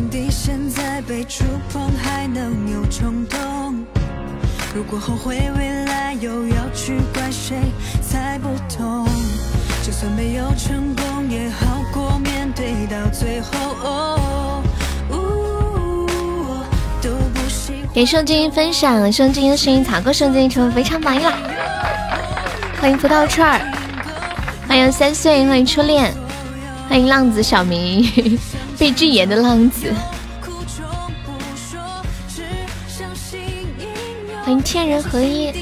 [0.00, 3.84] 心底现在被触碰，还能有冲动。
[4.74, 7.54] 如果后悔未来，又要去怪谁
[8.00, 9.06] 才不痛？
[9.84, 13.50] 就算没有成功，也好过面对到最后。
[13.82, 14.16] 哦
[17.92, 21.34] 给圣经分享，圣经的声音草哥圣经成为非常满意啦！
[22.80, 23.60] 欢迎葡萄串儿，
[24.66, 26.10] 欢迎三岁，欢迎初恋，
[26.88, 28.08] 欢迎浪子小明，
[28.80, 29.92] 被禁言的浪子，
[34.42, 35.52] 欢迎天人合一。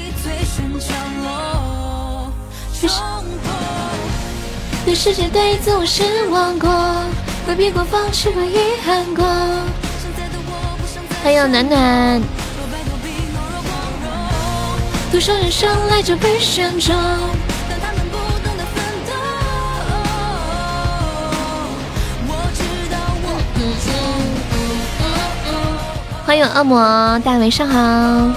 [4.85, 6.69] 对世界对自我失望过，
[7.45, 9.25] 回避过放弃过遗憾过。
[11.21, 12.21] 欢迎暖暖。
[15.11, 16.95] 多少人生来就被选中，
[26.29, 26.79] 欢迎恶魔，
[27.25, 28.31] 大家晚上好。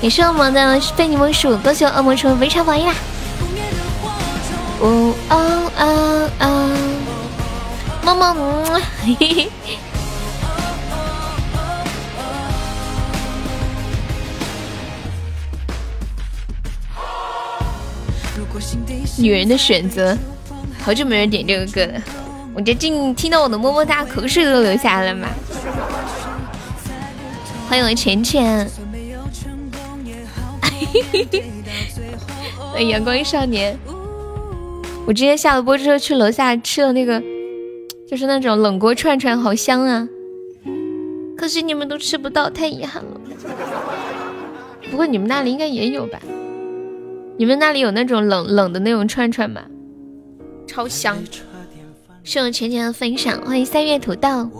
[0.00, 2.94] 也是恶魔的非你莫属，恭喜恶魔成为围场榜一啦！
[4.80, 6.70] 哦哦哦哦，
[8.02, 9.78] 么么，嘿嘿嘿。
[19.18, 20.16] 女人的选择，
[20.82, 22.00] 好久没人点这个歌了。
[22.54, 25.28] 我这进听到我的么么哒，口水都流下来了嘛。
[27.70, 28.68] 欢迎我浅浅，
[32.88, 33.78] 阳光少年。
[35.06, 37.22] 我今天下了播之后去楼下吃了那个，
[38.08, 40.08] 就是那种冷锅串串，好香啊！
[41.38, 43.20] 可惜你们都吃不到，太遗憾了。
[44.90, 46.18] 不过你们那里应该也有吧？
[47.36, 49.62] 你们那里有那种冷冷的那种串串吗？
[50.66, 51.16] 超香！
[52.24, 54.50] 谢我浅浅的分享，欢迎三月土豆。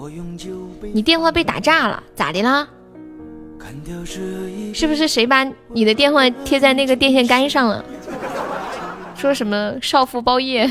[0.94, 2.68] 你电话被打炸了，咋的啦？
[4.72, 7.84] 是不是谁把你的电话贴在那个电线杆上了？
[9.14, 10.70] 说什么少妇包夜？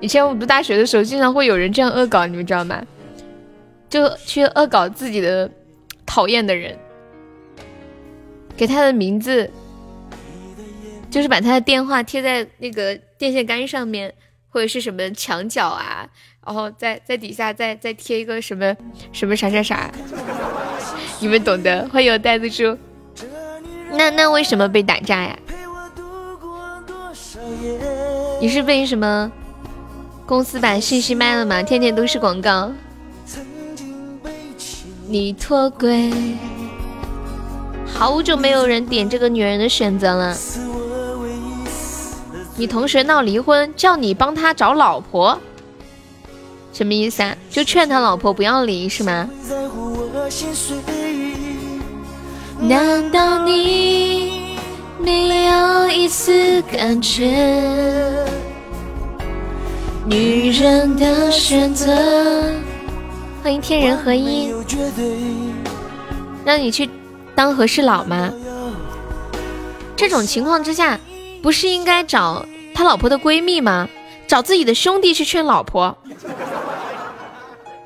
[0.00, 2.82] 以前我读大学的时候，经常会有人这样恶搞，你们知道吗？
[3.88, 5.50] 就去恶搞自己的。
[6.10, 6.74] 讨厌的人，
[8.56, 9.48] 给他的名字，
[11.10, 14.14] 就是把他的电话贴在那个电线杆上面，
[14.48, 16.08] 或者是什么墙角啊，
[16.44, 18.74] 然后在在底下再再贴一个什么
[19.12, 19.90] 什么啥啥啥，
[21.20, 21.88] 你们懂得。
[21.92, 22.76] 欢迎袋子猪。
[23.92, 25.38] 那那为什么被打炸呀？
[28.40, 29.30] 你是被什么
[30.24, 31.62] 公司把信息卖了吗？
[31.62, 32.70] 天天都是广告。
[35.06, 36.12] 你脱轨，
[37.86, 40.36] 好久没有人点这个女人的选择了。
[42.56, 45.40] 你同学闹离婚，叫你帮他找老婆，
[46.78, 47.36] 什么意思啊？
[47.50, 49.28] 就劝他老婆不要离是吗？
[52.60, 54.56] 难道你
[55.00, 58.24] 没有一丝感觉？
[60.06, 62.54] 女人的选择。
[63.42, 64.54] 欢迎天人合一，
[66.44, 66.88] 让你去
[67.34, 68.32] 当和事佬吗？
[69.96, 71.00] 这种情况之下，
[71.42, 73.88] 不是应该找他老婆的闺蜜吗？
[74.28, 75.96] 找自己的兄弟去劝老婆？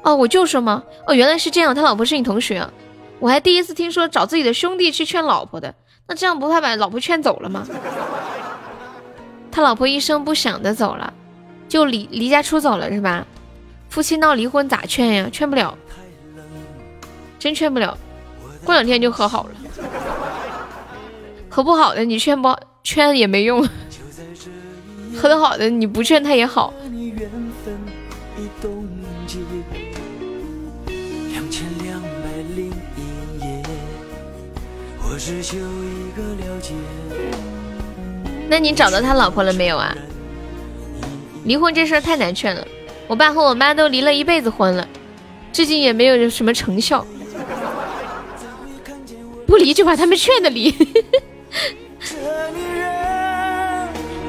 [0.03, 2.69] 哦，我就说嘛，哦，原来是这样，他老婆是你同学，
[3.21, 5.73] 我还第一次听说找自己的兄弟去劝老婆的，
[6.09, 7.65] 那这样不怕把老婆劝走了吗？
[9.53, 11.15] 他老婆一声不响的走了，
[11.69, 13.25] 就离离家出走了是吧？
[13.89, 15.29] 夫妻闹离婚咋劝呀？
[15.31, 15.79] 劝不了，
[17.39, 17.97] 真劝不了。
[18.65, 19.51] 过两天就和好了，
[21.49, 23.69] 和不好的你劝不劝也没用，
[25.17, 26.75] 和的好的你不劝他也好。
[38.49, 39.97] 那你找到他老婆了没有啊？
[41.45, 42.67] 离婚这事儿太难劝了。
[43.09, 44.87] 我爸和我妈都离了一辈子婚了，
[45.53, 47.05] 至今也没有什么成效。
[49.47, 50.75] 不离就把他们劝的离。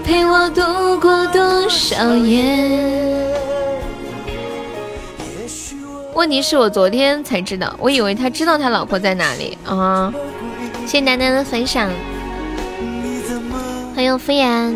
[0.04, 3.32] 陪我度过多少夜？
[6.14, 10.14] 问题是我昨天才知道，我以为他知道他老婆在哪里啊！
[10.86, 11.90] 谢谢楠楠的分享，
[13.96, 14.74] 欢迎敷衍。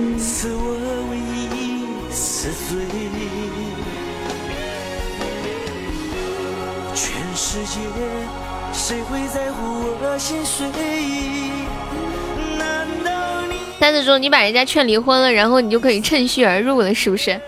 [13.87, 17.39] 三子说你把人家劝离婚了，然后你就可以趁虚而入了，是不是？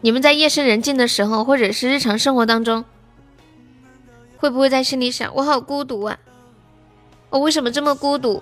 [0.00, 2.84] 你们在夜深人静的时候，或者是日常生活当中，
[4.36, 6.16] 会不会在心里想：我好孤独啊！
[7.28, 8.40] 我为什么这么孤独？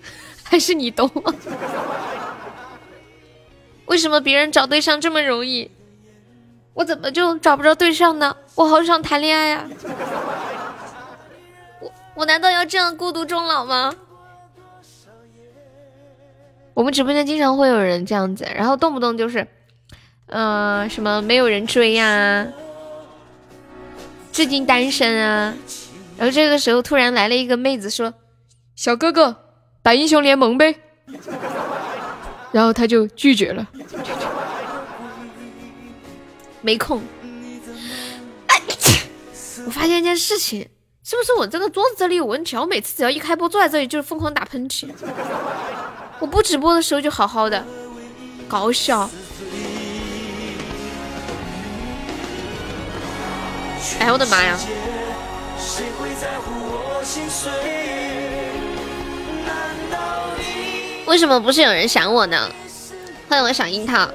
[0.42, 1.34] 还是你懂吗？
[3.84, 5.70] 为什么别人找对象这么容易，
[6.72, 8.34] 我怎么就找不着对象呢？
[8.54, 9.68] 我好想谈恋爱呀！
[12.14, 13.94] 我难道要这样孤独终老吗？
[16.74, 19.46] 我们直播间经常会有人这样子，然后动不动就是。
[20.26, 22.46] 呃，什么没有人追呀？
[24.32, 25.54] 至今单身啊！
[26.16, 28.14] 然后这个时候突然来了一个妹子说
[28.74, 29.36] ：“小哥哥，
[29.82, 30.74] 打英雄联盟呗。”
[32.50, 33.68] 然后他就拒绝了，
[36.62, 37.02] 没空。
[39.66, 40.66] 我发现一件事情，
[41.12, 42.56] 是不是我这个桌子这里有问题？
[42.56, 44.88] 我每次只要一开播，坐在这里就是疯狂打喷嚏。
[46.18, 47.62] 我不直播的时候就好好的，
[48.48, 49.10] 搞笑。
[54.00, 54.58] 哎，我的妈呀！
[61.04, 62.48] 为什么不是有人想我呢？
[63.28, 64.08] 欢迎我小樱桃，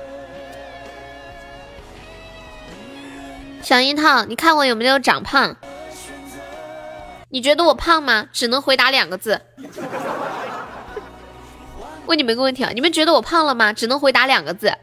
[3.61, 5.55] 小樱桃，你看我有没有长胖？
[7.29, 8.29] 你觉得我胖吗？
[8.31, 9.41] 只能回答两个字。
[12.05, 13.73] 问你们个问题啊，你们觉得我胖了吗？
[13.73, 14.73] 只能回答两个字。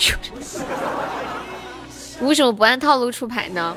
[2.22, 3.76] 为什么不按套路出牌呢？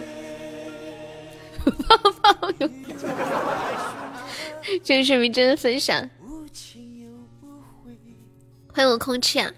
[4.83, 6.09] 这个视频真的分享，
[8.73, 9.51] 欢迎我空气啊！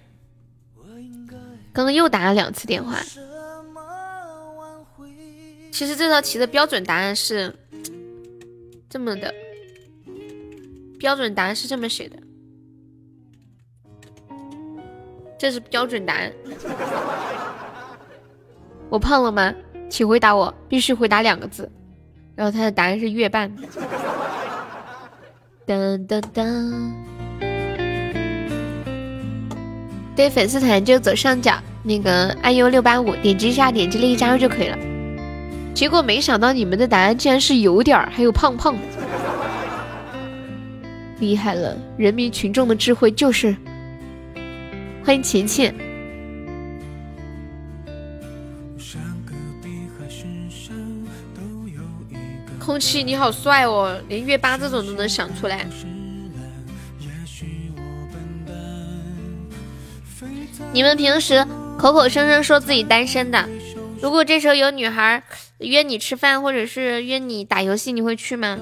[1.72, 3.00] 刚刚又打了两次电话。
[5.76, 7.54] 其实这道题的标准答案是
[8.90, 9.36] 这么的，
[10.98, 12.16] 标准答案是这么写的。
[15.38, 16.32] 这是标准答案。
[18.90, 19.54] 我胖了吗？
[19.90, 21.70] 请回答我，必须回答两个字。
[22.36, 23.54] 然后他的答案是月半。
[25.68, 26.94] 噔噔噔。
[30.16, 34.95] 对，粉丝团就左上角那个 iu 六八五，点击一下，点击立即加入就可以了。
[35.76, 38.78] 结果没想到你们的答案竟然是有点儿，还有胖胖。
[41.20, 43.54] 厉害了，人民群众的智慧就是。
[45.04, 45.72] 欢迎琪琪。
[52.58, 55.68] 空气你好帅哦，连月八这种都能想出来。
[60.72, 61.46] 你们平时
[61.78, 63.48] 口口声声说自己单身的，
[64.02, 65.22] 如果这时候有女孩
[65.66, 68.58] 约你吃饭，或者是约你打游戏，你会去吗？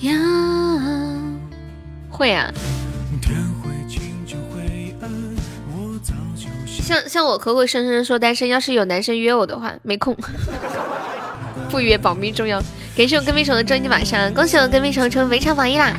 [0.00, 0.12] 呀。
[2.10, 2.48] 会啊，
[6.80, 10.16] 像像我口口声声说单身，要是有男生约我的话，没空，
[11.68, 12.62] 不约保密重要。
[12.96, 15.92] 感谢我跟屁虫的终极晚上，恭喜我跟屁虫成围场榜一啦！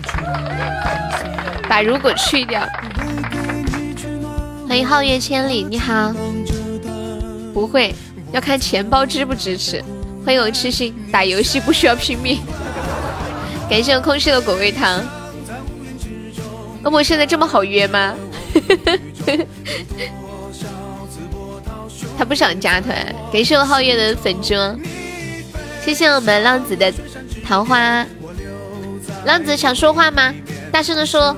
[1.68, 2.66] 把如果去掉。
[4.70, 6.14] 欢迎皓月千里，你好。
[7.56, 7.96] 不会，
[8.34, 9.82] 要看钱包支不支持。
[10.26, 12.42] 欢迎我痴心，打游戏不需要拼命。
[13.72, 15.02] 感谢我空虚的果味糖。
[16.84, 18.14] 恶魔现在这么好约吗？
[22.18, 22.94] 他不想加团。
[23.32, 24.78] 感谢我皓月的粉妆，
[25.82, 26.94] 谢谢我们浪子的
[27.48, 28.06] 桃花。
[29.24, 30.34] 浪子想说话吗？
[30.74, 31.34] 大声的说，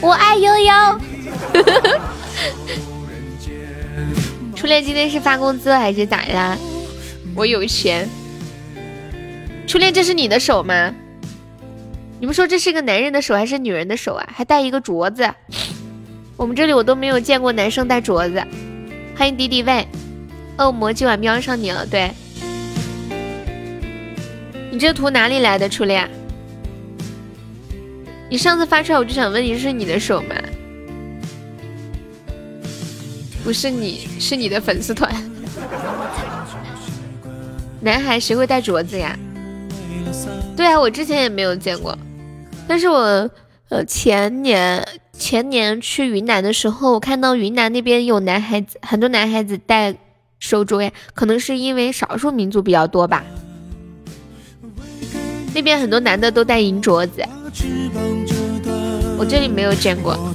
[0.00, 1.00] 我爱悠悠。
[4.58, 6.58] 初恋今天是发工资还是咋啦？
[7.36, 8.08] 我有钱。
[9.68, 10.92] 初恋，这是你的手吗？
[12.18, 14.28] 你们说这是个男人的手还是女人的手啊？
[14.34, 15.32] 还带一个镯子。
[16.36, 18.42] 我们这里我都没有见过男生戴镯子。
[19.14, 19.86] 欢迎敌敌畏，
[20.56, 21.86] 恶魔今晚瞄上你了。
[21.86, 22.10] 对，
[24.72, 26.10] 你这图哪里来的，初恋？
[28.28, 30.34] 你上次发出来我就想问你，这是你的手吗？
[33.48, 35.10] 不是你，是你的粉丝团。
[37.80, 39.18] 男孩谁会戴镯子呀？
[40.54, 41.96] 对啊，我之前也没有见过。
[42.66, 43.30] 但是我
[43.70, 49.96] 呃前年前年去云南的时候，我看到云南那边有男孩子，很多男孩子戴
[50.38, 53.24] 手镯呀，可能是因为少数民族比较多吧。
[55.54, 57.24] 那边很多男的都戴银镯子，
[59.16, 60.34] 我这里没有见过。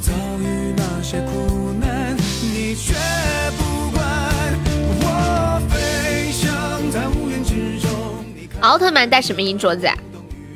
[8.63, 9.86] 奥特曼戴什么银镯子？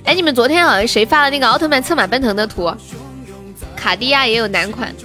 [0.06, 2.74] 哎，你们昨天好像谁发了那个奥特曼策马奔腾的图？
[3.76, 4.96] 卡地亚也有男款。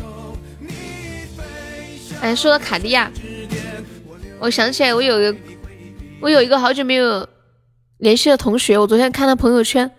[2.20, 3.10] 哎，说到卡地亚，
[4.38, 5.38] 我想起来，我有一个，
[6.20, 7.28] 我有一个好久没有
[7.98, 9.90] 联系的同学，我昨天看他朋友圈，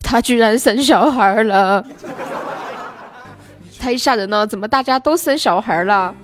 [0.00, 1.84] 他居然生小孩了，
[3.78, 4.46] 太吓人了！
[4.46, 6.14] 怎么大家都生小孩了？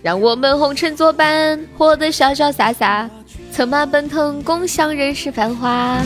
[0.00, 3.10] 让我们红尘作伴，活得潇潇洒洒，
[3.58, 6.00] 策马奔腾，共享人世繁华。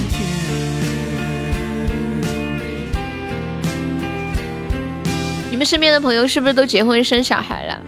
[5.50, 7.82] 你们身边的朋友是不是都结婚生小孩了？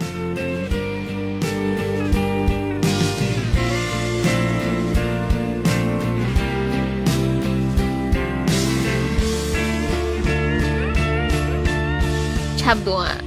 [12.55, 13.17] 差不多啊。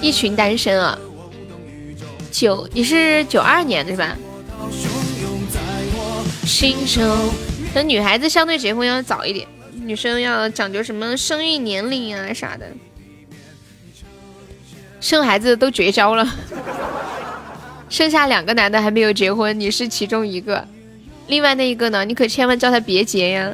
[0.00, 0.96] 一群单身啊，
[2.30, 4.16] 九，你是九二年的是吧？
[6.44, 7.00] 新手，
[7.74, 9.46] 等女孩子相对结婚要早一点，
[9.84, 12.66] 女生要讲究什么生育年龄啊啥的。
[15.00, 16.28] 生孩子都绝交了，
[17.88, 20.66] 剩下两个男的还没有结婚，你是其中一个，
[21.28, 22.04] 另外那一个呢？
[22.04, 23.50] 你可千万叫他别结呀！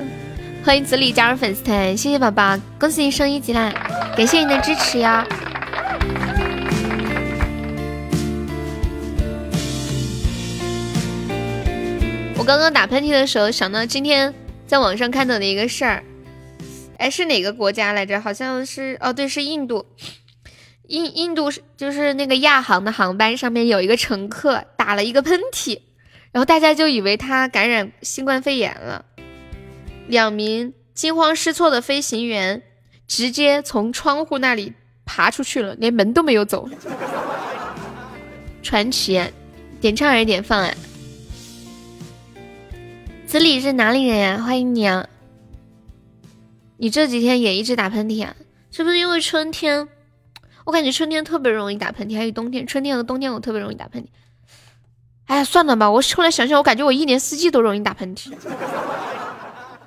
[0.65, 3.73] 欢迎子里加入粉丝团，谢谢宝宝，恭喜你升一级啦！
[4.17, 5.25] 感谢你的支持呀！
[12.47, 14.33] 刚刚打喷嚏的时候，想到今天
[14.69, 16.05] 在网上看到的一个事儿，
[16.97, 18.21] 哎，是哪个国家来着？
[18.21, 19.85] 好像是哦，对，是印度。
[20.87, 25.81] 印印度是就是那个亚航的航班上面有一个乘客打了一个喷嚏，
[26.31, 29.05] 然后大家就以为他感染新冠肺炎了。
[30.07, 32.63] 两名惊慌失措的飞行员
[33.09, 34.73] 直接从窗户那里
[35.05, 36.69] 爬出去了，连门都没有走。
[38.63, 39.21] 传奇，
[39.81, 40.73] 点唱还是点放啊？
[43.27, 44.41] 子李是哪里人呀？
[44.41, 45.09] 欢迎你啊！
[46.77, 48.37] 你这几天也一直打喷嚏啊？
[48.71, 49.89] 是不是因为春天？
[50.65, 54.07] 我感觉春天特别容易打喷嚏，还有冬天，春天和冬天我特别容易打喷嚏。
[55.27, 58.33] 哎呀，算了吧，我后来想想，我感觉我一年四季都容易打喷嚏，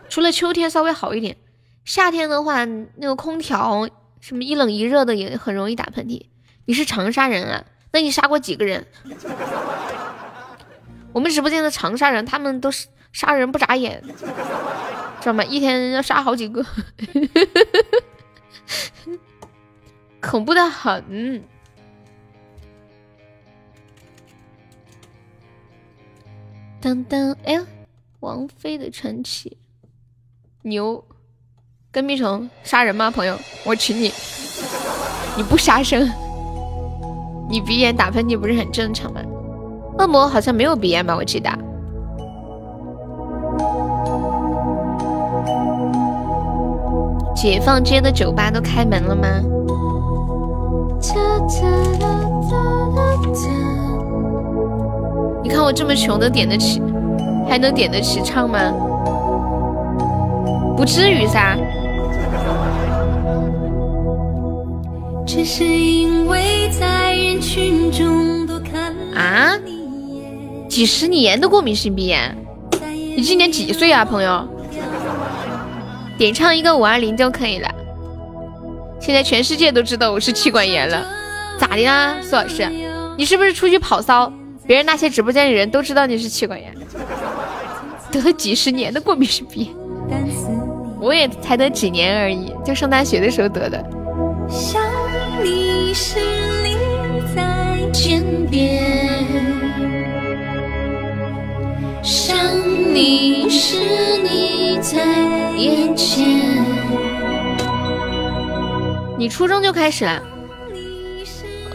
[0.10, 1.38] 除了秋天稍微好一点。
[1.86, 3.88] 夏天的话，那个空调
[4.20, 6.24] 什么一冷一热的也很容易打喷嚏。
[6.66, 7.64] 你是长沙人啊？
[7.94, 8.86] 那你杀过几个人？
[11.20, 12.88] 我们直播间的长沙人，他们都是。
[13.12, 14.02] 杀人不眨眼，
[15.20, 15.44] 知道吗？
[15.44, 16.64] 一天要杀好几个，
[20.22, 21.44] 恐怖的很。
[26.80, 27.66] 当当，哎呀，
[28.20, 29.58] 王菲的传奇，
[30.62, 31.04] 牛，
[31.92, 33.10] 跟屁虫杀人吗？
[33.10, 33.36] 朋友，
[33.66, 34.14] 我娶你，
[35.36, 36.08] 你不杀生，
[37.50, 39.20] 你鼻炎打喷嚏不是很正常吗？
[40.00, 41.16] 恶魔好像没有鼻炎吧？
[41.16, 41.50] 我记得。
[47.36, 49.28] 解放街的酒吧都开门了吗？
[55.44, 56.82] 你看我这么穷都点得起，
[57.50, 58.60] 还能点得起唱吗？
[60.78, 61.58] 不至于噻。
[69.16, 69.52] 啊？
[70.70, 72.38] 几十年的过敏性鼻炎？
[73.18, 74.48] 你今年几岁啊，朋友？
[76.18, 77.70] 点唱一个五二零就可以了。
[79.02, 81.06] 现在全世界都知道我是气管炎了，
[81.58, 82.70] 咋的啦，苏老师？
[83.18, 84.32] 你是不是出去跑骚？
[84.68, 86.72] 别人那些直播间的人都知道你是气管炎，
[88.12, 89.72] 得了几十年的过敏性鼻
[90.10, 90.20] 炎，
[91.02, 93.84] 我也才得几年而已，就上大学的时候得的。
[94.48, 94.80] 想
[95.44, 96.20] 你是
[96.64, 96.76] 你
[97.36, 99.09] 在天边，
[102.04, 102.36] 想
[102.94, 103.78] 你是
[104.24, 105.30] 你在。
[105.60, 106.26] 眼前，
[109.18, 110.24] 你初中就开始了？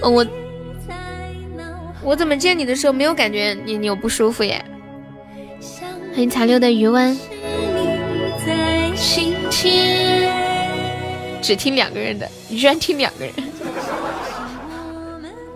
[0.00, 0.26] 我
[2.02, 4.64] 我怎么见你的时候没有感觉你你有不舒服耶？
[6.14, 7.14] 欢迎残留的余温。
[11.42, 13.34] 只听两个人的，你居然听两个人？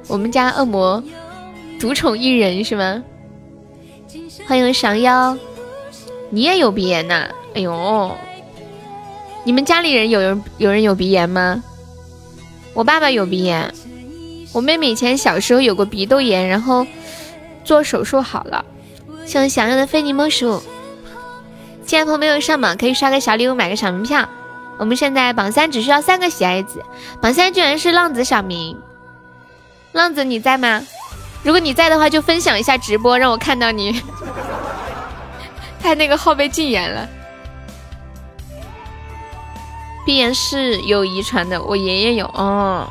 [0.06, 1.02] 我们家恶魔
[1.80, 3.02] 独宠一人是吗？
[4.46, 5.36] 欢迎降妖，
[6.30, 7.28] 你也有鼻炎呐？
[7.54, 8.16] 哎呦，
[9.44, 11.62] 你们家里人有人有人有鼻炎吗？
[12.74, 13.72] 我爸爸有鼻炎，
[14.52, 16.86] 我妹妹以前小时候有过鼻窦炎，然后
[17.64, 18.64] 做手术好了。
[19.26, 20.62] 像想要的非你莫属，
[21.84, 24.28] 亲爱的朋友没有上榜可以刷个小礼物买个小门票。
[24.78, 26.80] 我们现在榜三只需要三个喜爱值，
[27.20, 28.78] 榜三居然是浪子小明，
[29.92, 30.86] 浪子你在吗？
[31.42, 34.02] 如果你在的话，就分享一下直播，让我看到你。
[35.80, 37.08] 他那个号被禁言了。
[40.04, 42.88] 鼻炎是有遗传的，我爷爷有哦。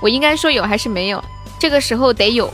[0.00, 1.22] 我应该说有还是没有？
[1.58, 2.52] 这个时候得有。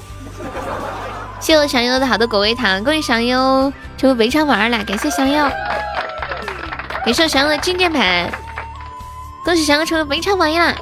[1.40, 5.50] 谢我祥友的好多果味糖，恭喜祥友成为围场王啦，感谢祥友。
[7.04, 8.30] 感谢祥友的金键盘，
[9.44, 10.72] 恭喜祥友成为围场王呀！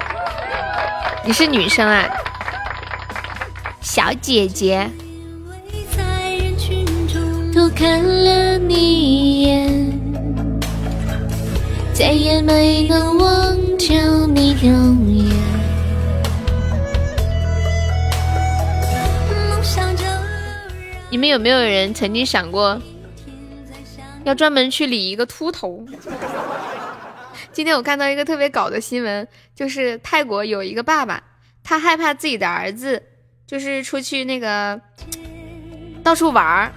[1.25, 2.07] 你是女生啊，
[3.81, 4.89] 小姐姐。
[7.53, 9.99] 多看了你一眼，
[11.93, 15.35] 再也没能忘掉你容颜。
[21.09, 22.81] 你们有没有人曾经想过，
[24.23, 25.85] 要专门去理一个秃头？
[27.51, 31.21] 今天我看到一个特别搞的新闻，就是泰国有一个爸爸，
[31.61, 33.03] 他害怕自己的儿子
[33.51, 34.79] 就是出去那个
[36.01, 36.71] 到处玩儿，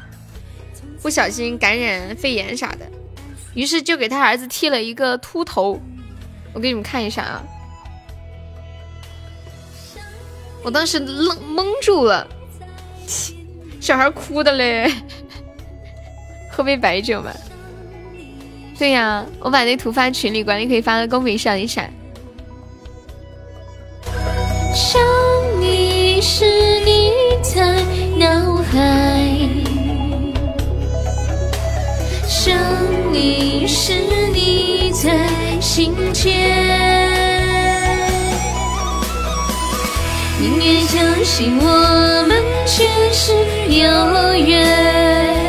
[1.00, 2.84] 不小心感染肺炎啥的，
[3.54, 5.80] 于是就给他儿子剃了一个秃头。
[6.52, 7.44] 我给你们看一下啊，
[10.64, 12.26] 我当时愣懵住了，
[13.80, 14.92] 小孩哭的嘞，
[16.50, 17.32] 喝杯白酒吧。
[18.76, 21.88] 对呀，我把那图发群里，管理可以发到公屏上一闪。
[26.26, 26.46] 是
[26.86, 27.60] 你在
[28.16, 28.78] 脑海，
[32.26, 32.56] 想
[33.12, 33.92] 你时
[34.32, 35.28] 你在
[35.60, 36.32] 心间。
[40.40, 43.34] 宁愿相信我们前世
[43.68, 45.43] 有约。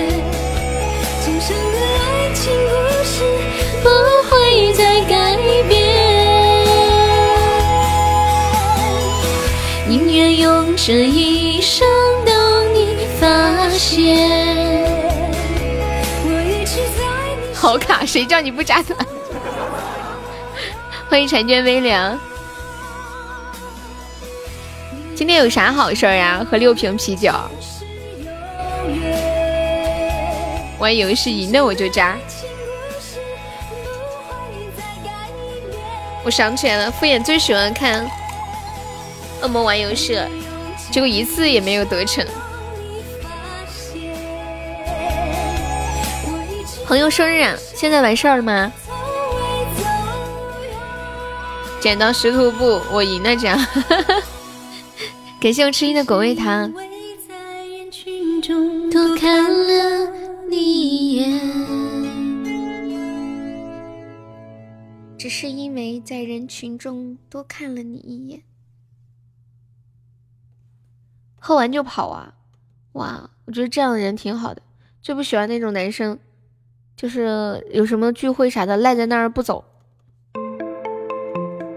[10.87, 11.83] 这一生
[12.23, 14.85] 等你发现。
[17.55, 18.95] 好卡，谁叫你不扎团？
[21.09, 22.15] 欢迎婵娟微凉。
[25.15, 26.45] 今天有啥好事呀？
[26.51, 27.31] 喝六瓶啤酒，
[30.77, 32.15] 玩游戏赢了我就扎。
[36.23, 38.07] 我想起来了，敷衍最喜欢看
[39.41, 40.29] 恶魔玩游戏了，
[40.95, 42.25] 结果一次也没有得逞。
[46.85, 48.71] 朋友生日啊，现在完事儿了吗？
[51.81, 53.59] 剪刀石头布，我赢了奖。
[55.41, 56.71] 感谢我吃音的果味糖。
[58.89, 60.09] 多看了
[60.49, 61.41] 你一眼。
[65.17, 68.41] 只是因为在人群中多看了你一眼，
[71.47, 72.33] 喝完就跑啊！
[72.93, 74.63] 哇，我觉得这样的人挺好的，
[74.99, 76.17] 最不喜欢那种男生，
[76.97, 79.63] 就是有什么聚会啥的赖在那儿不走，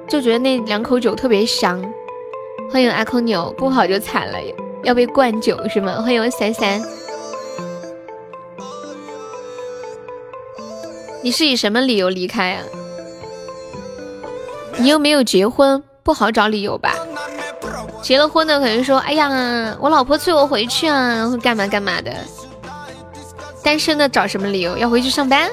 [0.09, 1.85] 就觉得那两口酒特别香。
[2.71, 4.39] 欢迎阿空牛，不跑就惨了，
[4.85, 6.01] 要被灌酒是吗？
[6.01, 6.81] 欢迎三三，
[11.23, 12.65] 你是以什么理由离开啊？
[14.79, 16.95] 你又没有结婚，不好找理由吧？
[18.09, 19.29] 结了婚的可能说：“哎呀，
[19.79, 22.11] 我老婆催我回去啊，会干嘛干嘛的。”
[23.63, 24.79] 单身的找什么理由？
[24.79, 25.51] 要回去上班？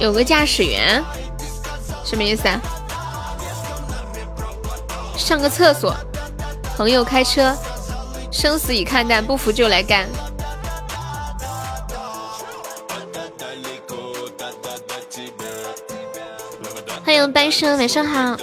[0.00, 1.00] 有个驾驶员，
[2.04, 2.60] 什么意思啊？
[5.16, 5.94] 上个厕所。
[6.76, 7.56] 朋友开车，
[8.32, 10.08] 生死已看淡，不服就来干。
[17.16, 18.36] 欢迎半生，晚上好。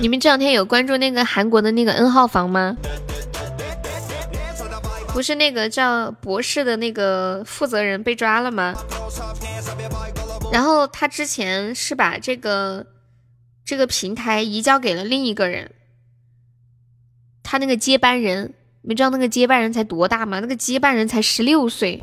[0.00, 2.76] 你们这两天有关注那个韩国的那个 N 号房吗？
[5.12, 8.74] 不是那个叫博士的那个负责人被抓了吗？
[10.50, 12.84] 然后他之前是把这个
[13.64, 15.70] 这个平台移交给了另一个人，
[17.44, 20.40] 他那个接班人，你知道那个接班人才多大吗？
[20.40, 22.02] 那个接班人才十六岁，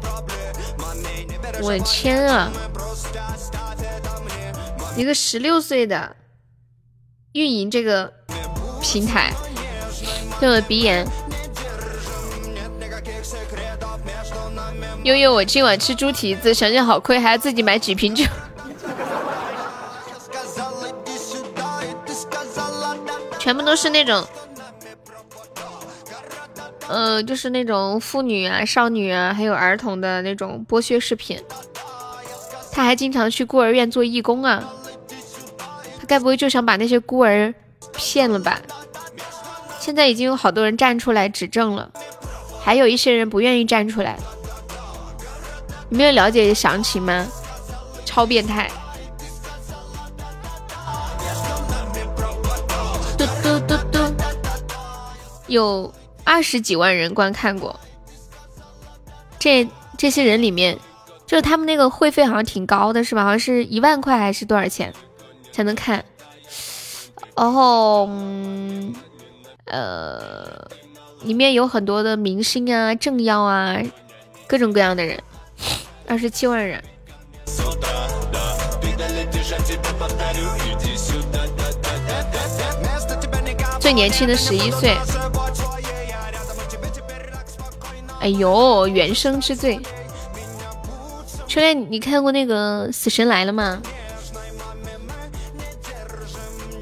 [1.62, 2.52] 我的天啊！
[4.96, 6.16] 一个十六岁的
[7.34, 8.14] 运营这个
[8.80, 9.34] 平台，
[10.40, 11.06] 对我鼻炎。
[15.04, 18.24] 悠悠，我今晚吃猪蹄子，想想好亏，还要自己买几瓶酒。
[23.40, 24.28] 全部都是那种，
[26.90, 31.42] 呃，就是那种妇女啊、少女啊，还有儿童的那种剥削视频。
[32.72, 34.64] 他还经常去孤儿院做义工啊，
[36.00, 37.54] 他该不会就想把那些孤儿
[37.94, 38.62] 骗了吧？
[39.80, 41.92] 现在已经有好多人站出来指证了，
[42.62, 44.18] 还有一些人不愿意站出来。
[45.90, 47.26] 你没有了解详情吗？
[48.06, 48.70] 超变态！
[53.18, 54.00] 嘟嘟嘟嘟，
[55.48, 55.94] 有
[56.28, 57.80] 二十几万人观看过。
[59.40, 59.66] 这
[59.98, 60.78] 这些人里面，
[61.26, 63.24] 就是他们那个会费好像挺高的，是吧？
[63.24, 64.94] 好像是一万块还是多少钱
[65.54, 66.04] 才能看？
[67.36, 68.94] 然后，嗯。
[69.70, 70.66] 呃，
[71.24, 73.78] 里面有很多的明星啊、政要啊，
[74.48, 75.22] 各种各样的人，
[76.08, 76.82] 二十七万人。
[83.78, 84.96] 最年轻的十一岁。
[88.20, 89.80] 哎呦，原生之罪。
[91.48, 93.82] 初恋，你看过那个《死神来了》吗？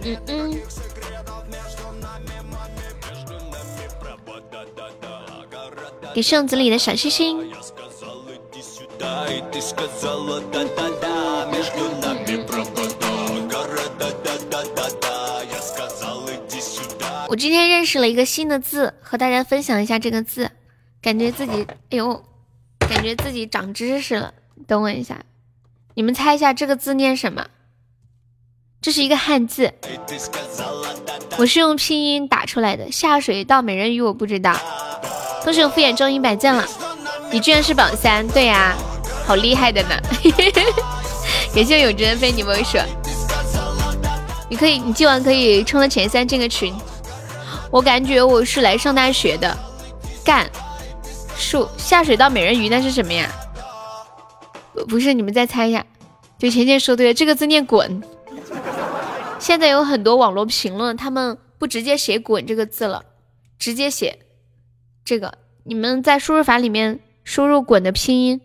[0.04, 0.60] 嗯嗯。
[6.14, 7.52] 给巷子里的小星星。
[17.28, 20.50] 我今天认识了一个新的字，和大家分享一下这个字，
[21.06, 22.20] 感觉自己哎呦，
[22.80, 24.34] 感觉自己长知识了。
[24.66, 25.20] 等我一下，
[25.94, 27.46] 你们猜一下这个字念什么？
[28.82, 29.72] 这是一个汉字，
[31.38, 32.92] 我是用拼音打出来的。
[32.92, 34.58] 下水道美人鱼，我不知道。
[35.44, 36.68] 恭喜我敷衍终于百赞了，
[37.32, 38.76] 你居然是榜三，对呀，
[39.28, 39.90] 好厉害的呢！
[41.54, 42.82] 感谢有真非你莫说，
[44.50, 46.74] 你可以，你今晚可以冲到前三进个群。
[47.70, 49.56] 我感觉我是来上大学的。
[50.24, 50.50] 干
[51.38, 53.30] 树下水道美人鱼那是什么呀？
[54.90, 55.86] 不是，你们再猜一下。
[56.38, 58.02] 就前前说对了，这个字念滚。
[59.40, 63.04] 现在有很多网络评论，他们不直接写滚这个字了，
[63.60, 64.20] 直接写。
[65.04, 68.42] 这个你们在输入法里面输入“滚”的拼音，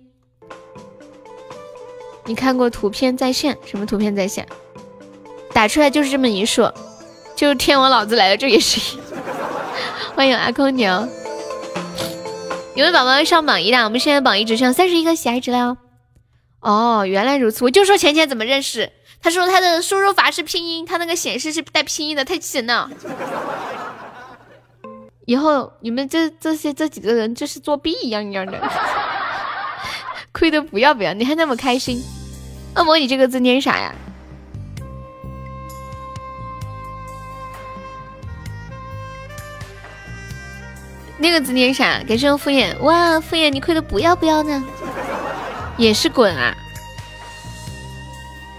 [2.26, 3.56] 你看过图片在线？
[3.64, 4.46] 什么图片在线？
[5.52, 6.70] 打出来就是这么一竖，
[7.34, 9.00] 就是天王老子来了，这也是一。
[10.14, 11.08] 欢迎阿空牛，
[12.80, 15.76] 有位宝宝要上榜一的，我们现在榜一只剩三十一个喜爱值了。
[16.60, 18.90] 哦，原来如此，我就说浅浅怎么认识，
[19.20, 22.90] 他说他的输入法是拼音，他那个显示是带拼音的，太气人了。
[25.26, 28.58] 以后你们这这些这几个人就是作弊一样一样的，
[30.32, 32.02] 亏的不要不要，你还那么开心。
[32.76, 33.94] 恶魔，你这个字念啥呀？
[41.22, 42.02] 那个字念啥？
[42.08, 44.64] 感谢我敷衍，哇，敷衍你亏的不要不要呢，
[45.76, 46.56] 也是滚啊！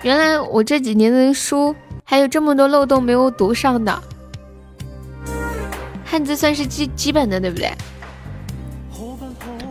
[0.04, 4.02] 原来我这几年的书还有这么多漏洞没有读上的。
[6.06, 7.72] 汉字算是基基本的，对不对？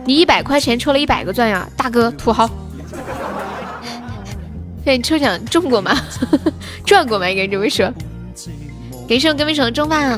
[0.03, 2.49] 你一百块钱抽了一百个钻呀，大哥土豪！
[4.83, 5.95] 对你抽奖中过吗？
[6.85, 7.29] 赚过吗？
[7.29, 7.89] 应该这么说。
[9.11, 10.17] 感谢我歌迷城的中饭，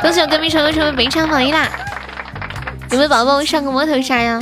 [0.00, 1.68] 恭喜我歌迷城又成为本场榜一啦！
[2.92, 4.40] 有没有宝宝帮我上个摸头杀呀？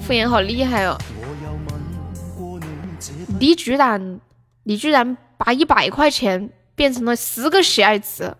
[0.00, 0.96] 敷衍好厉害哦！
[3.40, 4.20] 你居然，
[4.62, 6.48] 你居然把一百块钱。
[6.76, 8.34] 变成了十个喜爱值，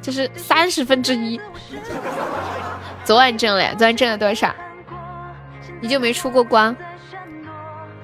[0.00, 1.38] 这是三十分之一。
[3.04, 4.54] 昨晚挣了呀，昨晚挣了多少？
[5.82, 6.74] 你就没出过关？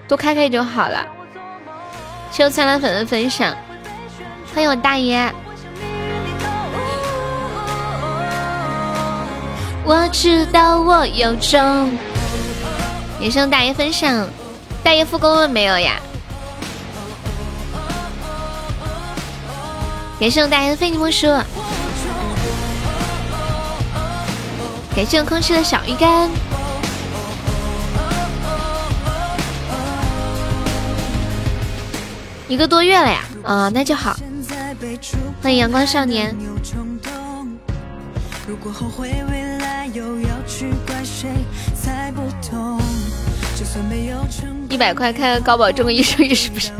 [0.07, 1.07] 多开开就好了。
[2.31, 3.55] 谢谢灿烂粉的分享，
[4.55, 5.33] 欢迎我大爷。
[9.85, 11.91] 我知道我有种。
[13.21, 14.29] 也谢大爷分享。
[14.83, 15.95] 大爷复工了没有呀？
[20.21, 21.27] 感谢我大爷的非你莫属，
[24.95, 26.31] 感谢我空气的小鱼干，
[32.55, 34.17] 一个多月了呀，啊，那就好。
[35.43, 36.33] 欢迎阳光少年。
[44.71, 46.71] 一百块开个高保中医生也是不是？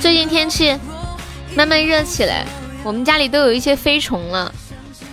[0.00, 0.76] 最近天气
[1.54, 2.44] 慢慢热起来。
[2.82, 4.52] 我们家里都有一些飞虫了，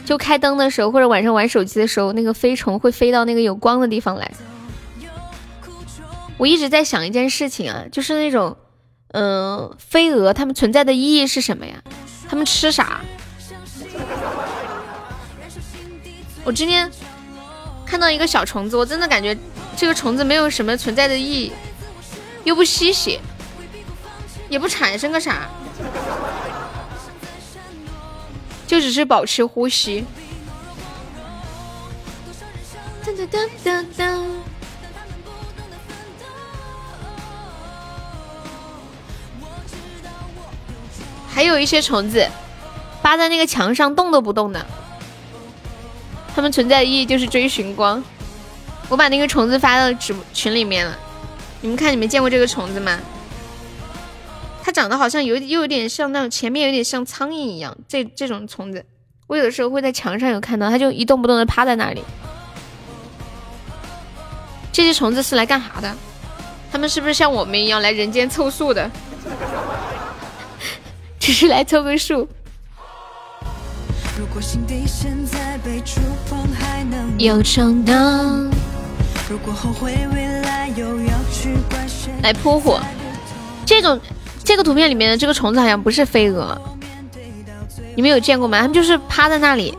[0.05, 4.31] 就开灯的时候或者晚上玩手机的时候，那个飞虫会飞到那个有光的地方来。
[6.37, 8.55] 我一直在想一件事情啊，就是那种，
[9.13, 11.81] 嗯，飞蛾它们存在的意义是什么呀？
[12.29, 13.01] 它们吃啥？
[16.43, 16.91] 我今天
[17.85, 19.35] 看到一个小虫子，我真的感觉
[19.75, 21.51] 这个虫子没有什么存在的意义，
[22.43, 23.19] 又不吸血，
[24.49, 25.49] 也不产生个啥。
[28.67, 30.05] 就只是保持呼吸。
[41.27, 42.27] 还有一些虫子
[43.01, 44.65] 扒在那个墙上动都不动的，
[46.33, 48.01] 它们存在的意义就是追寻光。
[48.87, 50.97] 我把那个虫子发到直群里面了，
[51.61, 52.97] 你们看，你们见过这个虫子吗？
[54.65, 58.83] 它长得好像有又有点像那种前面有点像苍蝇一样，这这种虫子，
[59.27, 62.03] 我有的时候会在墙上有看到，它就一动不动的趴在那里。
[64.71, 65.95] 这些虫子是来干啥的？
[66.71, 68.89] 他们是不是像我们一样来人间凑数的？
[71.21, 72.27] 只是来凑个数。
[77.19, 78.51] 有冲动。
[82.23, 82.81] 来扑火，
[83.63, 84.01] 这种。
[84.45, 86.55] 这个图片里面的这个虫子好像不是飞蛾，
[87.95, 88.59] 你们有见过吗？
[88.59, 89.75] 他们就是趴在那里，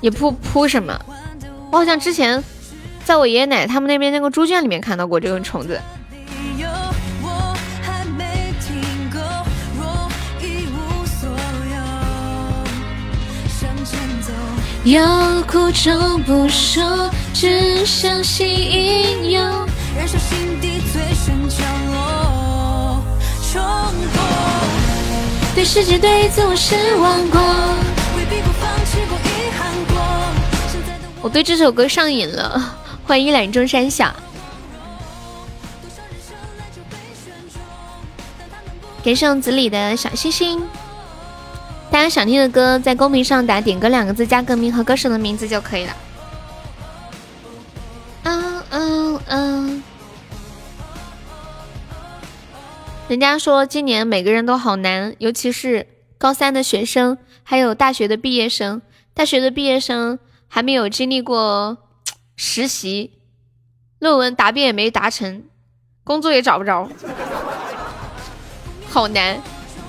[0.00, 1.00] 也扑扑什么？
[1.70, 2.42] 我好像之前
[3.04, 5.80] 在我爷爷奶奶他们那边那个猪圈里面看到过这种虫子。
[14.84, 15.00] 有
[15.46, 19.40] 苦衷不说，只相信引诱，
[19.96, 20.47] 燃烧心
[25.54, 27.40] 对世界对自我失望过，
[28.14, 29.96] 回避过放弃过遗憾过
[31.20, 32.76] 我对这首歌上瘾了。
[33.04, 34.14] 欢迎一览众山小，
[39.02, 40.62] 给上子里的小星星。
[41.90, 45.96] 大家想听的歌，在公屏上打“点歌”两个字，加歌名和歌手的名字就可以了。
[48.24, 49.82] 嗯嗯嗯。
[53.08, 55.86] 人家说今年每个人都好难，尤其是
[56.18, 58.82] 高三的学生，还有大学的毕业生。
[59.14, 61.78] 大学的毕业生还没有经历过
[62.36, 63.12] 实习，
[63.98, 65.44] 论文答辩也没达成，
[66.04, 66.86] 工作也找不着，
[68.90, 69.40] 好难。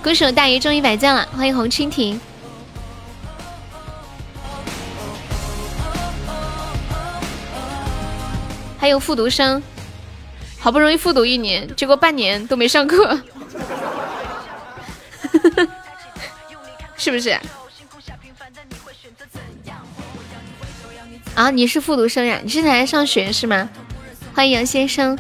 [0.02, 2.18] 歌手大爷中一百赞了，欢迎红蜻蜓。
[8.78, 9.62] 还有复读生。
[10.60, 13.20] 好不容易复读一年，结果半年都没上课，
[16.98, 17.40] 是不是？
[21.34, 22.42] 啊，你是复读生呀？
[22.44, 23.70] 你是在上学是吗？
[24.36, 25.18] 欢迎杨先生。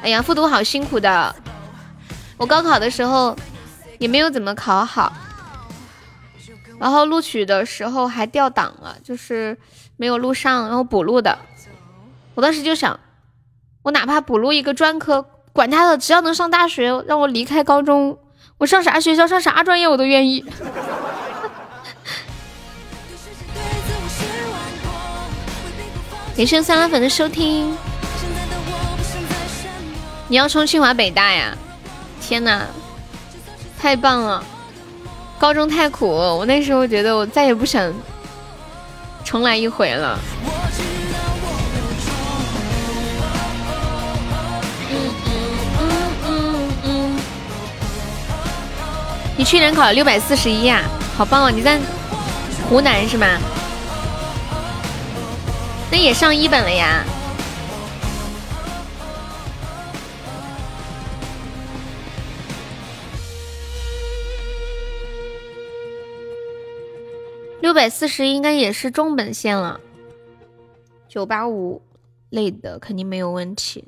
[0.00, 1.36] 哎呀，复读好辛苦的，
[2.38, 3.36] 我高考的时候
[3.98, 5.12] 也没有怎么考好，
[6.80, 9.56] 然后录取的时候还掉档了，就是
[9.98, 11.38] 没有录上，然后补录的。
[12.34, 12.98] 我当时就想。
[13.82, 18.16] 我哪怕补录一个专科，管他的，只要能上大学，让我离开高中，
[18.58, 20.44] 我上啥学校，上啥专业我都愿意。
[26.36, 27.76] 感谢三拉粉的收听。
[30.28, 31.56] 你要冲清华北大呀？
[32.20, 32.66] 天哪，
[33.78, 34.42] 太棒了！
[35.38, 37.92] 高中太苦，我那时候觉得我再也不想
[39.24, 40.16] 重来一回了。
[49.36, 50.82] 你去年考了六百四十一呀，
[51.16, 51.50] 好棒哦！
[51.50, 51.80] 你在
[52.68, 53.26] 湖南是吗？
[55.90, 57.04] 那也上一本了呀。
[67.60, 69.80] 六百四十应该也是中本线了，
[71.08, 71.80] 九八五
[72.28, 73.84] 类的肯定没有问题。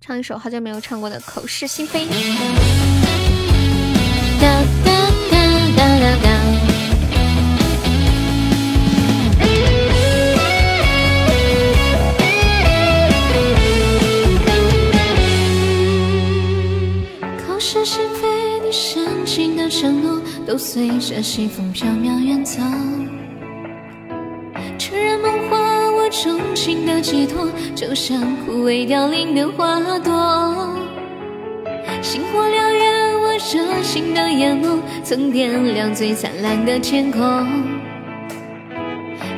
[0.00, 2.06] 唱一首好久没有唱过的《口是心非》。
[4.40, 4.46] 哒
[4.84, 4.90] 哒
[5.30, 5.36] 哒
[5.76, 6.26] 哒哒哒。
[17.46, 18.26] 口是心非，
[18.64, 22.62] 你深情的承诺都随着西风飘渺远走。
[24.78, 25.58] 痴人梦话，
[25.90, 30.89] 我衷心的寄托，就像枯萎凋零的花朵。
[32.02, 37.20] 星火燎原，我这心的眼眸，曾点亮最灿烂的天空。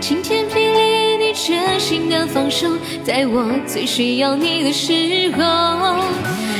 [0.01, 2.69] 晴天霹雳，你决心的放手，
[3.03, 4.93] 在我最需要你的时
[5.37, 6.05] 候。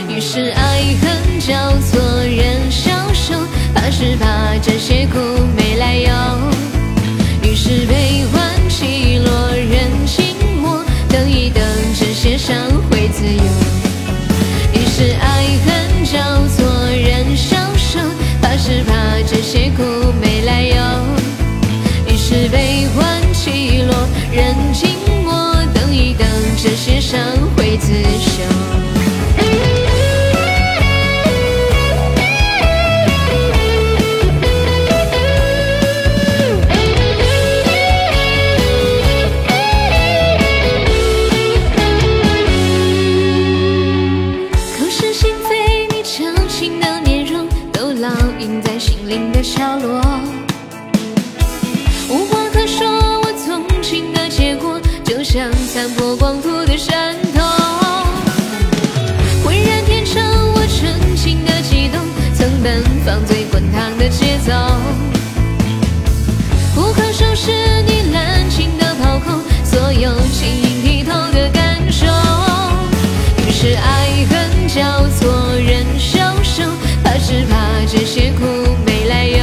[0.09, 3.35] 于是爱恨交错，人消瘦，
[3.73, 5.19] 怕是怕这些苦
[5.57, 7.49] 没来由。
[7.49, 11.63] 于是悲欢起落，人静默，等一等，
[11.95, 12.57] 这些伤
[12.91, 13.43] 会自由。
[14.75, 15.42] 于是爱
[19.43, 19.83] 些苦
[20.21, 20.77] 没来由。
[22.07, 24.91] 于是悲欢起落，人静
[25.25, 26.27] 默，等一等，
[26.63, 27.21] 这些伤
[64.47, 64.53] 走。
[66.75, 67.51] 不可收拾
[67.87, 72.07] 你滥情的抛空，所有晶莹剔透的感受。
[73.47, 76.63] 于是爱恨交错，人消瘦，
[77.03, 78.45] 怕是怕这些苦
[78.85, 79.39] 没来由。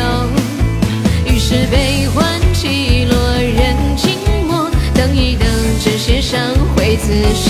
[1.34, 1.40] 于。
[1.50, 4.12] 是悲欢起落，人静
[4.48, 5.48] 默，等一等，
[5.84, 6.40] 这些伤
[6.76, 7.50] 会自修。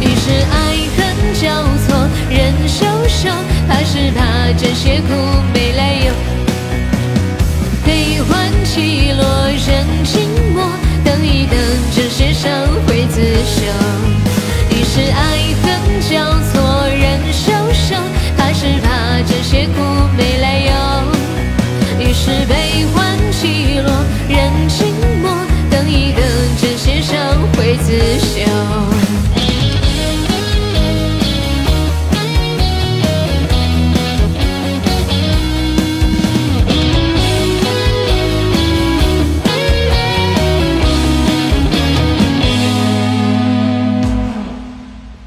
[0.00, 0.54] 于是爱
[0.96, 1.50] 恨交
[1.88, 3.30] 错，人消瘦，
[3.68, 5.08] 怕是怕这些苦
[5.52, 6.12] 没来由。
[7.84, 10.64] 悲欢起落，人静默，
[11.04, 11.58] 等一等，
[11.94, 12.50] 这些伤
[12.86, 13.60] 会自修。
[14.70, 15.20] 于是爱
[15.62, 15.64] 恨
[16.00, 16.12] 交
[16.50, 17.94] 错，人消瘦，
[18.36, 19.82] 怕是怕这些苦
[20.16, 20.72] 没来由。
[22.00, 22.63] 于是悲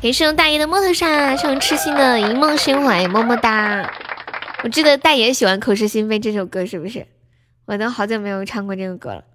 [0.08, 3.92] 你是用大爷的摩托沙，上痴心的一梦心怀，么么哒。
[4.64, 7.06] 我记得大爷喜欢《口是心非》这首歌，是不是？
[7.66, 9.26] 我都好久没有唱过这个歌了。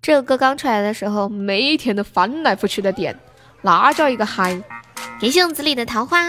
[0.00, 3.18] 这首歌刚出来的时候，每天都翻来覆去的点，
[3.62, 4.62] 那叫一个嗨！
[5.20, 6.20] 感谢我子里的桃花，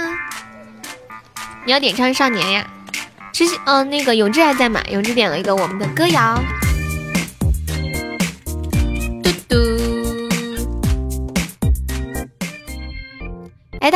[1.63, 2.67] 你要点唱《少年》呀？
[3.31, 4.81] 痴心，嗯，那个永志还在吗？
[4.89, 6.43] 永志点了一个我们的歌谣。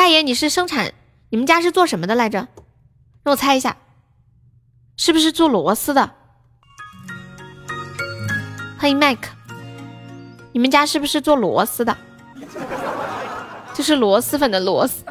[0.01, 0.91] 大爷，你是生产？
[1.29, 2.47] 你们家是做什么的来着？
[3.21, 3.77] 让我猜一下。
[4.97, 6.09] 是不是做螺丝的？
[8.79, 9.29] 欢迎麦克，
[10.53, 11.95] 你们家是不是做螺丝的？
[13.75, 15.05] 就是螺蛳粉的螺丝。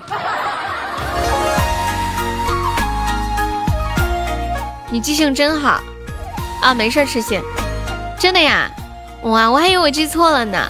[4.91, 5.81] 你记性真好
[6.63, 6.75] 啊！
[6.75, 7.41] 没事，吃心，
[8.19, 8.69] 真的呀？
[9.23, 10.69] 哇，我还以为我记错了呢。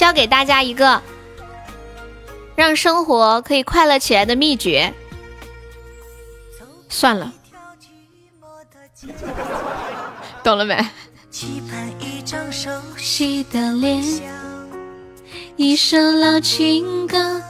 [0.00, 1.02] 教给大家一个。
[2.56, 4.94] 让生活可以快乐起来的秘诀，
[6.88, 7.30] 算了，
[10.42, 10.82] 懂了没？
[15.56, 17.42] 一首老情歌，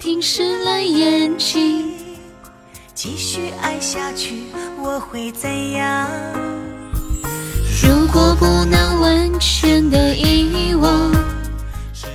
[0.00, 1.94] 停湿了眼睛。
[2.94, 4.46] 继续爱下去，
[4.76, 6.08] 我会怎样？
[7.84, 11.12] 如果不能完全的遗忘。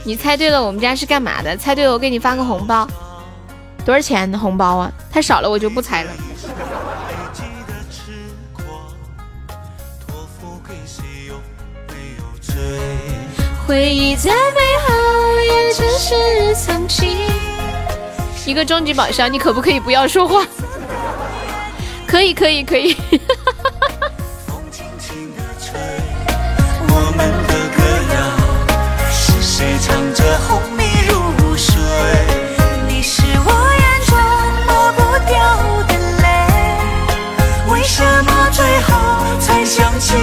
[0.07, 1.57] 你猜对了，我们家是干嘛的？
[1.57, 2.87] 猜对了，我给你发个红包，
[3.83, 4.89] 多少钱的红包啊？
[5.11, 6.11] 太少了，我就不猜了。
[13.67, 14.93] 回忆再美好，
[15.41, 17.17] 也只是曾经。
[18.45, 20.47] 一个终极宝箱，你可不可以不要说话？
[22.07, 22.95] 可以，可以，可以。
[29.57, 31.73] 谁唱着红迷入睡，
[32.87, 34.15] 你是我眼中
[34.67, 35.33] 抹不掉
[35.87, 36.27] 的泪，
[37.73, 38.93] 为什么最后
[39.39, 40.13] 才想起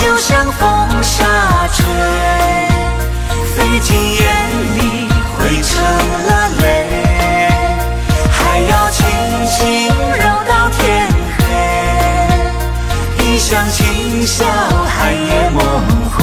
[0.00, 1.24] 就像风沙
[1.72, 1.84] 吹，
[3.54, 4.22] 飞进眼
[4.76, 5.70] 里汇成
[6.26, 6.64] 了泪，
[8.30, 9.04] 还要轻
[9.46, 11.40] 轻揉到天黑，
[13.24, 14.46] 一厢情笑，
[14.86, 15.62] 寒夜梦
[16.12, 16.18] 回。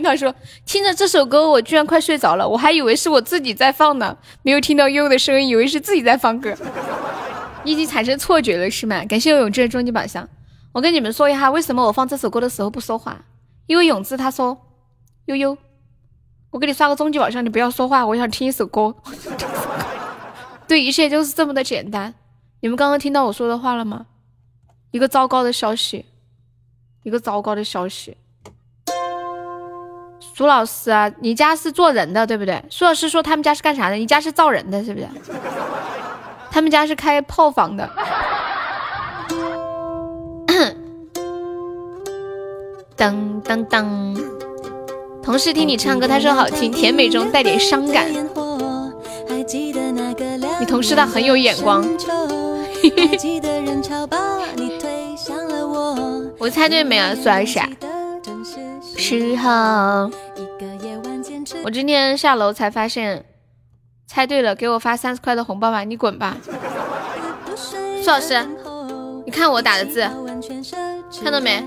[0.00, 0.04] 思。
[0.04, 0.34] 小樱桃说
[0.64, 6.54] ：“听着这首歌，我居然快睡着了，我还以为是我自己在放呢，没有听到悠悠的声音，以为是自己在放歌。
[7.64, 9.04] 你 已经产生错觉了是吗？
[9.04, 10.28] 感谢我永志的终极宝箱。
[10.72, 13.24] 我跟你们说一下，为什么我放这首歌的时候不说话？
[13.66, 14.56] 因为永志他说：
[15.26, 15.56] 悠悠，
[16.50, 18.94] 我给你刷个终极宝箱，你不要说话，我想听一首歌。
[20.66, 22.14] 对，一切就是这么的简单。
[22.60, 24.06] 你们刚刚听到我说的话了吗？
[24.92, 26.06] 一个糟糕的消息，
[27.02, 28.16] 一个糟糕的消息。”
[30.34, 32.60] 苏老师啊，你家是做人的对不对？
[32.70, 33.96] 苏老师说他们家是干啥的？
[33.96, 35.08] 你家是造人的，是不是？
[36.50, 37.88] 他们家是开炮房的。
[42.96, 44.22] 噔噔噔，
[45.22, 48.06] 同事听你唱歌，他说好听，甜美中带点伤感。
[50.58, 51.82] 你同事他很有眼光。
[56.38, 57.60] 我猜对没有，苏老师？
[59.00, 60.10] 时候，
[61.64, 63.24] 我今天下楼才发现，
[64.06, 66.36] 猜对了，给我发三十块的红包吧，你滚吧，
[67.56, 68.46] 苏老师，
[69.24, 70.02] 你看我打的字，
[71.22, 71.64] 看到没？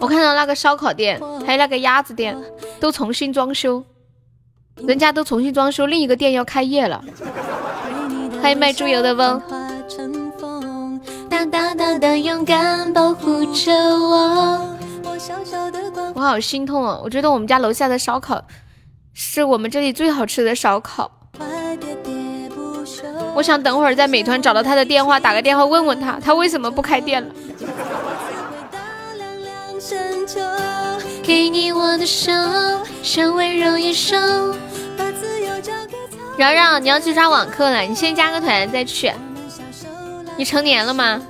[0.00, 2.36] 我看到那个烧烤店，还有那个鸭子店，
[2.80, 3.84] 都重新装修，
[4.76, 7.04] 人家都重新装修，另一个店要开业了。
[8.42, 9.40] 欢迎卖猪油的翁。
[11.32, 14.76] 大大的勇敢保护着我，
[16.14, 17.00] 我好心痛哦！
[17.02, 18.44] 我觉得我们家楼下的烧烤
[19.14, 21.10] 是我们这里最好吃的烧烤。
[23.34, 27.34] 我想等会儿在美团找到他的电话，打个电话问问他，他为什么不开店了。
[31.22, 32.30] 给你我的手，
[33.02, 34.16] 像温柔野兽。
[36.36, 39.10] 瑶瑶，你要去刷网课了，你先加个团再去。
[40.36, 41.20] 你成年了吗？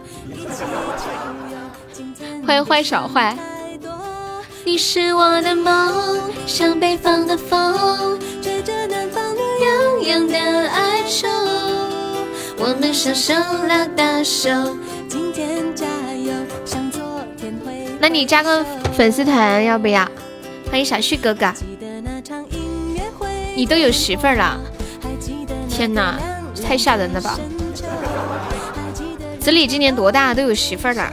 [2.47, 3.37] 欢迎坏少坏。
[4.65, 10.39] 你是我的梦，像北方的风，吹着南方暖洋洋的
[10.71, 11.29] 哀愁。
[12.59, 13.35] 我们手手
[13.67, 14.49] 拉大手，
[15.09, 15.85] 今天加
[16.15, 16.33] 油，
[16.65, 17.03] 向昨
[17.37, 17.89] 天回。
[18.01, 18.65] 那你加个
[18.97, 20.09] 粉丝团要不要？
[20.71, 21.53] 欢迎小旭哥哥。
[23.55, 24.59] 你都有媳妇儿了？
[25.69, 26.19] 天哪，
[26.65, 27.39] 太吓人了吧！
[29.43, 30.33] 子李今年多大？
[30.33, 31.13] 都有媳妇儿了。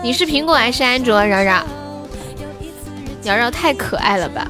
[0.00, 1.26] 你是苹果还是安卓？
[1.26, 1.64] 扰扰，
[3.24, 4.48] 瑶瑶太可爱了吧！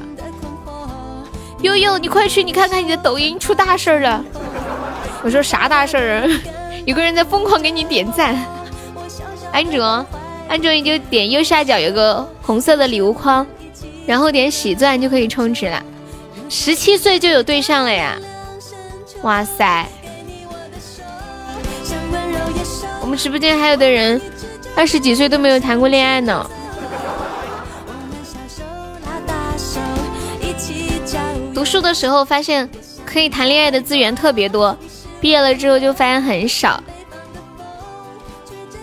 [1.63, 4.23] 悠悠，你快去，你看看你的抖音出大事了。
[5.23, 6.29] 我说啥大事儿？
[6.85, 8.35] 有个人在疯狂给你点赞。
[9.51, 10.05] 安卓，
[10.47, 13.45] 安卓你就点右下角有个红色的礼物框，
[14.11, 15.81] 然后点喜钻就可以充值了。
[16.49, 18.17] 十七岁就有对象了呀！
[19.21, 19.87] 哇塞！
[22.99, 24.21] 我们直播间还有的人
[24.75, 26.45] 二十几岁都没有谈过恋爱呢。
[31.55, 32.69] 读书的时候发现
[33.05, 34.77] 可以谈恋爱的资源特别多，
[35.21, 36.83] 毕业了之后就发现很少。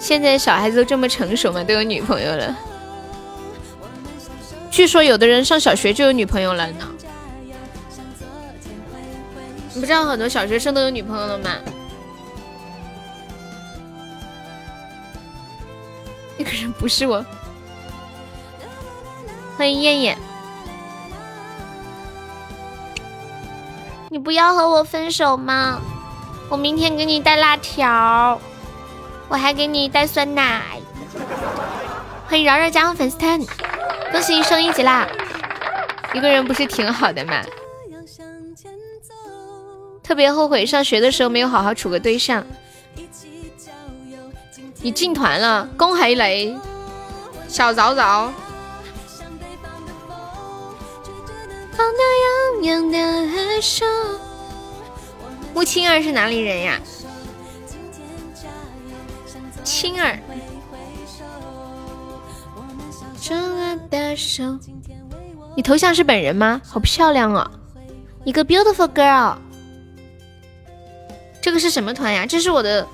[0.01, 1.63] 现在小孩子都这么成熟吗？
[1.63, 2.57] 都有女朋友了？
[4.79, 6.89] 据说有的人上小学就有女朋友了呢。
[9.75, 11.51] 你不知道很多小学生都有女朋友了吗？
[16.39, 17.27] 那个人不是我。
[19.57, 20.17] 欢迎燕燕。
[24.11, 25.81] 你不要和我分手吗？
[26.49, 28.41] 我明天给你带辣条。
[29.29, 30.81] 我还给你带酸奶，
[32.29, 33.41] 欢迎饶饶加入粉丝团，
[34.13, 35.09] 恭喜你升一级啦！
[36.13, 37.43] 一个人不是挺好的吗？
[40.03, 42.45] 特别后悔上学的时候没有好好处个对象。
[44.83, 46.59] 你进团了，恭喜你，
[47.49, 48.31] 小饶饶。
[55.55, 56.79] 木青儿是哪里人呀？
[59.65, 60.19] 青儿，
[65.57, 66.61] 你头像是本人吗？
[66.65, 67.51] 好漂亮哦，
[68.25, 69.37] 一个 beautiful girl。
[71.41, 72.27] 这个是什么团呀？
[72.27, 72.87] 这是我的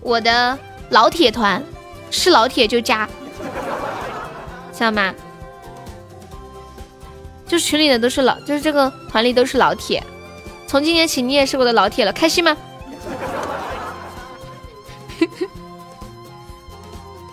[0.00, 0.58] 我的
[0.90, 1.62] 老铁团，
[2.10, 3.08] 是老铁就加，
[4.72, 5.14] 知道吗？
[7.46, 10.02] 就群里的都是老，就是这个团里都是老铁。
[10.66, 12.56] 从今天起，你也是我的老铁了，开心吗？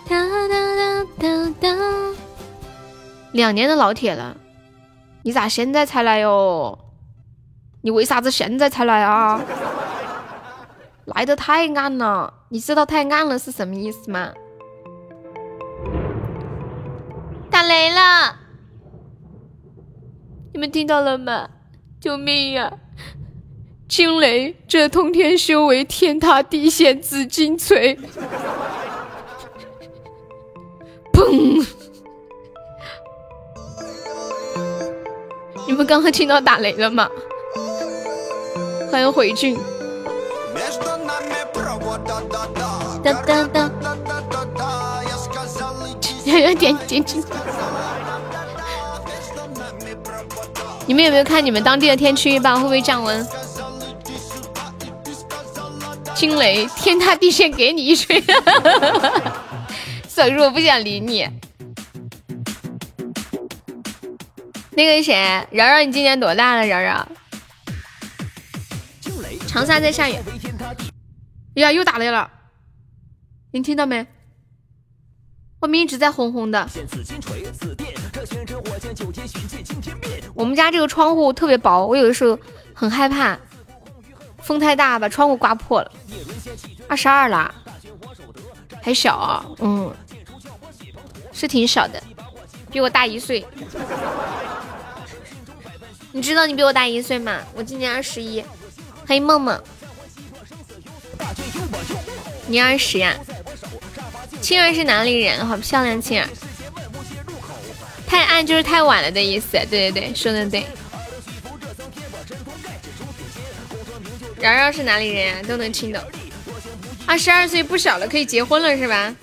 [0.08, 1.28] 哒哒哒哒
[1.60, 1.68] 哒，
[3.32, 4.36] 两年的老铁了，
[5.22, 6.78] 你咋现在才来哟？
[7.82, 9.40] 你为啥子现在才来啊？
[11.06, 14.32] 来的太暗了，你知道太暗了是什么意思吗？
[17.50, 18.36] 打雷了，
[20.52, 21.48] 你们听到了吗？
[22.00, 22.72] 救命呀！
[23.88, 27.98] 惊雷，这通天修为，天塌地陷，紫金锤。
[31.12, 31.66] 砰！
[35.70, 37.08] 你们刚刚听到打雷了吗？
[38.90, 39.56] 欢迎回俊。
[43.04, 43.70] 哒哒哒！
[46.24, 47.22] 点点点进。
[50.86, 52.56] 你们有没有看你们当地的天气预报？
[52.56, 53.24] 会不会降温？
[56.16, 58.20] 惊雷，天塌地陷，给你一锤！
[60.08, 61.28] 小叔，我不想理你。
[64.80, 65.12] 那个谁，
[65.50, 66.66] 瑶瑶，你今年多大了？
[66.66, 67.06] 瑶瑶，
[69.46, 70.14] 长沙在下雨。
[71.54, 72.30] 哎呀，又打雷了，
[73.50, 74.06] 你听到没？
[75.58, 76.66] 外面一直在轰轰的。
[80.32, 82.38] 我们家这个窗户特别薄，我有的时候
[82.72, 83.38] 很害怕，
[84.38, 85.92] 风太大把窗户刮破了。
[86.88, 87.54] 二十二了，
[88.80, 89.94] 还小啊，嗯。
[91.32, 92.02] 是挺小的，
[92.70, 93.44] 比我大一岁。
[96.12, 97.40] 你知道你比我大一岁吗？
[97.54, 98.44] 我今年二十一。
[99.06, 99.60] 欢迎梦梦，
[102.46, 103.16] 你二十呀？
[104.40, 105.44] 青儿是哪里人？
[105.46, 106.28] 好漂亮，青儿。
[108.06, 109.52] 太暗就是太晚了的意思。
[109.52, 110.64] 对对对，说的对。
[114.40, 115.42] 瑶瑶是哪里人呀？
[115.46, 116.02] 都能听懂。
[117.06, 119.14] 二十二岁不小了，可以结婚了是吧？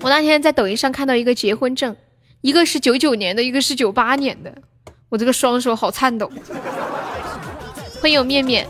[0.00, 1.96] 我那天在抖音上看到一个结婚证，
[2.40, 4.62] 一个是九九年的，一个是九八年的，
[5.08, 6.30] 我这个双手好颤抖。
[8.00, 8.68] 欢迎面面。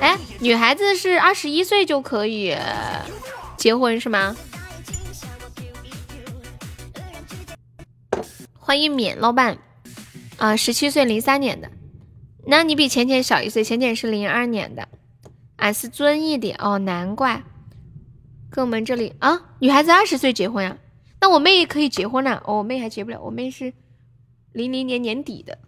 [0.00, 2.56] 哎，女孩子是二十一岁就可以
[3.56, 4.36] 结婚是吗？
[8.54, 9.58] 欢迎免老板
[10.36, 11.68] 啊，十七岁零三年的，
[12.46, 14.86] 那你比浅浅小一岁，浅浅是零二年的，
[15.58, 17.42] 俺是遵义的哦，难怪。
[18.50, 20.76] 跟我们这里啊，女孩子二十岁结婚啊？
[21.20, 22.42] 那我妹也可以结婚了。
[22.46, 23.72] 哦，我妹还结不了，我妹是
[24.52, 25.58] 零零年年底的。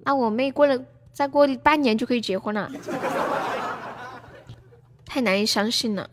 [0.00, 0.78] 那我妹过了
[1.12, 2.70] 再过半年就可以结婚了，
[5.06, 6.08] 太难以相信了。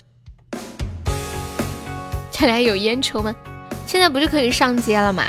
[2.32, 3.34] 这里还有烟抽吗？
[3.88, 5.24] 现在不是可以上街了吗？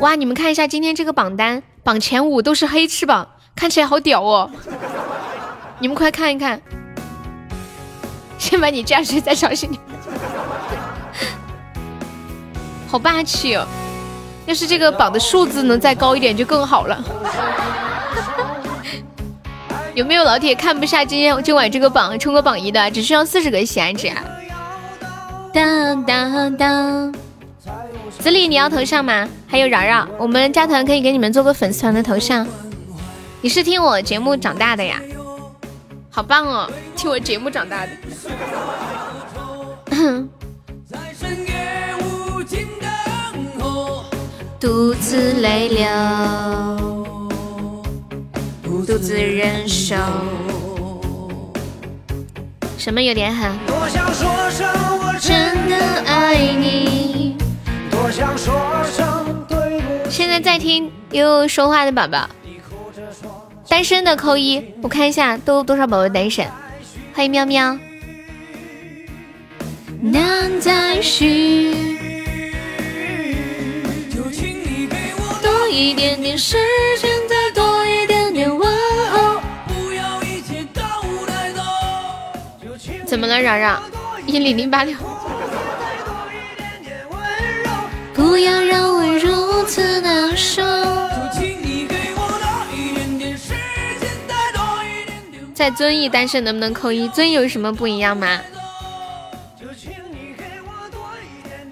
[0.00, 4.50] 哇，你们看一下今天这个榜单，榜前五都是黑翅膀，看起来好屌哦！
[5.78, 6.60] 你们快看一看。
[8.38, 9.80] 先把你架睡，再相信你，
[12.88, 13.66] 好霸气哦！
[14.44, 17.02] 要是这个榜的数字能再高一点就更好了。
[19.94, 22.90] 有没有老铁看不下今天今晚这个榜冲个榜一的？
[22.90, 24.22] 只需要四十个喜爱值啊！
[25.54, 27.14] 当当当，
[28.18, 29.26] 子里你要头像吗？
[29.46, 32.46] 还有饶饶，我们加团可以给你们做个粉丝团的头像。
[33.44, 34.98] 你是听我节目长大的呀？
[36.08, 36.72] 好棒哦！
[36.96, 37.92] 听我节目长大的。
[44.58, 45.86] 独自泪流，
[48.62, 49.94] 独自忍受。
[52.78, 53.52] 什么有点狠？
[55.20, 55.76] 真的
[56.06, 57.36] 爱你。
[60.08, 62.26] 现在在听又说话的宝宝。
[63.68, 66.46] 单身的扣一，我看一下都多少宝宝单身。
[67.12, 67.78] 欢迎喵喵。
[70.00, 71.74] 难再续，
[75.42, 76.56] 多一点点时
[77.00, 78.68] 间，再多一点点问
[79.10, 79.40] 候。
[83.06, 83.82] 怎么了，嚷嚷？
[84.26, 84.94] 一零零八六。
[88.12, 90.62] 不要让我如此难受。
[95.54, 97.08] 在遵义单身能不能扣一？
[97.08, 98.40] 遵义有什么不一样吗？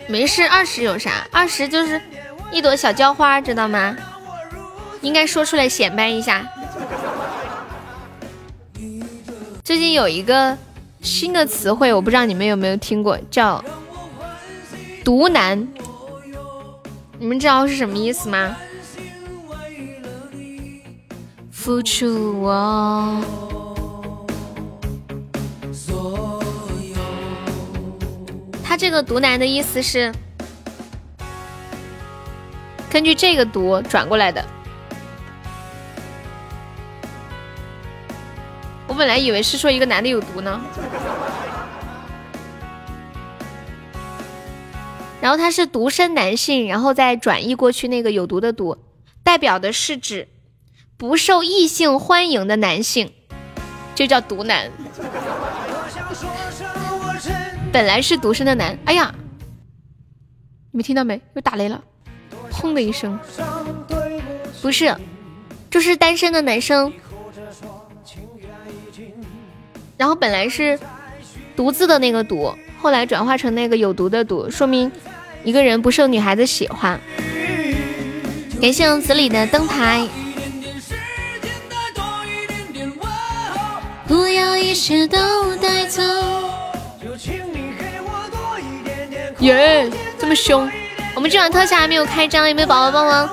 [0.07, 1.27] 没事，二十有啥？
[1.33, 2.01] 二十就是
[2.53, 3.97] 一朵小娇花，知道吗？
[5.01, 6.47] 应该说出来显摆一下。
[9.65, 10.57] 最近有一个
[11.01, 13.65] 新的词汇，我不知道你们有没有听过，叫
[15.05, 15.67] “独男”。
[17.19, 18.57] 你们知道是什么意思吗？
[21.51, 23.52] 付出我。
[28.65, 30.11] 他这个“毒男”的意思是
[32.89, 34.43] 根据这个“毒”转过来的。
[38.87, 40.61] 我本来以为是说一个男的有毒呢。
[45.21, 48.77] 然后他是独身男性，然后再转移过去那个有毒的“毒”，
[49.23, 50.29] 代表的是指
[50.97, 53.13] 不受异性欢迎的男性，
[53.95, 54.71] 就叫“毒男”。
[57.73, 59.15] 本来是独身的男，哎呀，
[60.71, 61.19] 你们听到没？
[61.35, 61.83] 又打雷了，
[62.51, 63.19] 砰的一声，
[64.61, 64.95] 不是，
[65.71, 66.93] 就是单身的男生。
[69.97, 70.79] 然后本来是
[71.57, 74.93] 独自的那个独，后来转化成那个有毒的毒，说明
[75.43, 77.01] 一个人不受女孩子喜欢。
[78.61, 80.07] 感谢我子里的灯牌。
[84.07, 86.03] 不要一切都带走。
[89.43, 89.91] 耶，
[90.21, 90.71] 这么凶！
[91.17, 93.29] 我们这晚特效还没有开张，有没有宝宝帮忙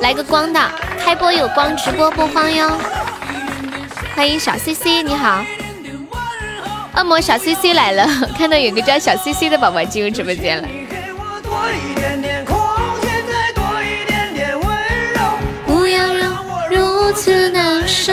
[0.00, 0.60] 来个光的？
[0.98, 2.72] 开播有光，直播不慌哟。
[4.16, 5.44] 欢迎小 C C，你好，
[6.96, 8.04] 恶魔小 C C 来了，
[8.36, 10.68] 看到有个叫小 C C 的宝宝进入直播间了。
[15.64, 18.12] 不要让我如此难受，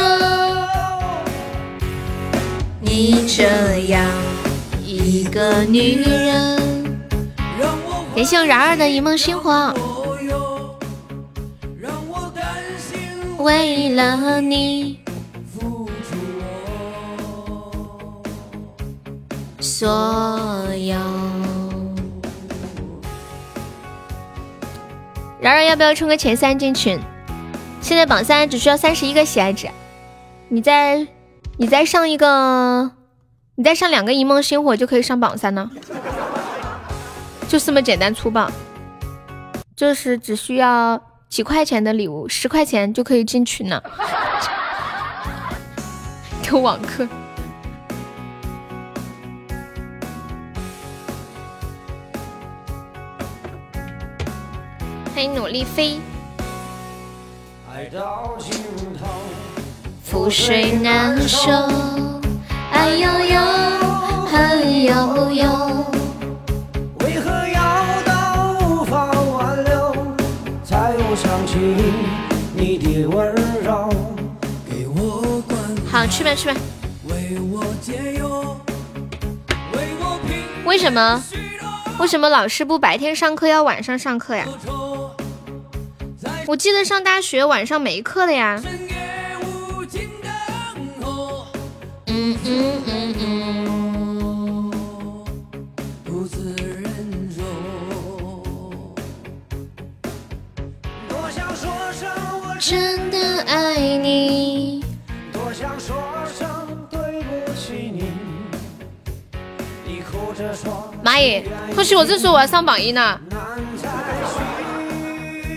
[2.80, 3.46] 你这
[3.88, 4.06] 样
[4.86, 6.61] 一个女人。
[8.22, 9.74] 感谢我然儿的一梦星火，
[13.40, 15.00] 为了你
[15.52, 16.16] 付出
[17.50, 18.22] 我，
[19.60, 19.90] 所
[20.76, 20.96] 有。
[25.40, 27.00] 然儿要不要冲个前三进群？
[27.82, 29.68] 现在榜三只需要三十一个喜爱值，
[30.48, 31.08] 你再
[31.58, 32.92] 你再上一个，
[33.56, 35.72] 你再上两个一梦星火就可以上榜三呢，
[37.52, 38.50] 就这么简单粗暴，
[39.76, 40.98] 就是只需要
[41.28, 43.84] 几块钱的礼物，十块钱就可以进群了。
[46.50, 47.06] 有网课，
[55.14, 56.00] 欢迎努力飞。
[60.10, 61.52] 覆水难收，
[62.72, 63.42] 爱悠悠，
[64.28, 65.82] 恨悠悠。
[71.52, 71.58] 起
[72.56, 73.90] 你的温柔？
[74.66, 76.56] 给我关好，去吧去吧。
[80.64, 81.22] 为什么？
[82.00, 84.48] 为什么老师不白天上课要晚上上课呀？
[86.48, 88.64] 我记得上大学晚上没课的呀。
[92.08, 93.81] 嗯嗯嗯嗯。
[102.62, 104.86] 真的爱你。
[111.02, 111.44] 妈耶！
[111.76, 113.20] 可惜我这时候我要上榜一呢。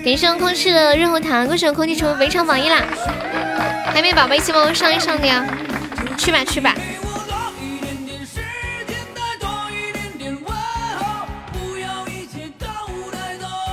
[0.03, 2.83] 感谢空气的润喉糖，恭喜空气成为围场榜一啦！
[3.93, 5.47] 还没宝宝一起帮我上一上的呀？
[6.17, 6.75] 去吧去吧。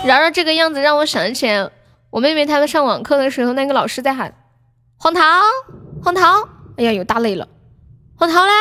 [0.06, 1.70] 饶饶这个样子让我想起来，
[2.12, 4.34] 我妹妹她们上网课的时候，那个老师在喊
[4.98, 5.22] 黄桃
[6.04, 7.48] 黄桃，哎呀有大泪了，
[8.16, 8.52] 黄桃啦，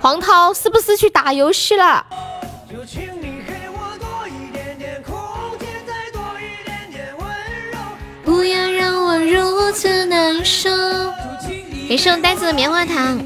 [0.00, 2.06] 黄桃是不是去打游戏了？
[8.24, 10.70] 不要让我如此难受。
[11.88, 13.18] 给送袋子的棉花糖。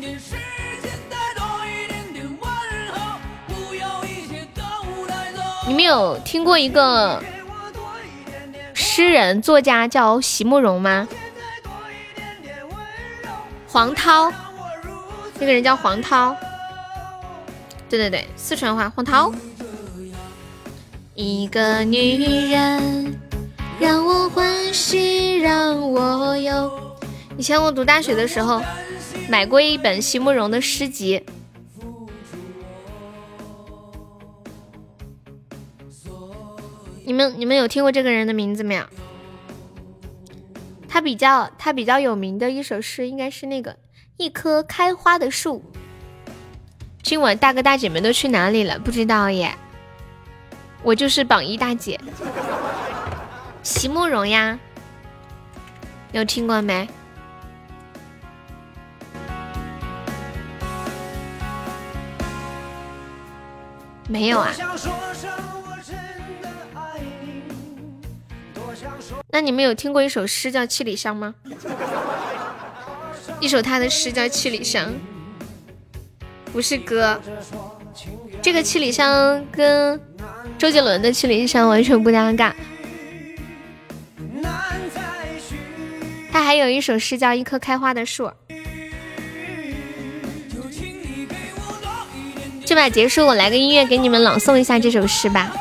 [5.66, 7.22] 你们有听过一个
[8.80, 11.08] 诗人作家叫席慕容吗？
[13.66, 14.32] 黄涛，
[15.40, 16.36] 那个人叫黄涛。
[17.88, 19.32] 对对对，四川话，黄涛。
[21.16, 23.18] 一个女人。
[23.80, 26.96] 让我欢喜，让我忧。
[27.36, 28.62] 以前我读大学的时候，
[29.28, 31.24] 买过一本席慕容的诗集。
[37.08, 38.84] 你们你们有听过这个人的名字没有？
[40.86, 43.74] 他比较他比较有名的一首诗，应该是那个
[44.18, 45.64] 一棵开花的树。
[47.02, 48.78] 今晚大哥大姐们都去哪里了？
[48.78, 49.54] 不知道耶。
[50.82, 51.98] 我就是榜一大姐。
[53.62, 54.58] 席慕容呀，
[56.12, 56.86] 有听过没？
[64.06, 64.52] 没有啊？
[69.30, 71.34] 那你们有听过一首诗叫《七里香》吗？
[73.40, 74.86] 一首他的诗叫《七里香》，
[76.52, 77.20] 不是歌。
[78.42, 80.00] 这个《七里香》跟
[80.58, 82.54] 周杰伦的《七里香》完全不搭嘎。
[86.32, 88.24] 他还有一首诗叫《一棵开花的树》。
[92.64, 95.52] 这把结束，我来个音乐给你们朗诵一下这首诗吧。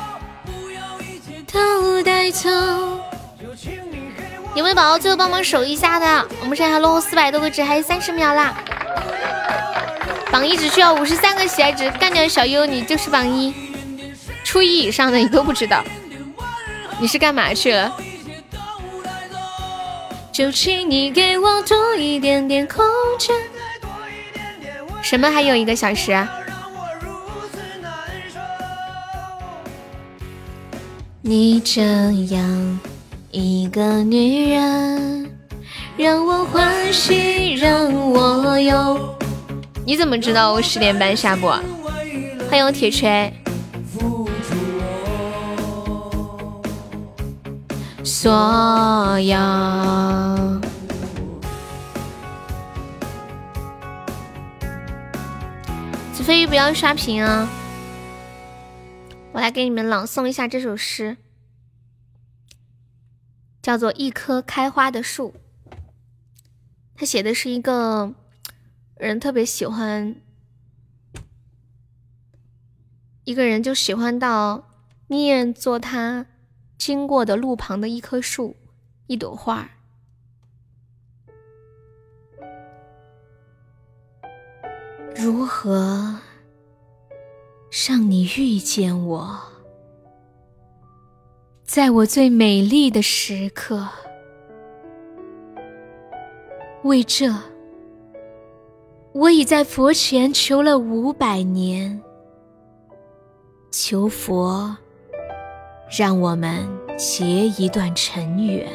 [4.58, 6.28] 有没有宝宝最后帮忙守一下的？
[6.42, 8.58] 我们剩下落后四百多个值，还有三十秒啦。
[10.32, 13.54] 榜一只需要五十三个喜爱值，干掉小优你就是榜一。
[14.44, 15.84] 初一以上的你都不知道，
[17.00, 17.96] 你是干嘛去了？
[20.32, 22.84] 就请你给我多一点点空
[23.20, 23.36] 间。
[25.04, 26.28] 什么还有一个小时？
[31.22, 32.80] 你这样
[33.40, 35.32] 一个女人，
[35.96, 39.16] 让我欢喜让我忧。
[39.86, 41.52] 你怎么知道我十点半下播？
[42.50, 43.32] 欢迎铁锤。
[48.04, 49.38] 所有，
[56.12, 57.48] 子飞不要刷屏啊！
[59.32, 61.18] 我来给你们朗诵一下这首诗，
[63.68, 65.34] 叫做《一棵开花的树》。
[66.96, 68.14] 他写的是一个
[68.96, 70.16] 人特别喜欢
[73.26, 74.70] 一个人，就喜欢到
[75.08, 76.28] 宁愿做他。
[76.78, 78.56] 经过的路旁的一棵树，
[79.08, 79.70] 一朵花。
[85.14, 86.22] 如何
[87.86, 89.57] 让你遇见我？
[91.68, 93.86] 在我最美丽的时刻，
[96.86, 97.30] 为这，
[99.12, 102.02] 我已在佛前求了五百年，
[103.70, 104.78] 求佛
[106.00, 106.66] 让我们
[106.96, 108.66] 结一段尘缘。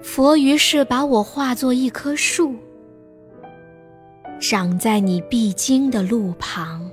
[0.00, 2.54] 佛于是把我化作一棵树，
[4.40, 6.87] 长在你必经的路旁，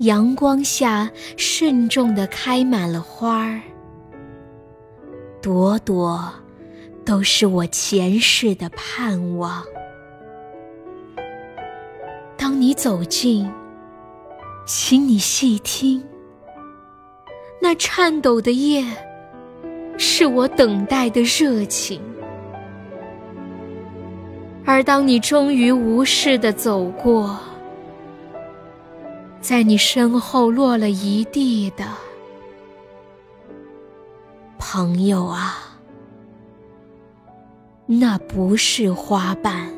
[0.00, 3.60] 阳光下慎重地开满了花儿，
[5.42, 6.32] 朵朵
[7.04, 9.62] 都是我前世的盼望。
[12.34, 13.46] 当你走近，
[14.64, 16.02] 请你细听，
[17.60, 18.84] 那颤抖的叶。
[19.98, 22.00] 是我等待的热情，
[24.64, 27.38] 而当你终于无视的走过，
[29.40, 31.84] 在你身后落了一地的
[34.58, 35.56] 朋友啊，
[37.86, 39.68] 那不是花瓣，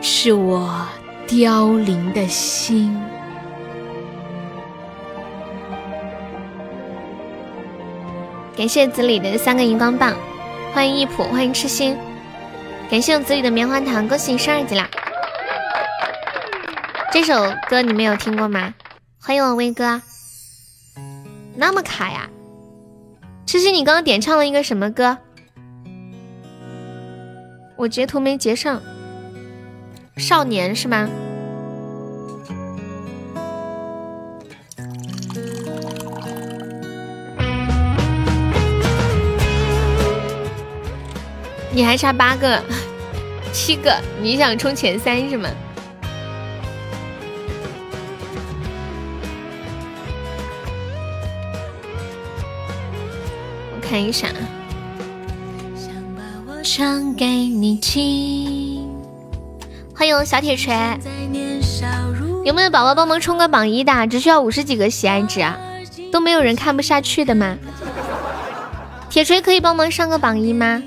[0.00, 0.86] 是我
[1.26, 2.96] 凋零的心。
[8.56, 10.14] 感谢子里的三个荧光棒，
[10.72, 11.96] 欢迎一普，欢迎痴心，
[12.90, 14.88] 感谢我子里的棉花糖，恭喜你升二级啦！
[17.12, 17.34] 这首
[17.68, 18.74] 歌你没有听过吗？
[19.20, 20.02] 欢迎我威哥，
[21.54, 22.28] 那么卡呀！
[23.46, 25.16] 痴心，你刚刚点唱了一个什么歌？
[27.76, 28.82] 我截图没截上，
[30.16, 31.08] 少年是吗？
[41.72, 42.62] 你还差八个，
[43.52, 45.48] 七个，你想冲前三是吗？
[53.88, 54.28] 看一下。
[59.94, 60.74] 欢迎小铁锤，
[62.44, 64.06] 有没有宝宝帮忙冲个榜一的？
[64.08, 65.56] 只需要五十几个喜爱值啊，
[66.12, 67.56] 都没有人看不下去的吗？
[69.08, 70.82] 铁锤可以帮忙上个榜一吗？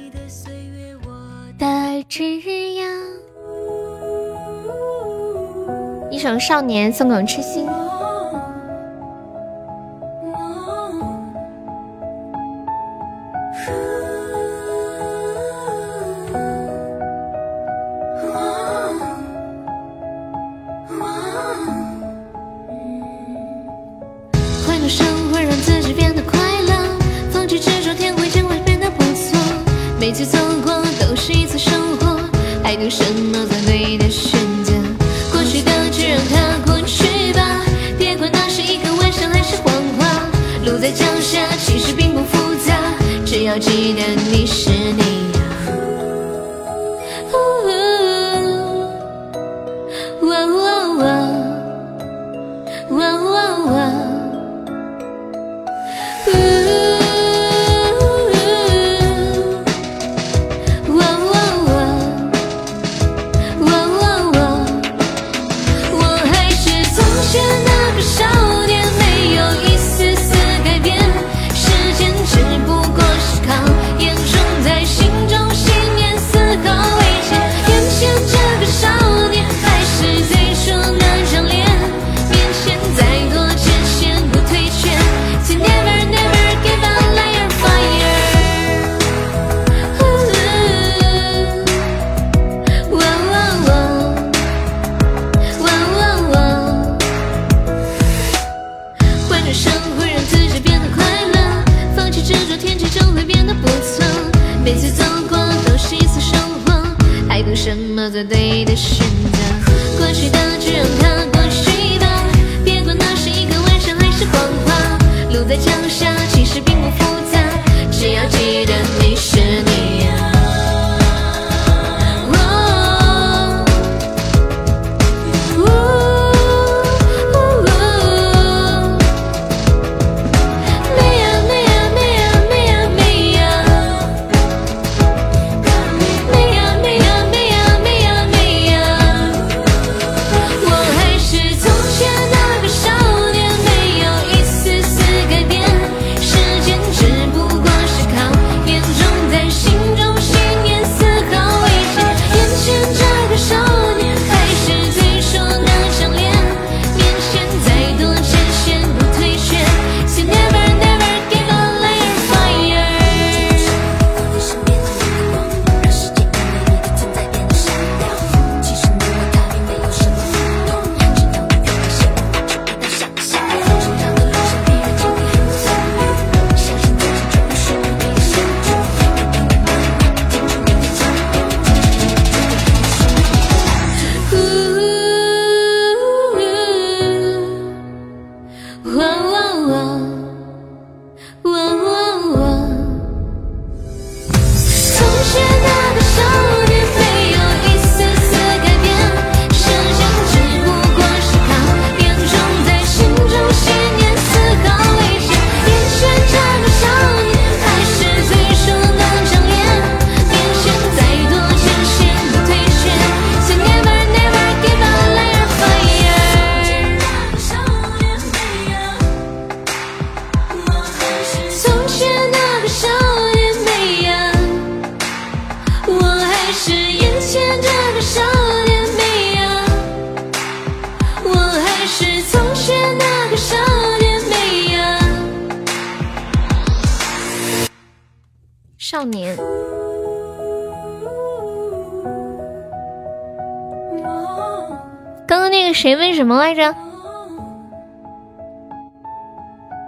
[1.58, 2.84] 的枝桠，
[6.12, 7.66] 一首《少年》送给我痴心。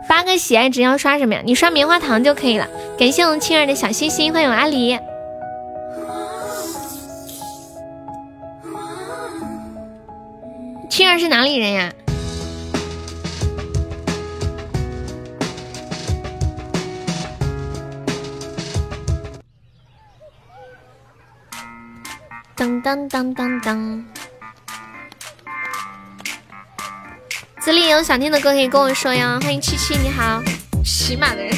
[0.07, 1.41] 八个喜爱值要刷什么呀？
[1.43, 2.67] 你刷棉花糖就可以了。
[2.97, 4.99] 感谢我们青儿的小心心，欢迎阿狸。
[10.89, 11.93] 青儿是哪里人呀？
[22.55, 24.05] 当当当当当！
[27.61, 29.39] 子里有想听的歌可以跟我说哟。
[29.41, 30.41] 欢迎七七，你好，
[30.83, 31.53] 骑马的人。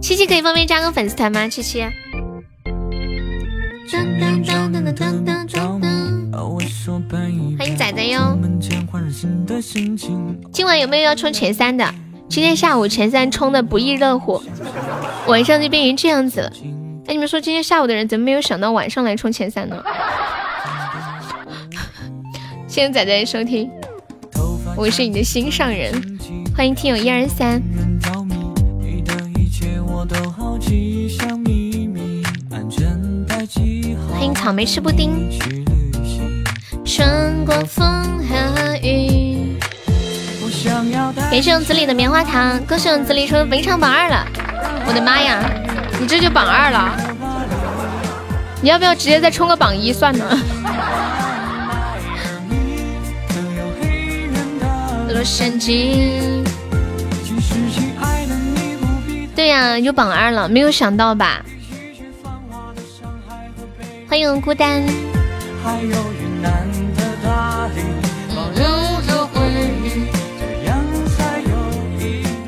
[0.00, 1.46] 七七可以方便加个粉丝团吗？
[1.46, 1.82] 七七。
[7.56, 8.36] 欢迎仔仔哟。
[10.52, 11.94] 今晚有没有要冲前三的？
[12.28, 14.42] 今天下午前三冲的不亦乐乎，
[15.28, 16.52] 晚上就变成这样子了。
[17.06, 19.80] 哎，你们说今天下午的人怎么没有想到晚上来冲前三呢？
[22.72, 23.70] 谢谢仔仔收听，
[24.74, 25.92] 我是你的心上人，
[26.56, 27.60] 欢迎听友一二三，
[34.10, 35.28] 欢迎草莓吃布丁，
[36.82, 37.84] 穿过风
[38.26, 39.54] 和雨，
[41.30, 44.26] 感谢我子里的棉花糖，恭喜我子里成为本场榜二了，
[44.86, 45.44] 我的妈呀！
[46.00, 46.96] 你这就榜二了，
[48.62, 50.10] 你要不要直接再冲个榜一算
[55.22, 56.44] 了？
[59.34, 61.44] 对呀，有榜二了，没有想到吧？
[64.08, 64.82] 欢迎孤单。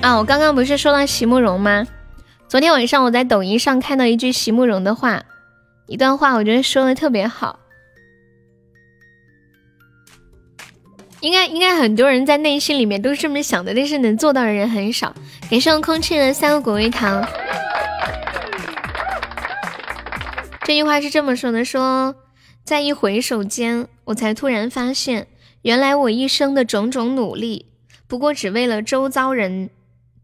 [0.03, 1.87] 啊，我刚刚不是说到席慕容吗？
[2.47, 5.23] 昨天晚上我在抖音上看到一句席慕容的话，
[5.87, 7.59] 一段话，我觉得说的特别好。
[11.25, 15.15] 应该应该很多人在内心里面都是这么想的，但是能做到的人很少。
[15.51, 17.27] 感谢空气的三个果味糖。
[20.65, 22.15] 这句话是这么说的：说
[22.63, 25.27] 在一回首间，我才突然发现，
[25.63, 27.71] 原来我一生的种种努力，
[28.07, 29.71] 不过只为了周遭人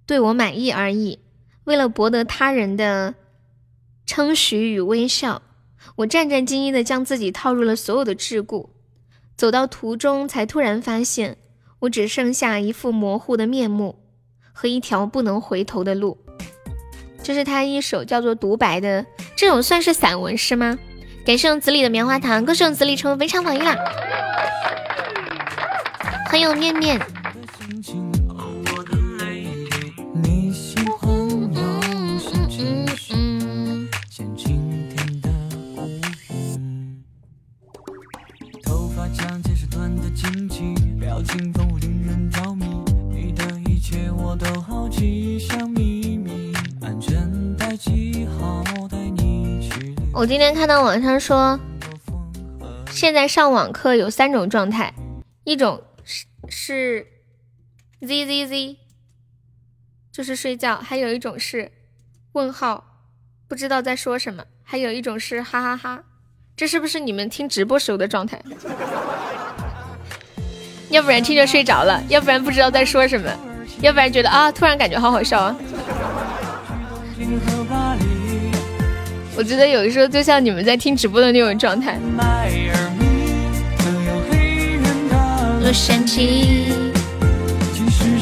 [0.04, 1.20] 对我满意而已。
[1.64, 3.14] 为了博得他人的
[4.04, 5.40] 称许与微笑，
[5.96, 8.68] 我战战兢兢地将自己套入了所有的桎梏。
[9.40, 11.38] 走到途中，才突然发现，
[11.78, 13.98] 我只剩下一副模糊的面目
[14.52, 16.18] 和一条不能回头的路。
[17.22, 20.78] 这是他一首叫做《独白》的，这种算是散文诗吗？
[21.24, 23.74] 感谢我子里的棉花糖，更是用子里成为非常榜一啦！
[50.12, 50.26] 我。
[50.26, 51.58] 今天看到网上说，
[52.90, 54.94] 现在上网课有三种状态，
[55.44, 57.06] 一种是是
[58.00, 58.76] z z z，
[60.12, 61.72] 就是睡觉；还有一种是
[62.32, 62.84] 问号，
[63.48, 66.04] 不知道在说什么；还有一种是哈哈哈。
[66.56, 68.42] 这是不是你们听直播时候的状态？
[70.90, 73.30] 要不然听着睡着了，要不然不知道在说什么，
[73.80, 75.56] 要不然觉得啊，突然感觉好好笑啊。
[79.36, 81.96] 我觉得有的时候就像你们在听直播的那种状态。
[85.62, 86.64] 洛杉矶，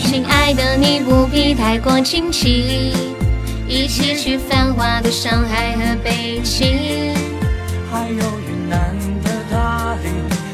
[0.05, 2.93] 亲爱的你不必太过惊奇，
[3.67, 7.15] 一起去繁华的上海和北京，
[7.91, 8.95] 还有云南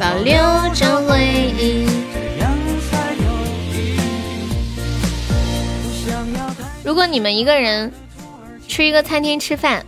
[0.04, 0.34] 保留
[0.74, 1.24] 着回
[1.58, 1.86] 忆。
[6.84, 7.90] 如果你们一个人
[8.68, 9.86] 去一个餐厅吃饭。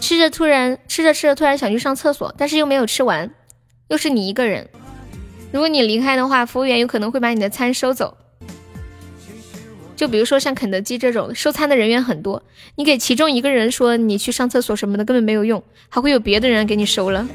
[0.00, 3.28] 吃着突然吃着吃着突然想去上厕所，但是又没有吃完，
[3.88, 4.68] 又是你一个人。
[5.50, 8.16] 如果你离开的话，服务员有可能会把你的餐收走。
[9.98, 12.40] 就比如说像肯德基这种收餐的人员很多，
[12.76, 17.26] 你给其中一个人说你去上厕所什么的根本没有用，还会有别的人给你收了。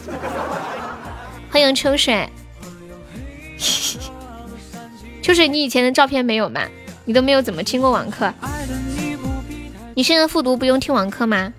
[1.49, 2.29] 欢迎秋水，
[5.21, 6.61] 秋水，你以前的照片没有吗？
[7.03, 8.33] 你都没有怎么听过网课？
[9.93, 11.51] 你现在复读不用听网课吗？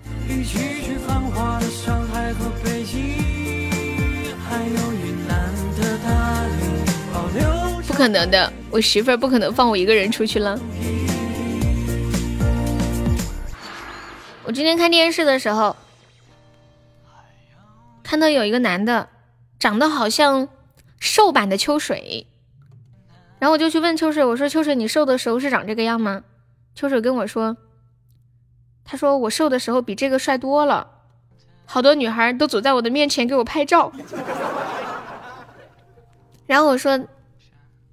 [7.95, 10.59] 不可能的，我媳妇儿不可能放我一个人出去了。
[14.43, 15.77] 我今天看电视的时候，
[18.03, 19.07] 看到有一个男的，
[19.57, 20.49] 长得好像
[20.99, 22.27] 瘦版的秋水，
[23.39, 26.23] 然后我就去问秋水，我说秋水，你瘦的时候是长这个样吗？
[26.75, 27.55] 秋水跟我说，
[28.83, 30.85] 他说我瘦的时候比这个帅多了，
[31.65, 33.93] 好多女孩都走在我的面前给我拍照。
[36.45, 36.99] 然后我说，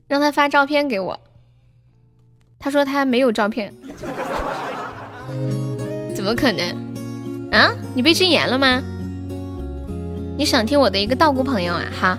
[0.07, 1.21] 让他发照片给我。
[2.59, 3.73] 他说他没有照片，
[6.15, 7.51] 怎么可能？
[7.51, 8.83] 啊，你被禁言了吗？
[10.39, 11.85] 你想听我的一个道姑朋友啊？
[12.01, 12.19] 哈，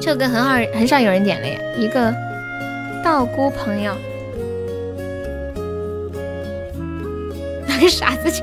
[0.00, 1.58] 这个很好，很少有人点了呀。
[1.76, 2.12] 一个
[3.04, 3.94] 道姑朋友，
[7.68, 8.42] 拿个傻子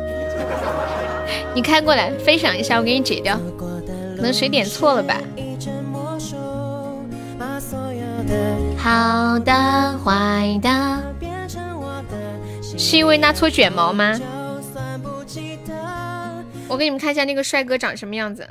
[1.54, 3.38] 你开过来分享一下，我给你解掉。
[4.16, 5.20] 可能谁点错了吧？
[8.78, 11.04] 好的，坏的，
[12.78, 14.20] 是因为那撮卷毛吗？
[16.68, 18.48] 我给你们看一下那个帅哥长什么样子，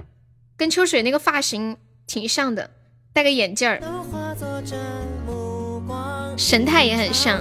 [0.56, 1.76] 跟秋水那个发型
[2.06, 2.70] 挺像的，
[3.12, 3.80] 戴个眼镜儿，
[6.36, 7.40] 神态也很像，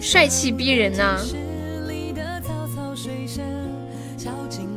[0.00, 1.18] 帅气逼人呐。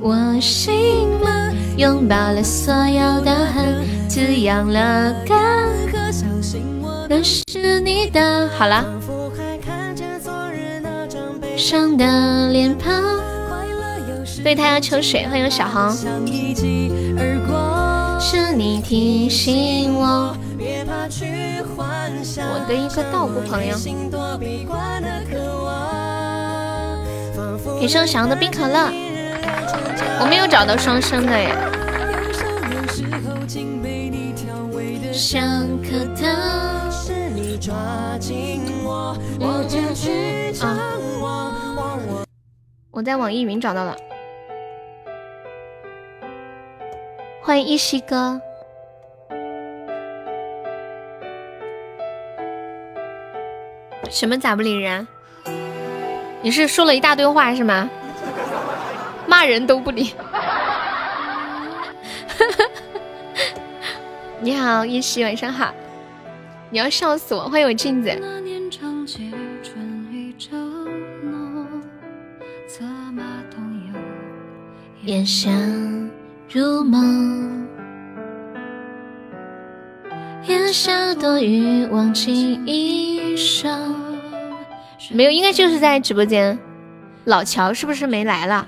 [0.02, 8.50] 我醒了，拥抱了所有的恨，滋养了干涸的是你的。
[8.58, 8.86] 好了，
[11.58, 13.04] 伤的脸庞。
[14.42, 15.92] 对他要抽水，欢迎小红。
[18.22, 20.34] 是你提醒我，
[22.38, 23.76] 我的一个道姑朋友。
[27.82, 28.90] 给上小红的冰可乐。
[30.22, 31.56] 我没有找到双生的耶。
[42.92, 43.96] 我在网易云找到了，
[47.42, 48.42] 欢迎一西哥。
[54.10, 55.08] 什么咋不理人？
[56.42, 57.90] 你是说了一大堆话是吗？
[59.30, 60.12] 骂人都不理。
[64.42, 65.72] 你好，一夕，晚上好。
[66.72, 67.48] 你要笑死我！
[67.48, 68.10] 欢迎我镜子。
[76.52, 77.68] 如梦，
[80.48, 83.96] 烟霞多雨，忘记一生。
[85.12, 86.58] 没有，应该就是在直播间。
[87.26, 88.68] 老乔是不是没来了？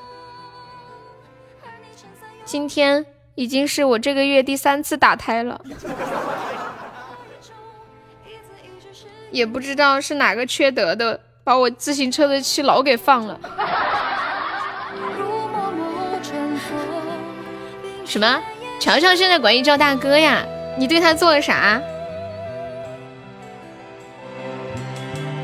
[2.51, 3.05] 今天
[3.35, 5.61] 已经是我这个月第三次打胎了，
[9.31, 13.39] 也不知道是哪个缺德的把我自行车的气老给放了。
[18.05, 18.41] 什么？
[18.81, 20.45] 乔乔现在管你叫大哥呀？
[20.77, 21.81] 你对他做了啥？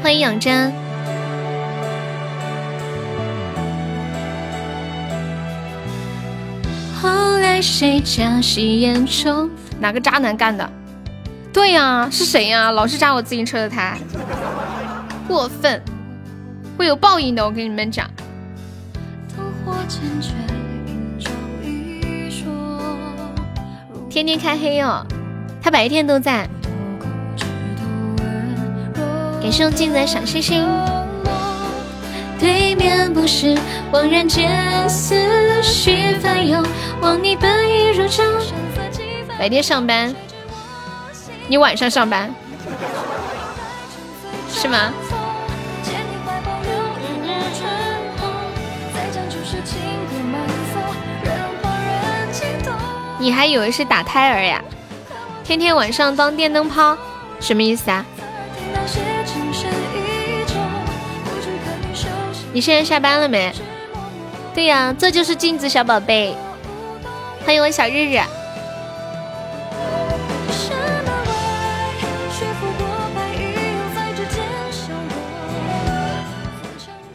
[0.03, 0.73] 欢迎养真。
[7.61, 8.41] 谁家？
[9.79, 10.69] 哪个渣男干的？
[11.53, 12.71] 对呀，是谁呀？
[12.71, 13.97] 老是扎我自行车的胎，
[15.27, 15.81] 过分，
[16.77, 17.43] 会有报应的。
[17.43, 18.09] 我跟你们讲。
[24.09, 25.05] 天天开黑哦，
[25.61, 26.47] 他白天都在。
[29.41, 30.96] 感谢镜子小星星。
[32.39, 33.57] 对面不是
[33.91, 35.15] 恍然间思
[35.63, 36.63] 绪翻涌，
[37.01, 38.23] 望你本已入昼。
[39.39, 40.15] 白天上班，
[41.47, 42.33] 你晚上上班，
[44.51, 44.91] 是吗？
[53.19, 54.63] 你还以为是打胎儿呀？
[55.43, 56.95] 天天晚上当电灯泡，
[57.39, 58.05] 什么意思啊？
[62.53, 63.53] 你现在下班了没？
[64.55, 66.35] 对呀，这就是镜子小宝贝，
[67.45, 68.19] 欢迎我小日日。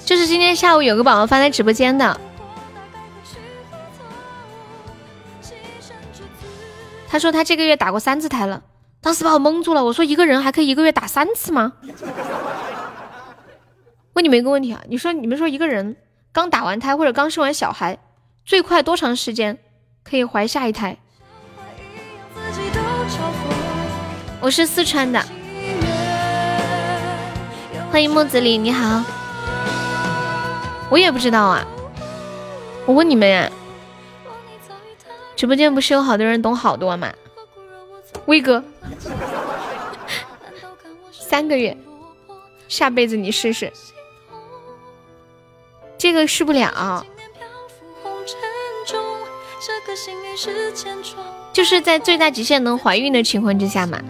[0.04, 2.20] 就是今天下午有个宝宝发在直播间的，
[7.08, 8.62] 他说他这个月打过三次胎了，
[9.00, 9.82] 当时把我蒙住了。
[9.82, 11.72] 我说一个人还可以一个月打三次吗？
[14.14, 15.96] 问你们一个问题啊，你说你们说一个人
[16.32, 17.98] 刚打完胎或者刚生完小孩，
[18.44, 19.58] 最快多长时间
[20.04, 20.98] 可以怀下一胎？
[24.40, 25.24] 我是四川的，
[27.90, 29.02] 欢迎木子李，你好。
[30.90, 31.66] 我也不知道啊，
[32.84, 33.50] 我问你们呀，
[35.34, 37.10] 直播间不是有好多人懂好多吗？
[38.26, 38.62] 威哥，
[41.12, 41.74] 三个月，
[42.68, 43.72] 下辈子你试试，
[46.02, 47.06] 这个试不了，
[51.52, 54.00] 就是在最大极限能怀孕的情况之下嘛，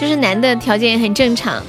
[0.00, 1.62] 就是男的条件也很正常。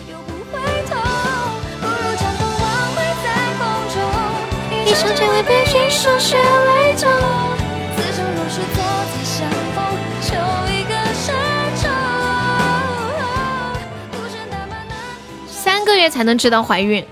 [15.49, 17.05] 三个月才能知道怀孕，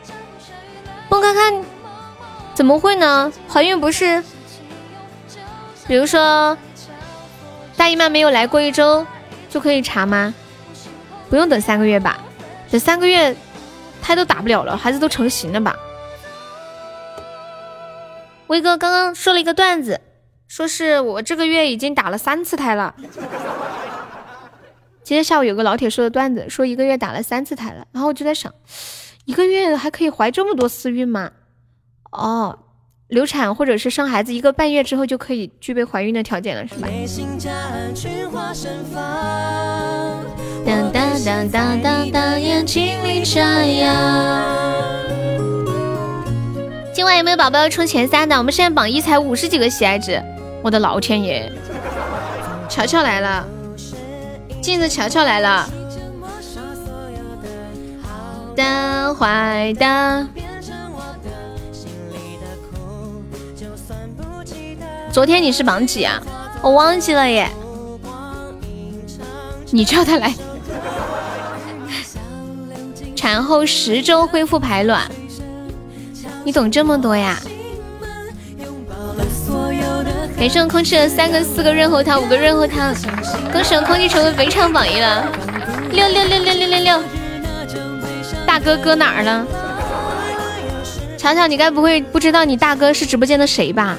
[1.10, 1.53] 我看看
[2.53, 3.31] 怎么会呢？
[3.49, 4.23] 怀孕不是，
[5.88, 6.57] 比如说
[7.75, 9.05] 大姨妈没有来过一周
[9.49, 10.34] 就可以查吗？
[11.30, 12.19] 不用等三个月吧？
[12.69, 13.35] 等三个月
[14.01, 15.75] 胎都打不了了，孩子都成型了吧？
[18.47, 19.99] 威哥刚刚说了一个段子，
[20.47, 22.93] 说是我这个月已经打了三次胎了。
[25.03, 28.53] 今天下午有个老铁说的段子，说一个月打了三次胎了，然后我就在想，
[29.25, 31.31] 一个月还可以怀这么多次孕吗？
[32.14, 32.57] 哦，
[33.07, 36.88] 流产或者是生孩子一个半月之后就可以具备怀孕的条件了，是吧？
[40.65, 44.45] 当当当当当当，眼睛里眨呀。
[46.94, 48.38] 今晚有没有宝宝要冲前三的？
[48.38, 50.22] 我们现在榜一才五十几个喜爱值，
[50.64, 51.52] 我的老天爷！
[52.69, 53.45] 乔乔来了，
[54.61, 55.68] 镜子乔乔来了，
[58.56, 60.27] 的坏的。
[65.14, 66.19] 昨天你是榜几啊？
[66.60, 67.48] 我忘记了耶。
[69.69, 70.34] 你叫他来。
[73.15, 75.03] 产后十周恢复排卵。
[76.44, 77.40] 你懂这么多呀？
[80.35, 82.91] 感谢我空气的三个、四个润喉糖，五个润喉糖，
[83.52, 85.31] 恭喜我空气成为本场榜一了！
[85.91, 86.99] 六六六六六六六！
[88.48, 89.45] 大哥搁哪儿了？
[91.19, 93.95] 巧巧，你该不会不知道你大哥是直播间的谁吧？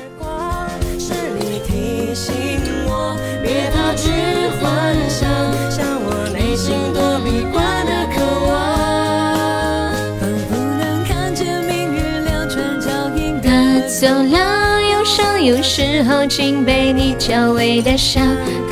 [14.00, 18.20] 走了，忧伤有时候竟被你教喂的小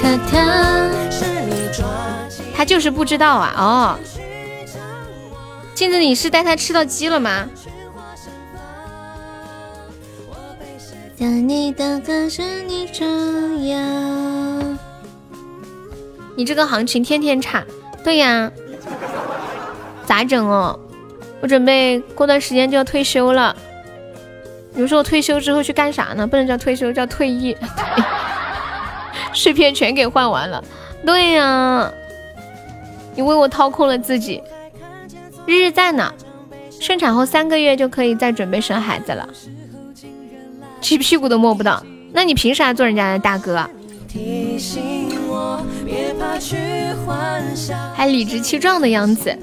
[0.01, 0.91] 颗糖。
[2.55, 3.55] 他就是不知道啊！
[3.57, 3.99] 哦，
[5.75, 7.49] 镜子，你是带他吃到鸡了吗？
[11.19, 13.05] 你的歌声你这
[13.69, 14.79] 样，
[16.35, 17.65] 你这个行情天天差，
[18.03, 18.51] 对呀，
[20.05, 20.77] 咋整哦？
[21.41, 23.55] 我准备过段时间就要退休了。
[24.75, 26.27] 你说我退休之后去干啥呢？
[26.27, 27.57] 不能叫退休，叫退役。
[29.35, 30.63] 碎片全给换完了。
[31.05, 31.91] 对呀，
[33.15, 34.43] 你为我掏空了自己。
[35.47, 36.13] 日日在呢，
[36.81, 39.29] 顺产后三个月就可以再准备生孩子了，
[40.81, 41.83] 鸡屁股都摸不到。
[42.13, 43.69] 那你凭啥做人家的大哥？
[47.95, 49.37] 还理直气壮的样子。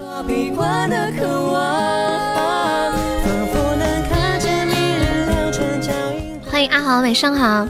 [6.60, 7.66] 欢迎阿豪，晚上好。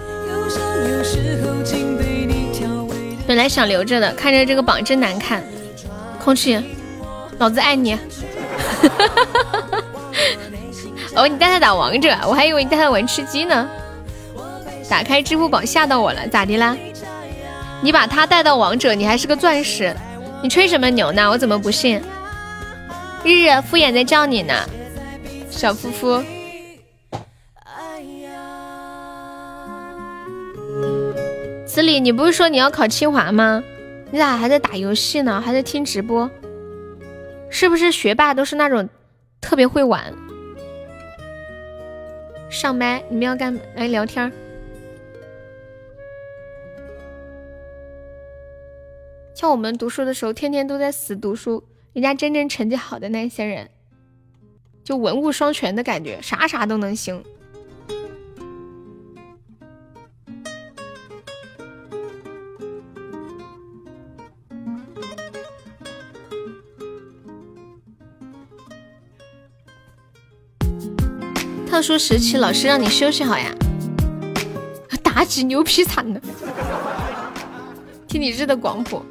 [3.28, 5.44] 本来想留着的，看着这个榜真难看。
[6.18, 6.60] 空气，
[7.38, 7.94] 老子爱你。
[11.16, 13.70] 哦，你带他打王者，我还以为你带他玩吃鸡呢。
[14.90, 16.76] 打开支付宝吓到我了，咋的啦？
[17.84, 19.96] 你把他带到王者，你还是个钻石，
[20.42, 21.30] 你吹什么牛呢？
[21.30, 22.02] 我怎么不信？
[23.24, 24.56] 日日敷衍在叫你呢，
[25.52, 26.24] 小夫夫。
[31.70, 33.64] 子里，你不是说你要考清华吗？
[34.10, 35.40] 你咋还在打游戏呢？
[35.40, 36.28] 还在听直播？
[37.48, 38.90] 是不是学霸都是那种
[39.40, 40.12] 特别会玩？
[42.50, 44.32] 上麦，你们要干来聊天？
[49.36, 51.64] 像我们读书的时候，天天都在死读书，
[51.94, 53.70] 人家真正成绩好的那些人，
[54.84, 57.24] 就文武双全的感觉，啥啥都能行。
[71.80, 73.56] 特殊时期，老师让你休息好呀。
[75.02, 76.20] 妲己牛皮惨了，
[78.06, 79.02] 听你日的广播。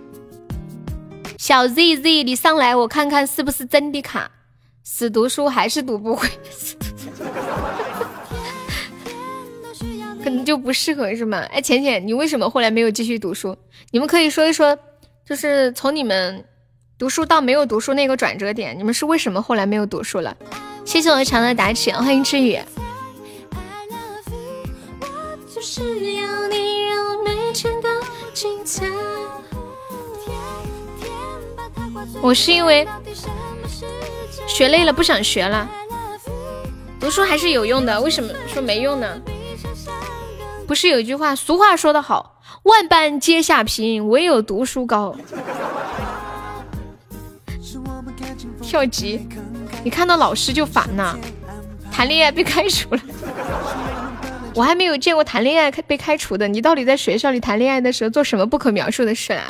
[1.38, 4.30] 小 Z Z，你上来，我看看是不是真的卡。
[4.84, 6.28] 死读书还是读不会，
[10.22, 11.38] 可能就不适合是吗？
[11.50, 13.56] 哎，浅浅，你为什么后来没有继续读书？
[13.92, 14.78] 你们可以说一说，
[15.24, 16.44] 就是从你们
[16.98, 20.36] 读书到没有读书那个转折点，你们是为什么后来没有读书了？
[20.88, 22.58] 谢谢我长的打起，欢迎志宇。
[32.22, 32.88] 我是因为
[34.46, 35.68] 学累了不想学了，
[36.98, 38.00] 读书还是有用的。
[38.00, 39.20] 为什么说没用呢？
[40.66, 45.14] 不是有句话，俗话说得好，万般皆下品，唯有读书高。
[48.62, 49.28] 跳级。
[49.84, 51.16] 你看到老师就烦呐，
[51.90, 53.00] 谈恋爱被开除了，
[54.54, 56.46] 我还没有见过谈恋爱被开除的。
[56.48, 59.46] 你到底在学校里谈恋爱的时候做什么不可描述的事啊？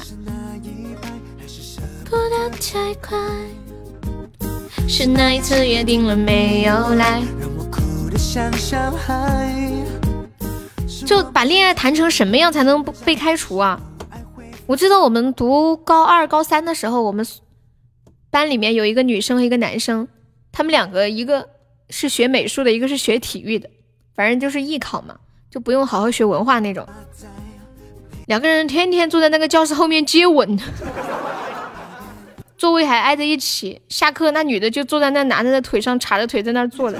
[4.88, 7.22] 是那一次约定了没有来？
[11.06, 13.80] 就把恋爱谈成什么样才能不被开除啊？
[14.66, 17.26] 我记得我们读高二、高三的时候，我们
[18.30, 20.06] 班里面有一个女生和一个男生。
[20.53, 21.49] 他们两个，一个
[21.91, 23.69] 是学美术的，一个是学体育的，
[24.15, 25.16] 反正就是艺考嘛，
[25.51, 26.87] 就不用好好学文化那种。
[28.27, 30.59] 两个人天天坐在那个教室后面接吻，
[32.59, 33.81] 座位还挨着一起。
[33.89, 36.99] 下课那女的就坐在那，男的的腿上叉着腿在那坐着，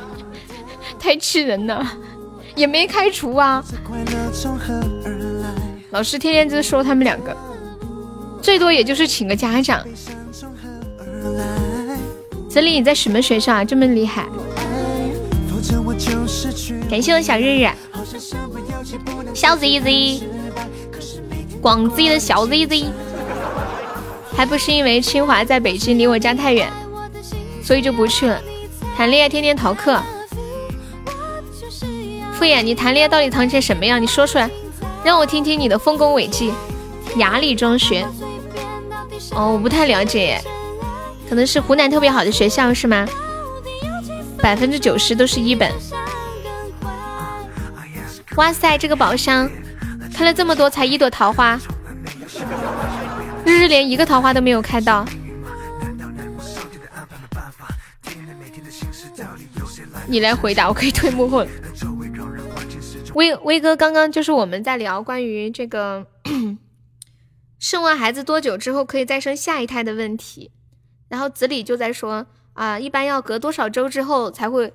[0.98, 1.86] 太气人了，
[2.54, 3.64] 也没开除啊。
[5.90, 7.34] 老师天天就说他们两个，
[8.42, 9.82] 最多也就是请个家长。
[12.50, 13.64] 子里你在什么学校啊？
[13.64, 14.26] 这么厉害！
[16.90, 17.68] 感谢我小日日，
[19.32, 20.22] 小 ZZ，
[21.60, 22.86] 广 Z 的小 ZZ，
[24.36, 26.68] 还不是因为清华在北京，离我家太远，
[27.62, 28.40] 所以就不去了。
[28.96, 30.02] 谈恋爱天天逃课。
[32.32, 34.02] 敷衍，你谈恋爱到底谈成什么样？
[34.02, 34.50] 你说出来，
[35.04, 36.52] 让我听听你的丰功伟绩。
[37.16, 38.04] 雅礼中学，
[39.36, 40.40] 哦，我不太了解。
[41.30, 43.06] 可能是湖南特别好的学校是吗？
[44.42, 45.72] 百分之九十都是一本。
[48.34, 49.48] 哇塞，这个宝箱
[50.12, 51.56] 开了这么多，才一朵桃花。
[53.46, 55.06] 日日连一个桃花都没有开到。
[60.08, 61.46] 你来回答，我可以退幕后。
[63.14, 66.04] 威威哥，刚刚就是我们在聊关于这个
[67.60, 70.50] 生完孩子多久之后可以再生下一胎的问题。
[71.10, 72.24] 然后子里就在说
[72.54, 74.72] 啊，一般要隔多少周之后才会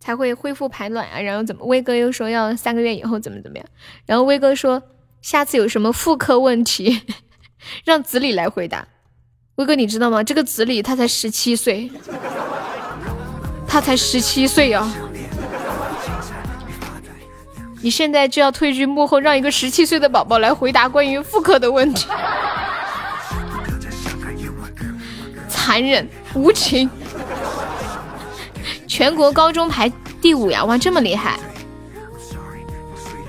[0.00, 1.20] 才会恢复排卵啊？
[1.20, 1.64] 然后怎么？
[1.64, 3.66] 威哥又说要三个月以后怎么怎么样？
[4.04, 4.82] 然后威哥说
[5.22, 7.00] 下次有什么妇科问题，
[7.86, 8.86] 让子里来回答。
[9.54, 10.22] 威哥你知道吗？
[10.24, 11.90] 这个子里他才十七岁，
[13.66, 14.92] 他才十七岁啊！
[17.82, 22.08] 你现在就要退居幕后，让一个十七岁的宝宝来回答关于妇科的问题。
[25.70, 26.90] 残忍无情，
[28.88, 29.88] 全国高中排
[30.20, 30.64] 第五呀！
[30.64, 31.38] 哇，这么厉害，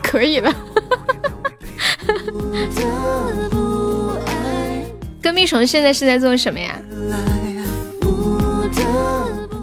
[0.02, 0.52] 可以了。
[5.22, 6.82] 跟蜜虫现在是在做什么呀？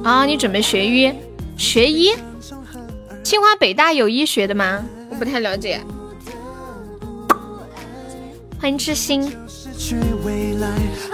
[0.04, 1.12] 啊，你准备学医？
[1.56, 2.14] 学医？
[3.24, 4.84] 清华北大有医学的吗？
[5.10, 5.80] 我不太了解。
[8.60, 9.36] 欢迎知心。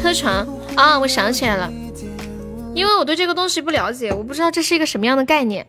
[0.00, 0.46] 车床
[0.76, 1.70] 啊，我想起来了，
[2.74, 5.66] 因为我对这个东西不了解，我不知道这是一个什么样的概念。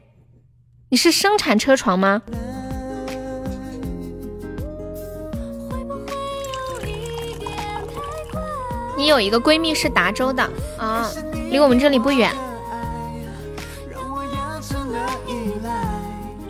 [0.90, 2.22] 你是生产车床吗？
[8.98, 10.44] 你有一个闺蜜是达州的
[10.78, 11.12] 啊，
[11.50, 12.32] 离我们这里不远。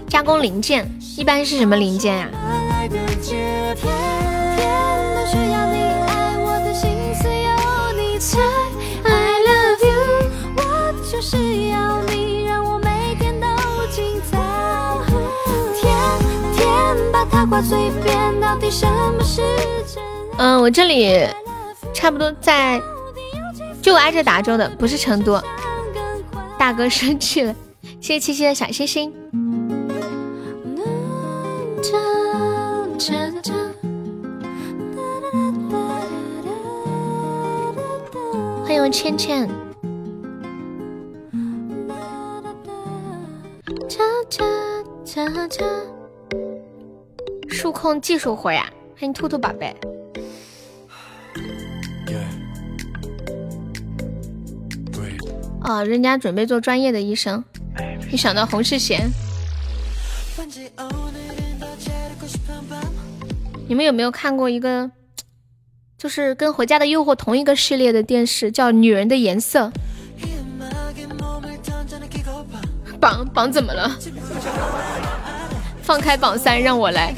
[0.08, 0.88] 加工零件，
[1.18, 2.30] 一般是什么零件呀？
[20.38, 21.28] 嗯，我这里
[21.94, 22.82] 差不多在
[23.82, 25.38] 就挨着达州的，不是成都。
[26.58, 27.54] 大哥生气了，
[28.00, 29.14] 谢谢七七的小心心。
[38.64, 39.50] 欢迎倩倩。
[47.62, 49.72] 数控技术活呀，欢迎兔兔宝贝。
[55.64, 57.44] 哦，人家准备做专业的医生，
[58.12, 59.08] 一想到洪世贤。
[63.68, 64.90] 你们有没有看过一个，
[66.00, 69.72] 就是跟《回家的诱惑》同一个系列的电视，叫《女人的颜色》？
[73.00, 73.96] 榜榜怎么了？
[75.84, 77.14] 放开榜三，让我来。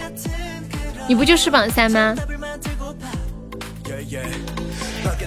[1.07, 2.15] 你不就是榜三吗？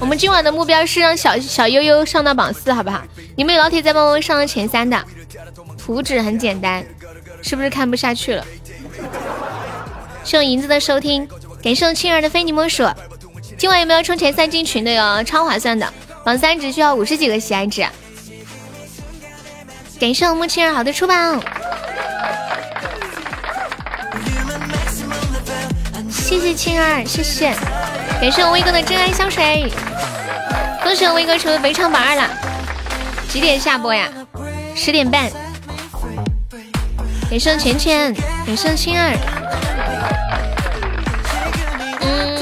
[0.01, 3.03] 我们今晚的目标是让小小悠悠上到榜四，好不好？
[3.37, 5.03] 你们有老铁在帮我上到前三的，
[5.79, 6.85] 图纸很简单，
[7.43, 8.45] 是不是看不下去了？
[10.25, 11.29] 谢银子的收听，
[11.63, 12.85] 感谢青儿的非你莫属。
[13.59, 15.23] 今晚有没有冲前三进群的哟？
[15.25, 15.93] 超划算的，
[16.25, 17.85] 榜三只需要五十几个喜爱值。
[20.01, 21.43] 感谢我木青儿好的出榜，
[26.39, 27.55] 谢谢青儿，谢谢。
[28.21, 29.73] 感谢我威哥的真爱香水，
[30.83, 32.29] 恭喜我威哥成为本场榜二了。
[33.27, 34.07] 几点下播呀？
[34.75, 35.31] 十点半。
[37.31, 38.15] 感谢浅浅，
[38.45, 39.17] 感谢青儿。
[42.03, 42.36] 嗯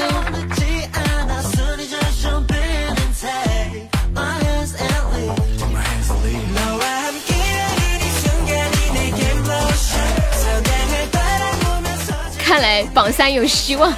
[12.93, 13.93] 榜三有希望。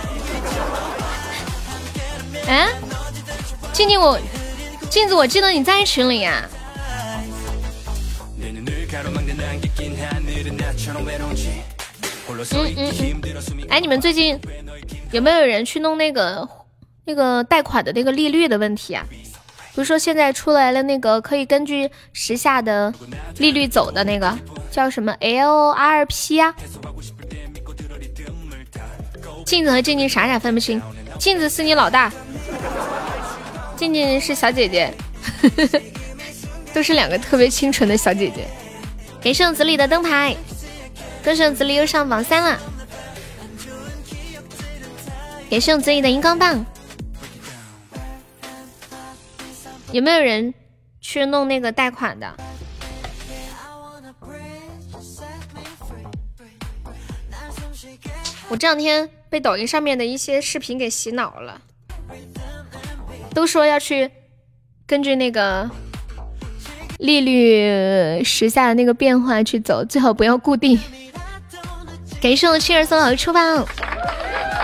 [2.47, 2.67] 哎，
[3.73, 4.19] 静静我，
[4.89, 6.49] 镜子我记得你在群里呀。
[12.51, 13.67] 嗯嗯嗯。
[13.69, 14.39] 哎，你们最近
[15.11, 16.47] 有没有人去弄那个
[17.05, 19.05] 那个贷款的那个利率的问题啊？
[19.75, 22.91] 不是说现在出来了那个可以根据时下的
[23.37, 24.35] 利率走的那个
[24.71, 26.55] 叫什么 LRP 啊？
[29.48, 30.82] 镜子和静静傻傻分不清，
[31.18, 32.11] 镜子是你老大，
[33.78, 34.94] 静静是小姐姐，
[36.74, 38.45] 都是两个特别清纯的小姐姐。
[39.22, 40.36] 给圣子里的灯牌，
[41.24, 42.60] 歌圣子里又上榜三了。
[45.49, 46.65] 给圣子里的荧光棒，
[49.94, 50.53] 有没有人
[50.99, 52.36] 去弄那个贷款的？
[58.49, 59.10] 我这两天。
[59.29, 61.61] 被抖音上面的一些视频给洗脑了，
[63.33, 64.09] 都说要去
[64.85, 65.69] 根据那个
[66.99, 70.79] 利率时下的那个变化去走，最好不要固定。
[72.21, 73.65] 感谢我青儿送好的出棒，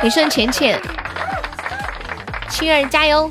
[0.02, 0.81] 感谢浅浅，
[2.49, 3.30] 青儿加油！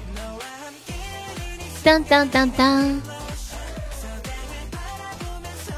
[1.82, 3.02] 当当当当！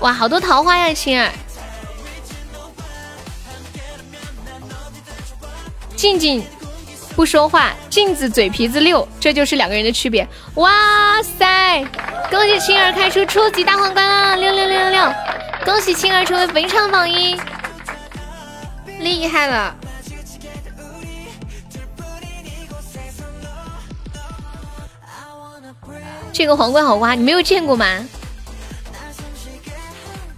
[0.01, 1.33] 哇，好多桃花呀，青儿！
[6.05, 6.45] 静静
[7.17, 10.29] 不说话，镜子嘴皮子溜，这就是两个人的区别。
[10.57, 10.71] 哇
[11.23, 11.83] 塞！
[12.31, 14.37] 恭喜青儿开出初级大皇冠啦！
[14.37, 15.15] 六六六六六！
[15.65, 17.41] 恭喜青儿成为本场榜一，
[19.01, 19.75] 厉害了！
[26.35, 28.07] 这个皇冠好挖，你没有见过吗？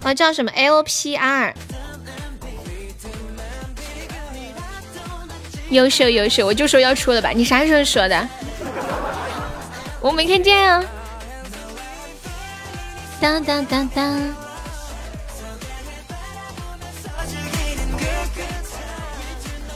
[0.01, 1.51] 啊，叫什么 LPR？
[5.69, 7.29] 优秀优秀，我就说要出了吧？
[7.29, 8.29] 你啥时候说的？
[9.99, 10.83] 我没看见啊！
[13.19, 14.35] 当当当当！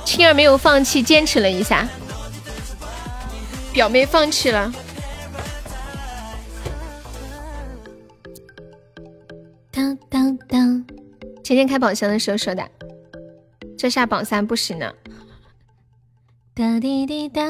[0.06, 1.88] 青儿没有放弃，坚持了一下。
[3.74, 4.72] 表妹放弃了。
[9.72, 10.86] 当当当！
[11.44, 12.70] 前天开宝箱的时候说的，
[13.78, 14.94] 这下榜三不行了。
[16.54, 17.42] 哒滴滴哒，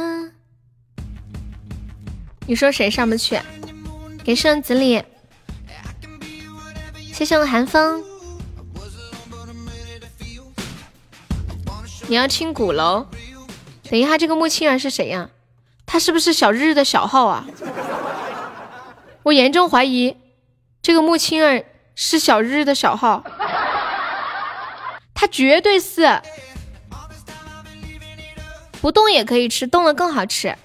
[2.45, 3.39] 你说谁上不去？
[4.23, 5.03] 给圣子里，
[7.11, 8.03] 谢谢我寒风。
[12.07, 13.07] 你要清鼓楼。
[13.89, 15.31] 等一下，这个木青儿是谁呀？
[15.87, 17.47] 他是不是小日日的小号啊？
[19.23, 20.15] 我严重怀疑
[20.83, 21.65] 这个木青儿
[21.95, 23.23] 是小日日的小号，
[25.15, 26.21] 他绝对是。
[28.81, 30.55] 不动也可以吃，动了更好吃。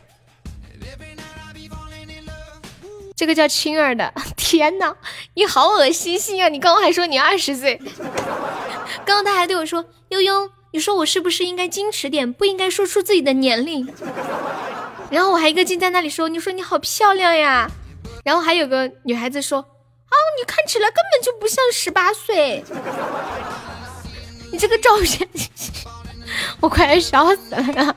[3.14, 4.94] 这个叫青儿的， 天呐，
[5.34, 6.48] 你好恶心心啊！
[6.48, 7.80] 你刚刚还说你二十岁，
[9.06, 13.88] 刚刚他还对我说悠悠，你说我是不是应该矜持点，不应该说出自己的年龄？
[15.10, 17.70] 然后我还一个劲在那里说，你说你好漂亮呀。
[18.24, 22.62] 然后还有个女孩子说啊，你看起来根本就不像十八岁，
[24.52, 25.26] 你这个照片。
[26.60, 27.96] 我快要笑死了，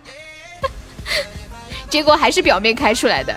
[1.90, 3.36] 结果还是表面开出来的。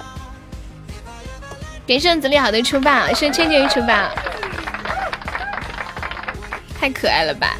[1.84, 4.12] 给剩子里好的出吧，圣千千出吧，
[6.78, 7.56] 太可爱了吧！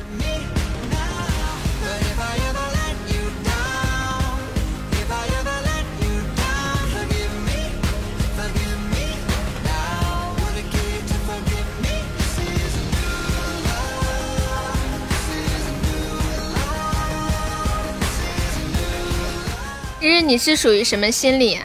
[20.03, 21.61] 日日，你是属于什么心理？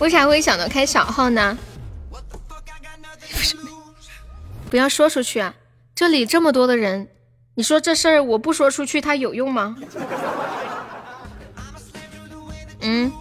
[0.00, 1.56] 为啥会想到开小号呢？
[4.68, 5.54] 不要说出去啊！
[5.94, 7.06] 这里这么多的人，
[7.54, 9.76] 你说这事儿我不说出去，它有用吗？
[12.80, 13.12] 嗯？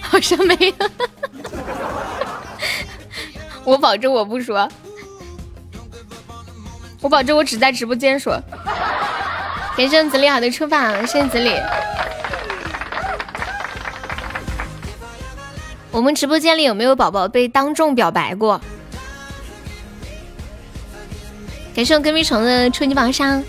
[0.00, 0.74] 好像没有。
[3.64, 4.70] 我保证我不说。
[7.00, 8.40] 我保证，我只在直播间说。
[9.76, 11.50] 感谢子里好的出发，谢谢子里。
[15.90, 18.60] 我们直播间里有没有宝宝被当众表白过？
[21.74, 23.42] 感谢我隔壁虫的初级榜上，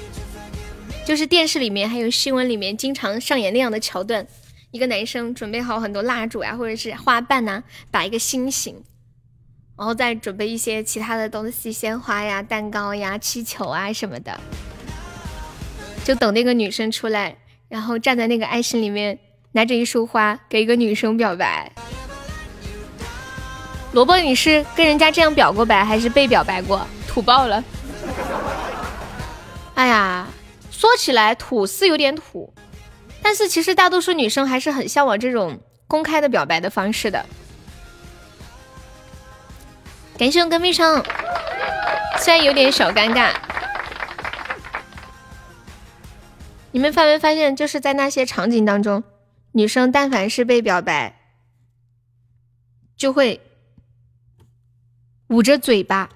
[1.05, 4.25] 就是电视里面还有新闻里面经常上演那样的桥段：
[4.71, 7.61] 一个男生准备好很多蜡烛呀，或者是花瓣呐，
[7.91, 8.81] 打一个心形。
[9.81, 14.39] 然后再准备一些其他的东西，鲜花呀、蛋糕呀、气球啊什么的，
[16.03, 17.35] 就等那个女生出来，
[17.67, 19.17] 然后站在那个爱心里面，
[19.53, 21.71] 拿着一束花给一个女生表白。
[23.93, 26.85] 萝卜，你是跟人家这样表过白，还是被表白过？
[27.07, 27.63] 土爆了！
[29.73, 30.27] 哎呀，
[30.69, 32.53] 说起来土是有点土，
[33.23, 37.25] 但是其实大多数女生还是很向往这种公开的表白的方式的。
[40.21, 41.03] 感谢我隔壁成，
[42.19, 43.33] 虽然有点小尴尬。
[46.69, 49.03] 你们发没发现，就是在那些场景当中，
[49.53, 51.19] 女生但凡是被表白，
[52.95, 53.41] 就会
[55.29, 56.07] 捂着嘴巴，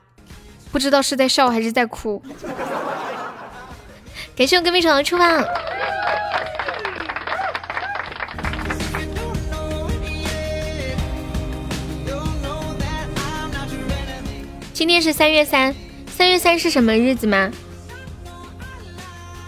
[0.71, 2.21] 不知道是在笑还是在哭。
[4.35, 5.41] 感谢我隔壁成的出发。
[14.85, 15.73] 今天是三月三，
[16.15, 17.49] 三月三是什么日子吗？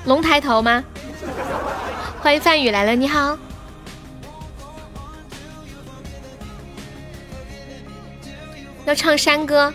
[0.05, 0.83] 龙抬头吗？
[2.19, 3.37] 欢迎范宇来了，你好。
[8.85, 9.71] 要唱山歌，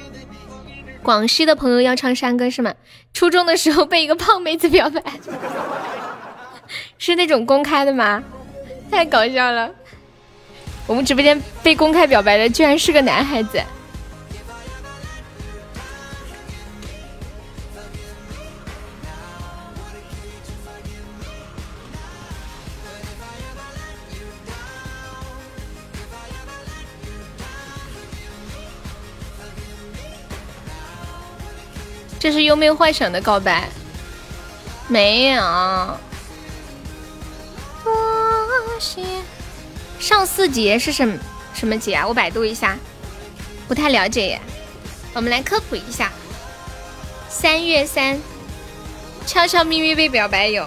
[1.01, 2.75] 广西的朋友要唱山歌是吗？
[3.15, 5.01] 初中的时候被一个胖妹子表白，
[6.99, 8.21] 是那种公开的吗？
[8.91, 9.71] 太搞笑了！
[10.89, 13.63] 我们直播间被公开表白的居然是个男孩子。
[32.23, 33.69] 这是幽冥幻想的告白，
[34.87, 35.43] 没有。
[39.99, 41.19] 上巳节是什么
[41.53, 42.07] 什么节啊？
[42.07, 42.79] 我百度一下，
[43.67, 44.41] 不太了解耶。
[45.15, 46.13] 我们来科普一下，
[47.29, 48.21] 三月三，
[49.27, 50.65] 悄悄咪咪被表白有，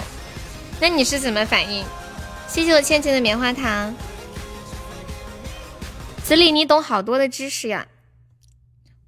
[0.81, 1.85] 那你是什么反应？
[2.49, 3.95] 谢谢我倩倩的棉花糖，
[6.21, 7.87] 子里你懂好多的知识呀。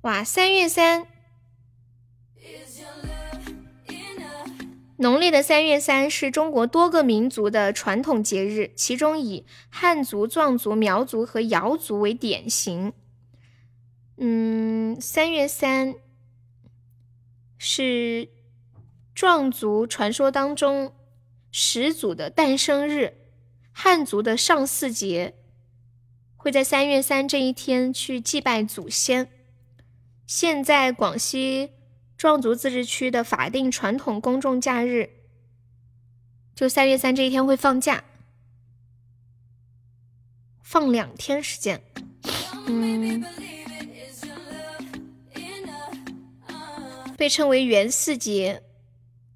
[0.03, 1.07] 哇，三月三。
[4.99, 12.93] 农历的三月三是中国多个民族的传统节日，其中以汉族、壮族、苗族和瑶族为典型。
[14.17, 15.93] 嗯，三月三
[17.59, 18.29] 是
[19.13, 20.93] 壮族传说当中
[21.51, 23.13] 始祖的诞生日，
[23.71, 25.35] 汉族的上巳节
[26.35, 29.29] 会在三月三这一天去祭拜祖先。
[30.25, 31.71] 现在广西
[32.17, 35.11] 壮族自治区的法定传统公众假日，
[36.55, 38.03] 就三月三这一天会放假，
[40.63, 41.83] 放两天时间。
[42.65, 43.23] 嗯，
[47.15, 48.63] 被称为元四节、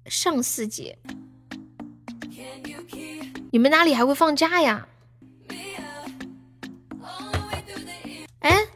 [0.06, 0.98] 上四节。
[3.52, 4.88] 你们哪里还会放假呀？
[8.40, 8.66] 哎，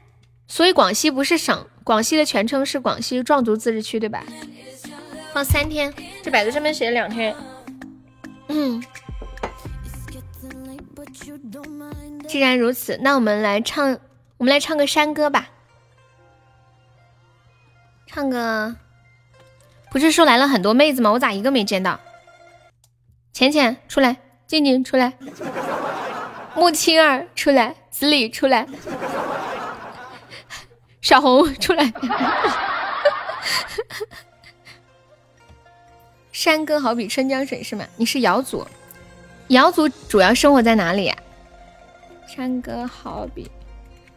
[0.47, 4.25] 所以广西不是省，广西的全称是广西壮族自治区，对吧？
[5.33, 7.33] 放三天，这百度上面写了两天。
[8.49, 8.83] 嗯，
[12.27, 14.01] 既然如此，那我们来唱，
[14.37, 15.49] 我们来唱个山歌吧。
[18.09, 18.75] 唱个，
[19.93, 21.13] 不是说来了很多妹子吗？
[21.13, 22.01] 我咋一个没见到？
[23.33, 24.17] 浅浅出来，
[24.49, 25.13] 静静出来，
[26.57, 28.67] 木青儿出来，子李出来。
[31.07, 31.93] 小红出来，
[36.33, 37.87] 山歌好比春江水是吗？
[37.95, 38.67] 你是瑶族，
[39.51, 41.17] 瑶族主要生活在哪里呀？
[42.27, 43.49] 山歌好比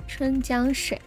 [0.08, 1.00] 春江水。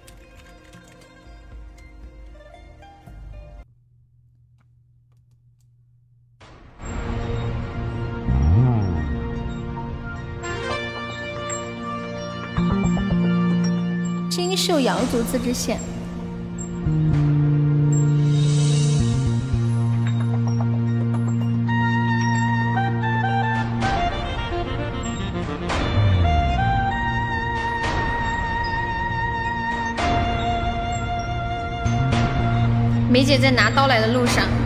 [14.64, 15.76] 秀瑶族自治县，
[33.10, 34.61] 梅姐在拿刀来的路上。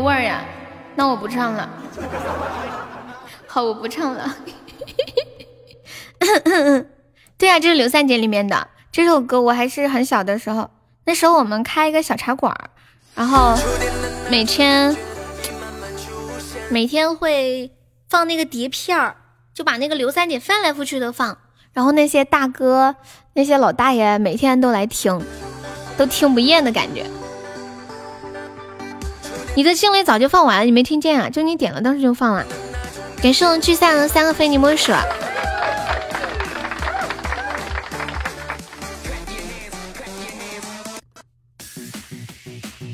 [0.00, 0.44] 味儿呀，
[0.94, 1.68] 那我不唱了。
[3.46, 4.36] 好，我不唱了。
[7.38, 10.70] 对啊，这是刘三姐里面的这首歌，我还是很小的时候，
[11.04, 12.70] 那时候我们开一个小茶馆儿，
[13.14, 13.56] 然后
[14.28, 14.96] 每天
[16.68, 17.70] 每天会
[18.08, 19.16] 放那个碟片儿，
[19.54, 21.38] 就把那个刘三姐翻来覆去的放，
[21.72, 22.96] 然后那些大哥、
[23.34, 25.20] 那些老大爷每天都来听，
[25.96, 27.06] 都听不厌的感觉。
[29.58, 31.28] 你的精灵早就放完了，你没听见啊？
[31.28, 32.46] 就你点了，当时就放了。
[33.20, 34.92] 感谢我们聚散的三个非你莫属。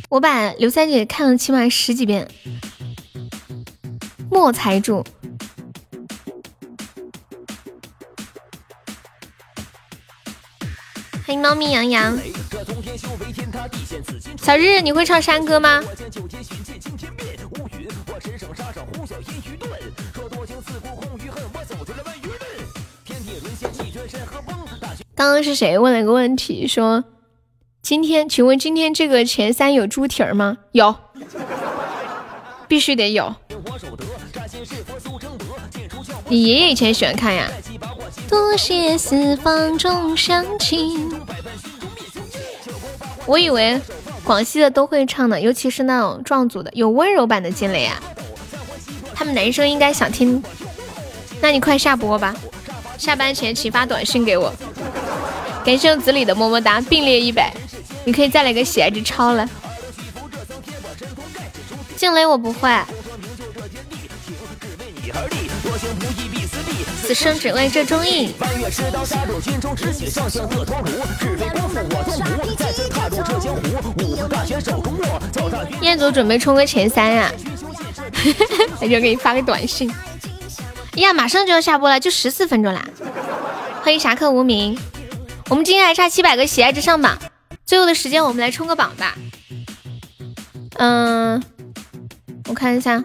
[0.09, 2.27] 我把刘三姐看了起码十几遍。
[4.31, 5.05] 莫财主，
[11.40, 12.19] 猫咪杨洋。
[14.36, 15.82] 小日，你会唱山歌吗？
[25.15, 26.66] 刚刚是谁问了个问题？
[26.66, 27.05] 说
[27.81, 30.59] 今天，请问今天这个前三有猪蹄儿吗？
[30.73, 30.94] 有，
[32.66, 33.35] 必须得有。
[36.28, 37.48] 你爷爷以前喜欢看呀。
[38.35, 41.09] 多谢四方众乡亲。
[43.27, 43.81] 我以为
[44.24, 48.02] 广西的都会唱的，尤其是那种壮族的，有温柔版的金雷啊。
[49.15, 50.43] 他们男生应该想听，
[51.40, 52.35] 那你快下播吧。
[52.98, 54.52] 下班前请发短信给我。
[55.65, 57.55] 感谢子里的么么哒，并列一百。
[58.05, 59.48] 你可以再来个喜爱值超了。
[61.97, 62.69] 惊雷我不会。
[67.07, 68.35] 此生只为这忠义。
[75.83, 77.31] 彦祖准备冲个前三呀？
[78.81, 79.93] 那就给你发个短信。
[80.93, 82.83] 哎呀，马上就要下播了，就十四分钟啦。
[83.83, 84.79] 欢迎侠客无名。
[85.51, 87.19] 我们今天还差七百个喜爱值上榜，
[87.67, 89.15] 最后的时间我们来冲个榜吧。
[90.77, 91.43] 嗯，
[92.49, 93.05] 我看一下，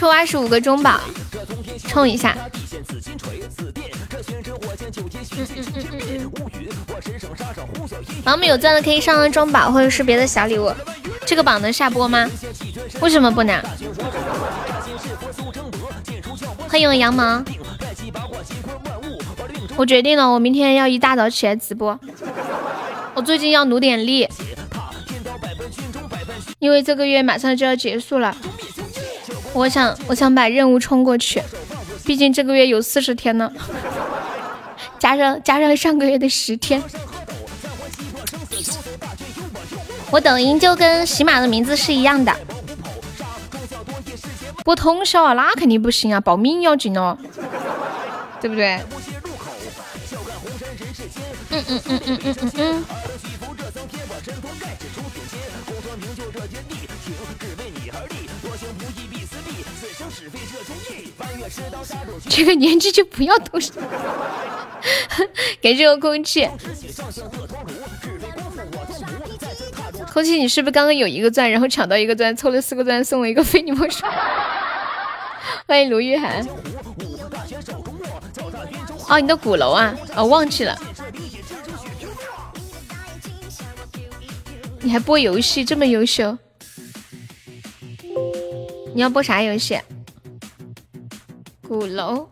[0.00, 0.98] 抽二十五个中宝，
[1.86, 2.34] 冲一下。
[8.24, 10.72] 榜们有钻的可以上个中宝，或者是别的小礼物。
[11.26, 12.26] 这个榜能下播吗？
[13.02, 13.62] 为什么不能？
[16.66, 17.44] 欢迎我羊毛，
[19.76, 22.00] 我决定了，我明天要一大早起来直播。
[23.12, 24.26] 我最近要努点力，
[26.58, 28.34] 因为这个月马上就要结束了。
[29.52, 31.42] 我想，我想把任务冲过去，
[32.04, 33.52] 毕竟这个月有四十天呢，
[34.98, 36.82] 加上加上上个月的十天。
[40.10, 42.34] 我抖音就跟喜马的名字是一样的。
[44.64, 47.16] 播通宵啊，那肯定不行啊，保命要紧哦，
[48.40, 48.80] 对不对？
[51.50, 52.84] 嗯嗯嗯嗯嗯嗯嗯。
[62.28, 63.72] 这个年纪就不要动手，
[65.60, 66.48] 给这个空气。
[70.12, 74.04] 空气，你是不是刚刚有一个钻，然后抢到一个钻，凑了四个钻，送我一个非你莫属？
[75.66, 76.46] 欢迎卢玉涵。
[79.08, 79.94] 哦，你的鼓楼啊？
[80.14, 80.78] 哦，忘记了。
[84.80, 86.36] 你还播游戏，这么优秀？
[88.94, 89.78] 你要播啥游戏？
[91.70, 92.28] 五楼。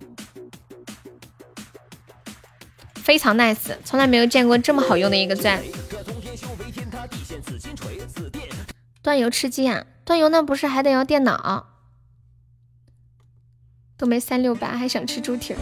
[2.96, 5.62] 非常 nice，从来没有见过这么好用的一个钻。
[9.00, 9.86] 端游吃鸡啊！
[10.04, 11.68] 端游那不是还得要电脑？
[13.96, 15.58] 都没三六八，还想吃猪蹄儿？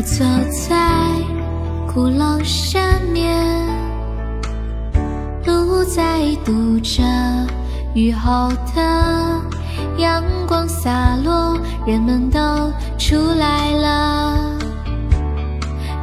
[0.00, 0.74] 我走在
[1.92, 2.80] 鼓楼下
[3.12, 3.36] 面，
[5.44, 7.02] 路在堵着。
[7.92, 8.80] 雨后的
[9.98, 11.54] 阳光洒落，
[11.86, 12.40] 人们都
[12.96, 14.58] 出来了。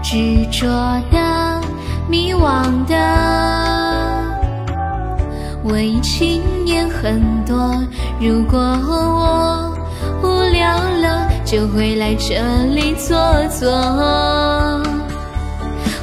[0.04, 0.68] 执着
[1.10, 1.60] 的、
[2.08, 2.96] 迷惘的，
[5.64, 7.84] 文艺青年很多。
[8.22, 9.77] 如果我
[10.22, 12.36] 无聊了，就会来这
[12.74, 13.18] 里坐
[13.50, 13.70] 坐。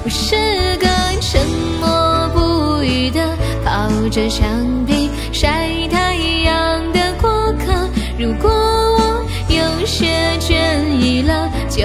[0.04, 0.36] 我是
[0.76, 0.86] 个
[1.20, 1.40] 沉
[1.80, 3.20] 默不语的，
[3.64, 4.46] 靠着墙
[4.86, 7.88] 壁晒太阳的过客。
[8.18, 10.54] 如果我有些倦
[10.98, 11.82] 意了，就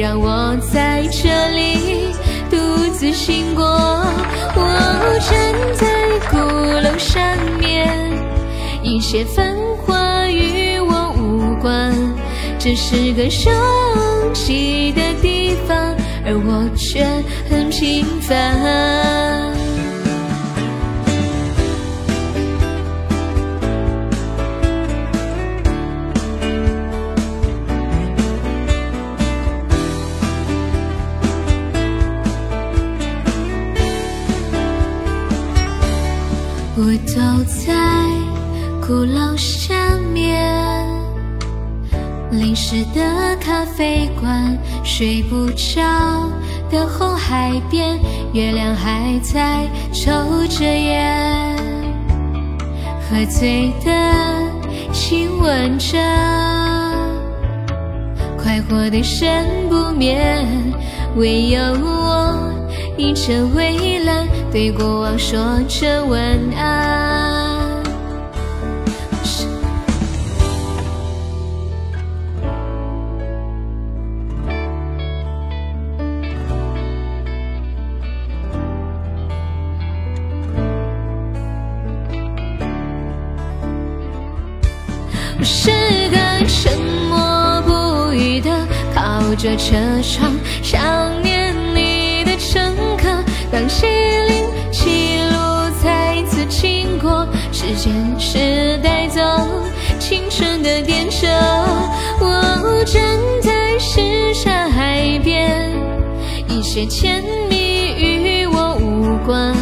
[0.00, 2.12] 让我在这里
[2.50, 2.56] 独
[2.92, 3.64] 自醒过。
[4.54, 5.86] 我站在
[6.30, 7.22] 鼓楼上
[7.58, 8.12] 面，
[8.82, 9.56] 一切繁
[9.86, 9.96] 华
[11.62, 11.94] 关。
[12.58, 13.48] 这是个熟
[14.34, 17.04] 悉的地方，而我却
[17.48, 19.52] 很平凡。
[36.74, 37.72] 我走在
[38.84, 39.36] 鼓楼
[42.52, 45.80] 淋湿的咖啡馆，睡不着
[46.70, 47.98] 的红海边，
[48.34, 50.12] 月亮还在抽
[50.48, 51.56] 着烟。
[53.08, 53.90] 喝醉的
[54.92, 55.96] 亲吻着，
[58.36, 59.26] 快活的生
[59.70, 60.46] 不眠，
[61.16, 62.52] 唯有我
[62.98, 66.20] 倚着围栏，对过往说着晚
[66.54, 67.51] 安。
[89.42, 90.32] 着车窗，
[90.62, 93.08] 想念你的乘客。
[93.50, 93.86] 当西
[94.28, 99.20] 林七路再次经过，时间是带走
[99.98, 101.26] 青春的电车。
[102.20, 103.02] 我站
[103.42, 104.00] 在什
[104.32, 105.72] 刹海边，
[106.46, 107.20] 一些甜
[107.50, 109.52] 蜜与我无关。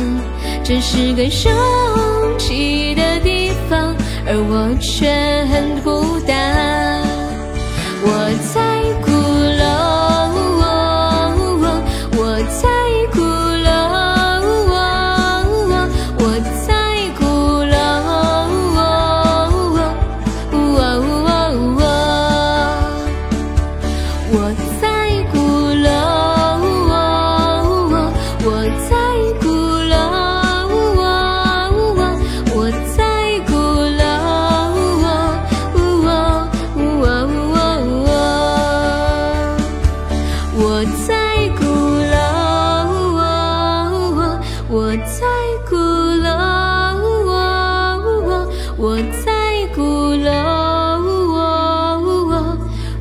[0.62, 3.96] 这是个拥挤的地方，
[4.26, 5.08] 而我却
[5.46, 7.00] 很孤单。
[8.02, 8.30] 我
[40.80, 41.12] 我在
[41.58, 41.62] 鼓
[42.10, 42.16] 楼，
[44.66, 45.20] 我在
[45.68, 46.30] 鼓楼，
[48.78, 49.28] 我在
[49.74, 49.82] 鼓
[50.24, 50.30] 楼，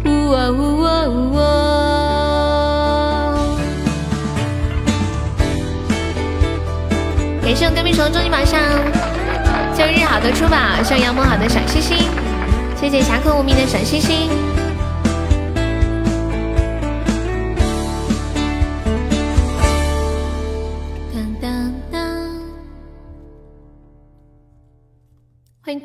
[0.04, 0.10] 呜
[0.52, 1.40] 呜呜。
[7.42, 8.60] 感谢我隔壁虫，祝你马上，
[9.74, 11.96] 今日好的出宝，向杨梦好的小星星，
[12.76, 14.30] 谢谢侠客无名的小星星。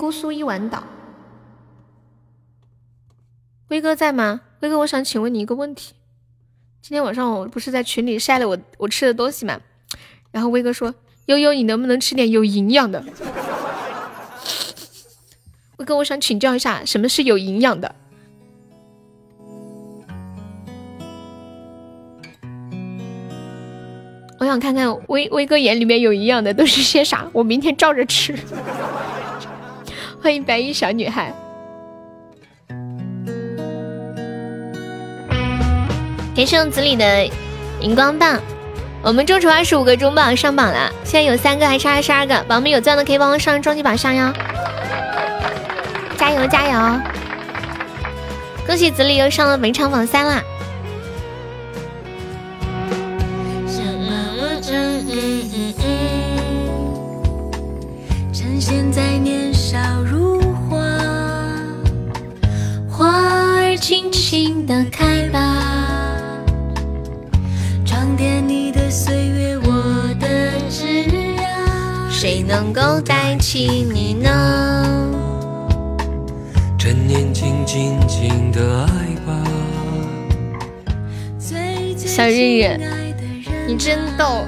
[0.04, 0.84] 姑苏一晚岛，
[3.68, 4.42] 威哥在吗？
[4.60, 5.94] 威哥，我想请问你一个问题，
[6.82, 9.58] 今天晚上我不是在群里晒了我我吃的东西吗？
[10.30, 10.94] 然后威哥说。
[11.24, 13.02] 悠悠，你能不能吃点有营养的？
[15.78, 17.94] 威哥，我想请教一下，什么是有营养的？
[24.38, 28.38] 我想看看威威哥眼里面有营养的都是些啥，我明天照着吃。
[30.24, 31.30] 欢迎白衣小女孩，
[36.34, 37.28] 感谢子里的
[37.82, 38.40] 荧光棒。
[39.02, 42.34] 我们众筹二十五个中榜上榜了，现在有三个，还差二十二个。
[42.44, 44.32] 宝宝们有钻的可以帮我上终极榜上哟！
[46.16, 47.00] 加油加油！
[48.66, 50.42] 恭喜子里又上了本场榜三啦！
[58.32, 59.43] 趁现在年
[63.04, 65.38] 花儿轻轻的开吧，
[67.84, 68.90] 装点你的。
[68.90, 74.30] 岁月，我的枝桠，谁能够代替你呢？
[76.78, 78.88] 趁年轻，尽情的爱
[79.26, 79.44] 吧。
[81.96, 82.80] 小日日，
[83.66, 84.46] 你真逗，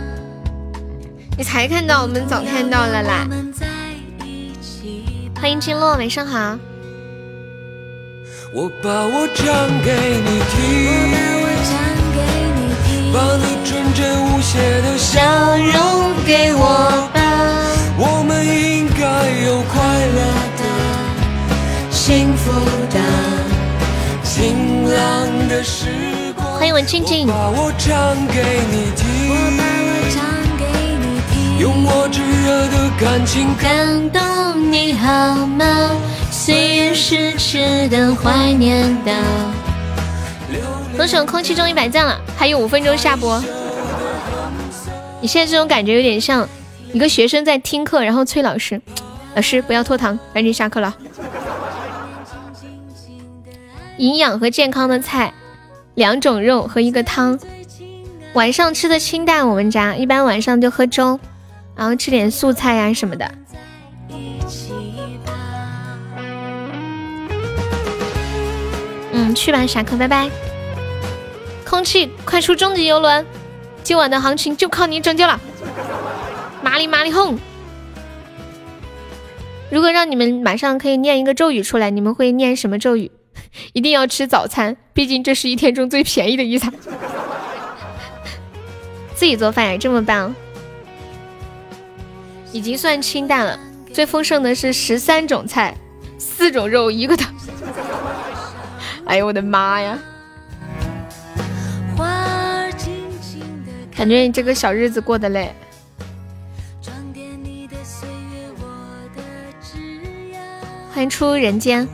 [1.37, 3.29] 你才看到，我们早看到了啦。
[5.39, 6.57] 欢迎金落，晚上好。
[8.57, 9.45] 我把我唱
[9.85, 10.57] 给你听。
[13.13, 15.21] 把你纯真无邪的笑
[15.59, 16.65] 容给我
[17.13, 17.21] 吧，
[17.99, 18.97] 我们应该
[19.45, 19.77] 有快
[20.17, 20.21] 乐
[20.57, 20.63] 的、
[21.91, 22.51] 幸福
[22.89, 22.99] 的、
[24.25, 26.57] 晴朗的时光。
[26.57, 27.27] 欢迎文静静。
[27.27, 28.41] 把我唱给
[28.73, 29.76] 你听，我把我唱给你听，
[31.59, 35.91] 用我炙热的感情感动你好吗？
[36.31, 39.13] 岁月是值得怀念的。
[40.95, 43.43] 多手空气中一百赞了，还有五分钟下播。
[45.23, 46.47] 你现在这种感觉有点像
[46.93, 48.79] 一个学生在听课，然后催老师
[49.35, 50.95] ：“老师不要拖堂，赶紧下课了。”
[53.97, 55.33] 营养和健康的菜，
[55.95, 57.39] 两种肉和一个汤。
[58.35, 61.19] 晚上吃的清淡，我们家一般晚上就喝粥，
[61.77, 63.31] 然后吃点素菜呀什么的。
[69.13, 70.29] 嗯，去吧，傻客，拜拜。
[71.65, 73.25] 空气，快出终极游轮！
[73.83, 75.41] 今晚的行情就靠你拯救了！
[76.63, 77.39] 麻利麻利哄！
[79.71, 83.11] 如果让你们马上可以念一个咒语出来，你们会念什么咒语？
[83.75, 86.73] 一定要吃早餐，毕竟这是一天中最便宜的一餐。
[89.15, 90.35] 自己做饭也这么棒，
[92.57, 93.59] 已经算清淡了。
[93.93, 95.77] 最丰盛的是十三种菜，
[96.19, 97.31] 四种肉，一个汤。
[99.05, 99.99] 哎呦我的妈呀！
[103.95, 105.55] 感觉你这个小日子过得累。
[110.93, 111.87] 欢迎出人间。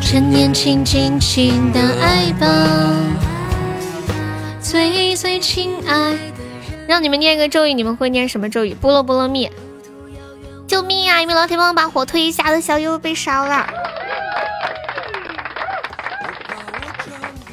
[0.00, 2.46] 趁年轻，尽情的爱吧，
[4.62, 6.29] 最最亲爱。
[6.90, 8.74] 让你们念一个咒语，你们会念什么咒语？
[8.74, 9.48] 菠萝菠萝蜜。
[10.66, 11.20] 救命啊！
[11.20, 12.50] 有没有老铁帮我把火推一下？
[12.50, 13.64] 的小优被烧了。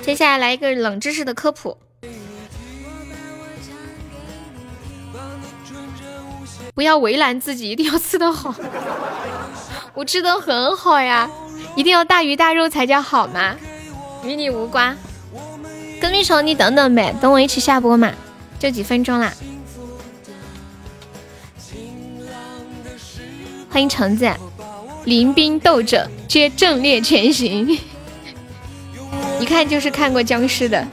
[0.02, 1.78] 接下来来一个冷知识的科普。
[6.74, 8.56] 不要为难自己，一定要吃得好。
[9.94, 11.30] 我吃的很好呀，
[11.76, 13.56] 一定要大鱼大肉才叫好吗？
[14.24, 14.98] 与你无关。
[16.02, 18.12] 跟屁虫，你等等呗，等我一起下播嘛，
[18.60, 19.34] 就几分钟啦。
[23.70, 24.32] 欢迎橙子，
[25.06, 27.68] 临兵斗者皆阵列前行，
[29.40, 30.88] 一看就是看过僵尸的。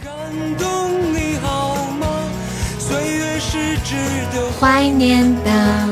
[4.61, 5.89] 怀念的，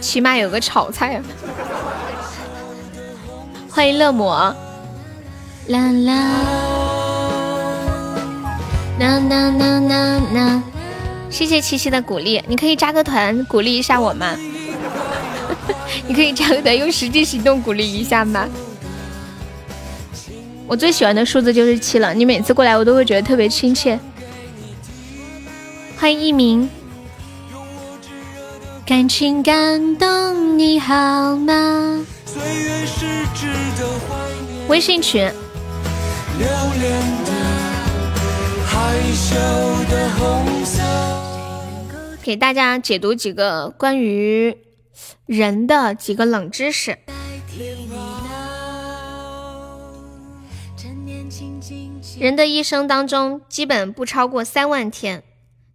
[0.00, 1.22] 起码有个炒菜啊！
[3.70, 4.54] 欢迎乐魔，
[5.68, 6.44] 啦啦，
[9.00, 10.62] 啦啦啦啦啦！
[11.30, 14.36] 谢谢七七的鼓励，你可以加个团鼓励一下我吗？
[16.06, 18.46] 你可以加个团用实际行动鼓励一下吗？
[20.66, 23.98] 我最喜欢的数字就是七了，你每次过来我都会觉得特别亲切。
[25.96, 26.68] 欢迎一鸣，
[28.84, 32.04] 感情感动你好吗？
[34.68, 35.32] 微信群。
[38.72, 39.34] 害羞
[39.90, 40.80] 的红色
[42.22, 44.56] 给大家解读几个关于
[45.26, 46.96] 人的几个冷知识。
[52.20, 55.24] 人的一生当中，基本不超过三万天。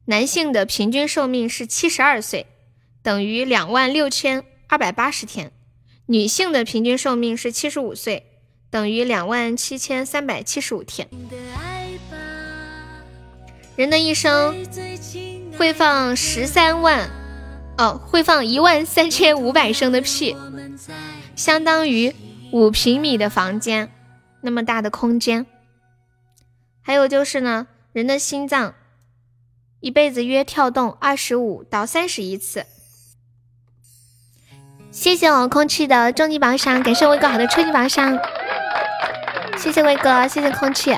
[0.06, 2.48] 男性的平均寿命是七十二岁，
[3.04, 5.50] 等于两万六千二百八十天；
[6.06, 8.26] 女性的平均寿命是七十五岁，
[8.70, 11.10] 等于两万七千三百七十五天。
[13.76, 14.56] 人的一生
[15.58, 17.10] 会放十三万，
[17.78, 20.36] 哦，会放一万三千五百升的屁，
[21.36, 22.16] 相当于
[22.52, 23.92] 五平米的房间
[24.42, 25.46] 那么大的空间。
[26.82, 28.76] 还有就是呢，人的心脏。
[29.82, 32.66] 一辈子约跳动二十五到三十一次。
[34.90, 38.18] 谢谢我空气的终极宝箱，感谢威哥好的初级宝箱。
[39.58, 40.98] 谢谢威哥，谢谢空气，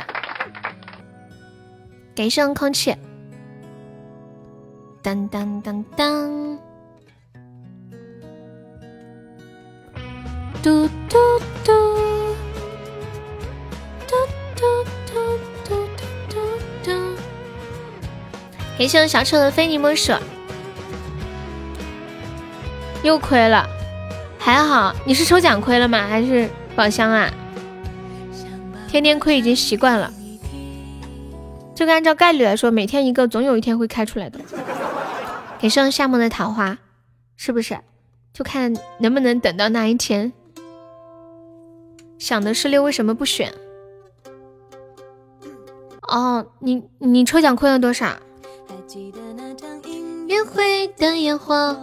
[2.17, 2.95] 感谢空气。
[5.03, 6.57] 当当当当，
[10.63, 11.17] 嘟嘟
[11.63, 11.71] 嘟。
[18.79, 20.13] 感谢我小丑的非你莫属，
[23.03, 23.69] 又亏了，
[24.39, 26.07] 还好你是抽奖亏了吗？
[26.07, 27.31] 还是宝箱啊？
[28.87, 30.11] 天天亏已经习惯了，
[31.77, 34.39] 这个按照概率来说，每天一个，总有一天会开出来的。
[35.61, 36.79] 给上夏末的桃花，
[37.35, 37.77] 是不是？
[38.33, 40.33] 就看能不能等到那一天。
[42.17, 43.53] 想的是六，为什么不选？
[46.01, 48.07] 哦，你你抽奖亏了多少？
[50.27, 51.77] 约会的烟火，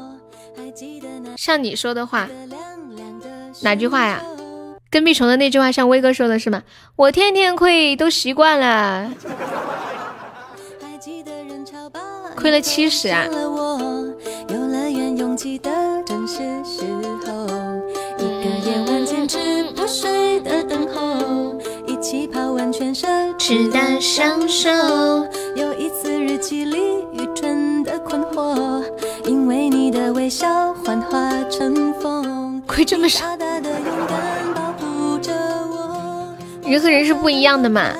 [1.37, 2.29] 像你说的话，
[3.63, 4.21] 哪句话呀？
[4.95, 6.63] 跟屁虫的那句话像威哥说的是吗？
[6.95, 9.11] 我天天亏都习惯了，
[12.37, 13.27] 亏了七十啊！
[23.37, 24.71] 直到相守。
[25.57, 28.85] 有一次日记里愚蠢的困惑，
[29.25, 32.63] 因为你的微笑幻化成风。
[32.67, 33.27] 亏这么少。
[36.67, 37.93] 人和人是不一样的嘛，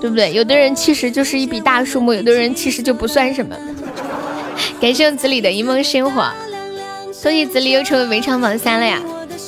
[0.00, 0.32] 对不对？
[0.32, 3.56] 有的人其实就是一笔大数目，有的人其实就不算什么。
[4.80, 6.28] 感谢子里的一梦星火，
[7.22, 9.00] 恭喜子里又成为围场榜三了呀！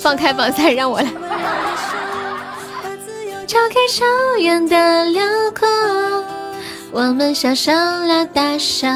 [0.03, 1.09] 放开榜三，让我来。
[4.69, 5.23] 的辽
[5.59, 5.67] 阔，
[6.91, 8.89] 我们小声了大笑。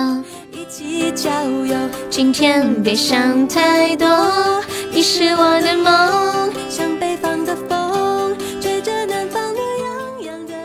[2.09, 4.07] 今天别想太多，
[4.91, 6.40] 你是我的梦。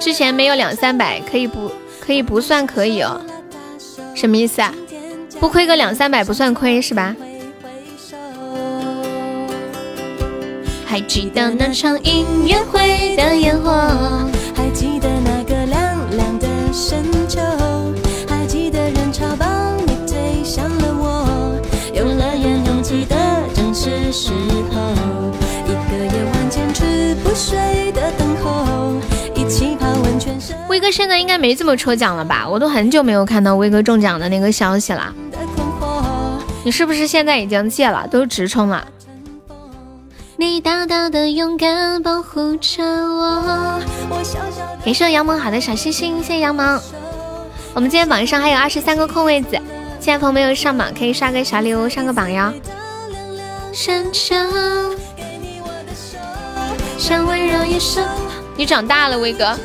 [0.06, 3.19] 之前没有两三百，可以不可以不算可以哦？
[4.14, 4.72] 什么意思啊？
[5.40, 7.15] 不亏个两三百不算亏是吧？
[10.86, 13.72] 还记得那场音乐会的烟火，
[14.56, 17.41] 还记得那个亮亮的深秋，
[18.30, 21.60] 还记得人潮把你推向了我，
[21.95, 23.15] 有了点勇气的
[23.56, 24.30] 正是时
[24.72, 25.15] 候，
[30.86, 32.48] 哥现在应该没怎么抽奖了吧？
[32.48, 35.12] 我都很久没有看到威哥中奖的那个消息了。
[36.64, 38.88] 你是不是现在已经戒了，都直充了？
[40.38, 43.82] 你大大的勇敢保护着我。
[44.84, 46.80] 感谢杨萌好的小心心，谢谢杨萌。
[47.74, 49.60] 我们今天榜上还有二十三个空位子，
[49.99, 52.53] 现在朋友没有上榜，可以刷个小礼物上个榜哟。
[58.56, 59.57] 你长大了，威哥，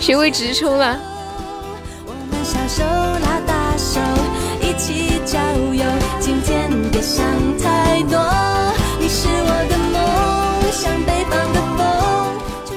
[0.00, 0.98] 学会直冲了。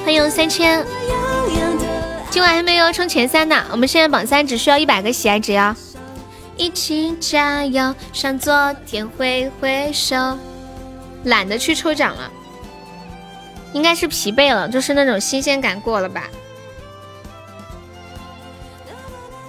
[0.04, 0.84] 欢迎三千，
[2.30, 3.64] 今晚还没有冲前三呢。
[3.72, 5.74] 我们现在榜三只需要一百个喜爱值呀！
[6.58, 10.14] 一起加油，向昨天挥挥手。
[11.24, 12.30] 懒得去抽奖了，
[13.72, 16.28] 应该是疲惫了，就是那种新鲜感过了吧。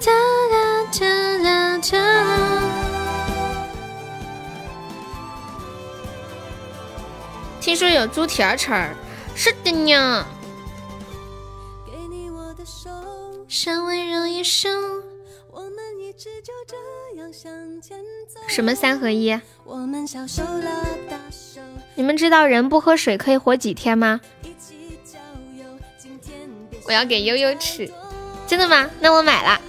[0.06, 0.12] 哒
[0.52, 2.62] 哒哒哒哒。
[7.60, 8.94] 听说有猪蹄儿吃儿，
[9.34, 10.24] 是的呢。
[18.48, 19.40] 什么三合一？
[21.96, 24.22] 你们知道人不喝水可以活几天吗？
[26.86, 27.92] 我要给悠悠吃，
[28.46, 28.88] 真的吗？
[29.00, 29.60] 那我买了。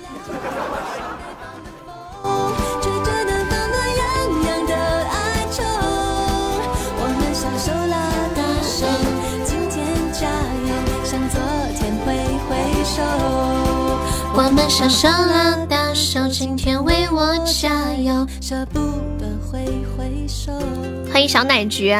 [14.38, 18.80] 我们手手拉大手，今天为我加油，舍不
[19.18, 19.64] 得挥
[19.96, 20.52] 挥手。
[21.10, 21.96] 欢迎小奶菊，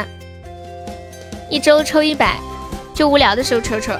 [1.50, 2.38] 一周抽一百，
[2.94, 3.92] 就无聊的时候抽抽。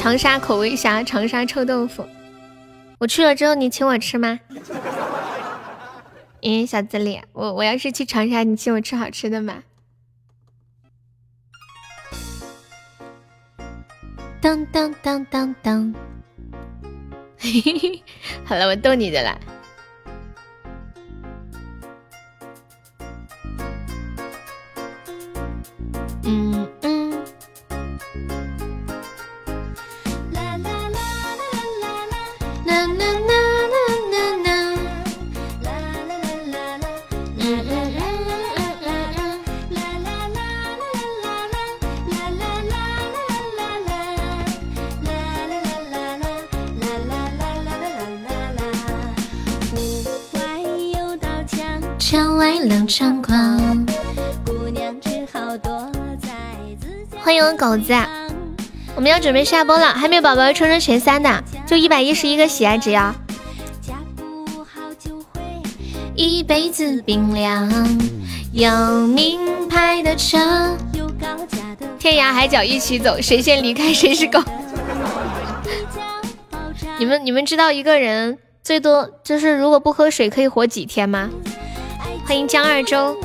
[0.00, 2.08] 长沙口味虾，长沙臭豆腐，
[2.98, 4.40] 我去了之后你请我吃吗？
[6.40, 9.62] 咦，小子脸，我我要是去长沙，你请我吃好吃的吗？
[14.40, 15.94] 当当当当当，
[17.36, 18.02] 嘿嘿嘿，
[18.46, 19.38] 好了，我逗你的啦。
[26.24, 26.99] 嗯嗯。
[57.22, 57.94] 欢迎狗子，
[58.94, 63.14] 我们要准备下播了，还没有宝宝冲冲前三的，就一百一十一个喜爱值呀！
[66.14, 67.66] 一辈子冰凉，
[68.52, 68.70] 有
[69.06, 70.38] 名牌的车，
[70.92, 74.38] 有高价的天涯海角一起走，谁先离开谁是狗。
[76.98, 81.30] 你们你们知道一个人最多就是如果不喝水可以活几天吗？
[82.30, 83.16] 欢迎江二周，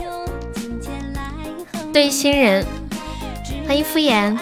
[1.94, 2.66] 对新人，
[3.68, 4.36] 欢迎敷衍。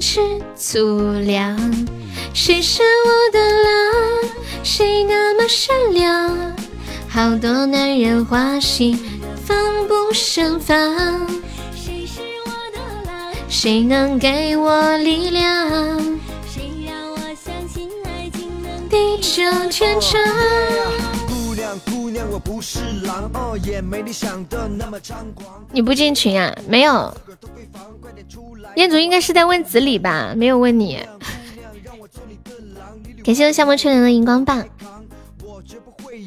[0.00, 0.20] 吃
[0.56, 1.56] 粗粮，
[2.34, 4.32] 谁是我的狼？
[4.64, 6.36] 谁那么善良？
[7.08, 8.98] 好多男人花心，
[9.46, 10.76] 防不胜防。
[11.72, 13.32] 谁是我的狼？
[13.48, 15.70] 谁能给我力量？
[16.48, 20.20] 谁让我相信爱情能地久天长？
[21.84, 25.64] 姑娘，我不是狼，哦，也没你想的那么猖狂。
[25.72, 26.56] 你不进群啊？
[26.68, 27.14] 没有，
[28.76, 30.34] 彦祖应该是在问子李吧？
[30.36, 30.98] 没有问你。
[33.24, 34.64] 感谢我夏末春凉的荧光棒。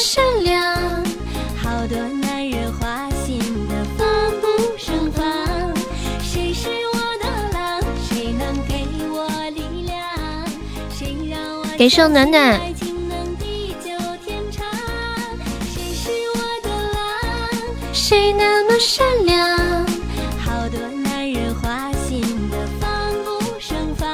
[0.00, 0.62] 善良？
[1.60, 3.36] 好多男人花心
[3.68, 4.06] 的防
[4.40, 4.46] 不
[4.78, 5.26] 胜防。
[6.22, 7.82] 谁是我的狼？
[8.08, 9.98] 谁能给我力量？
[10.88, 12.60] 谁让我感谢暖暖。
[12.60, 13.90] 爱情能地久
[14.24, 14.64] 天长。
[15.74, 17.92] 谁是我的狼？
[17.92, 19.58] 谁那么善良？
[20.38, 22.20] 好多男人花心
[22.50, 22.88] 的防
[23.24, 24.08] 不胜防。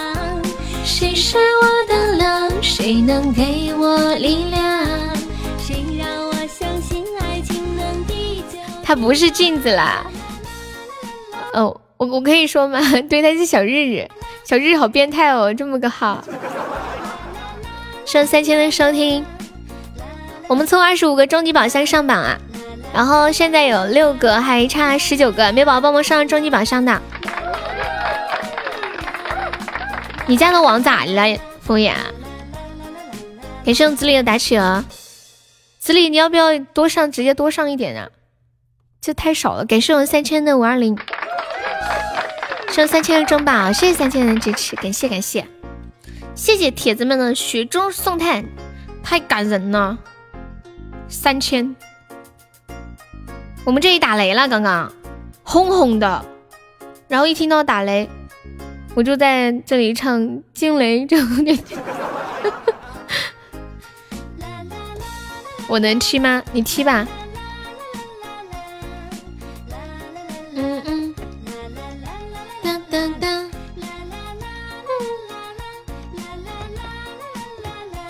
[0.82, 2.50] 谁是我的狼？
[2.62, 5.03] 谁能给我力量？
[8.84, 10.04] 他不是镜子啦。
[11.54, 12.78] 哦，我我可以说吗？
[13.08, 14.06] 对，他是小日日，
[14.44, 16.22] 小日日好变态哦，这么个号。
[18.04, 19.24] 剩三千的收听，
[20.46, 22.38] 我们凑二十五个终极宝箱上榜啊！
[22.92, 27.00] 然后现在有六个，还差十九个，没宝宝帮忙上终极宝箱的。
[30.26, 31.96] 你家的网咋了，风雅？
[33.64, 34.84] 感谢我子里的打企鹅，
[35.78, 38.08] 子里你要不要多上，直接多上一点啊？
[39.04, 39.66] 这太少了。
[39.66, 40.96] 感谢我三千的五二零，
[42.70, 45.46] 上三千的中宝，谢谢三千的支持，感谢感谢，
[46.34, 48.42] 谢谢铁子们的雪中送炭，
[49.02, 49.98] 太感人了。
[51.06, 51.76] 三千，
[53.64, 54.90] 我们这里打雷了，刚刚
[55.42, 56.24] 轰轰的，
[57.06, 58.08] 然后一听到打雷，
[58.94, 61.58] 我就在这里唱惊雷，就有点。
[65.68, 66.42] 我能踢吗？
[66.54, 67.06] 你踢吧。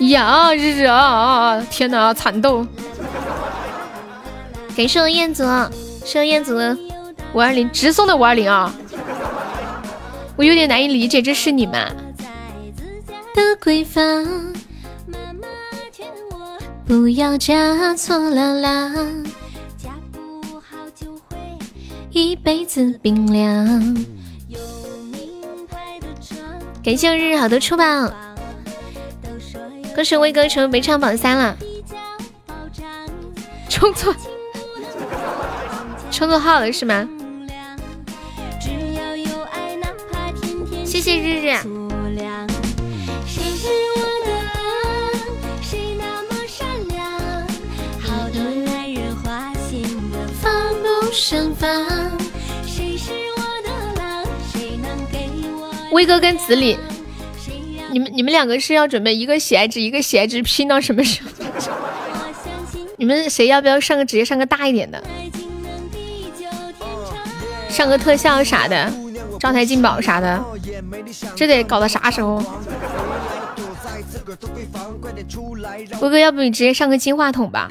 [0.08, 1.60] 呀，日日啊！
[1.70, 2.66] 天哪，惨斗！
[4.76, 5.44] 感谢我燕子，
[6.04, 6.76] 谢我燕子的
[7.32, 8.74] 五二零直送的五二零啊！
[10.36, 11.74] 我有点难以理解，这是你们
[13.34, 14.02] 的闺房。
[16.86, 19.24] 不要嫁错了郎，
[19.78, 21.36] 嫁不好就会
[22.10, 23.96] 一辈子冰凉。
[26.84, 27.84] 感谢我日日好多出宝，
[29.94, 31.56] 恭喜威哥成为本场榜三了。
[33.68, 34.14] 充错，
[36.10, 37.08] 充错号了是吗？
[40.84, 41.54] 谢谢日日。
[55.92, 56.76] 威哥跟子里，
[57.94, 61.30] 你们你们两个是要准备一个喜爱值一个喜爱值拼到什么时候？
[62.96, 65.00] 你们谁要不要上个直接上个大一点的，
[67.68, 68.92] 上个特效啥的，
[69.38, 70.44] 招财进宝啥的，
[71.36, 72.42] 这得搞到啥时候？
[76.00, 77.70] 哥哥，要不你直接上个金话筒吧？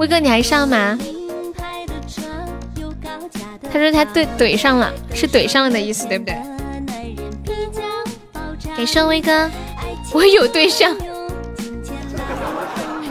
[0.00, 0.98] 威哥，你还上吗？
[3.70, 6.34] 他说他对怼上了，是怼上了的意思，对不对？
[8.74, 9.50] 给上威哥，
[10.14, 10.96] 我有对象，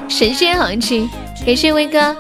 [0.08, 1.08] 神仙行情。
[1.46, 2.16] 感谢威哥。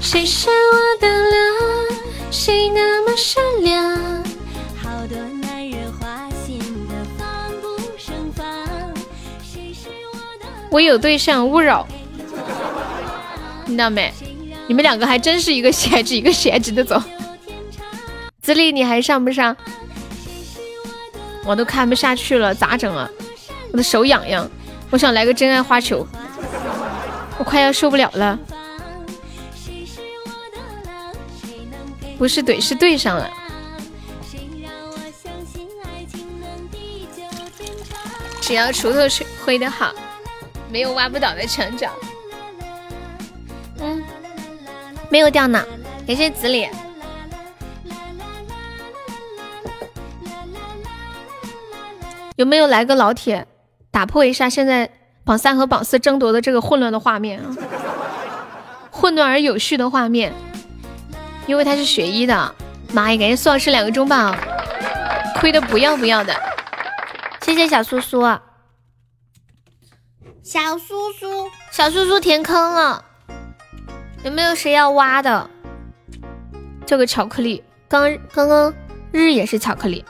[0.00, 1.96] 谁是我的狼？
[2.32, 4.19] 谁那么善良？
[10.70, 11.86] 我有对象，勿扰。
[13.66, 14.12] 听到没？
[14.68, 17.02] 你们两个还真是一个闲着一个闲着的走。
[18.40, 19.56] 子里你还上不上？
[21.44, 23.10] 我都看不下去了，咋整啊？
[23.72, 24.48] 我的手痒痒，
[24.90, 26.06] 我想来个真爱花球，
[27.38, 28.38] 我快要受不了了。
[32.18, 33.28] 不是怼，是对上了。
[38.40, 39.92] 只要锄头是挥的好，
[40.70, 41.90] 没有挖不倒的墙角。
[43.80, 44.02] 嗯，
[45.08, 45.64] 没有掉呢，
[46.06, 46.68] 感谢子里。
[52.36, 53.46] 有没有来个老铁
[53.90, 54.90] 打破一下现在
[55.24, 57.54] 榜三和榜四争夺的这个混乱的画面啊？
[58.90, 60.32] 混乱而有序的画面，
[61.46, 62.54] 因为他是学医的。
[62.92, 64.34] 妈呀，感谢苏老师两个中宝，
[65.36, 66.34] 亏的不要不要的。
[67.42, 68.20] 谢谢小苏苏，
[70.50, 73.04] 小苏苏，小苏苏填坑了，
[74.24, 75.48] 有没有谁要挖的？
[76.84, 78.74] 这个巧克力，刚刚刚
[79.12, 80.04] 日也是巧克力。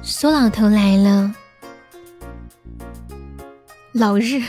[0.00, 1.34] 苏老头来了，
[3.90, 4.40] 老日，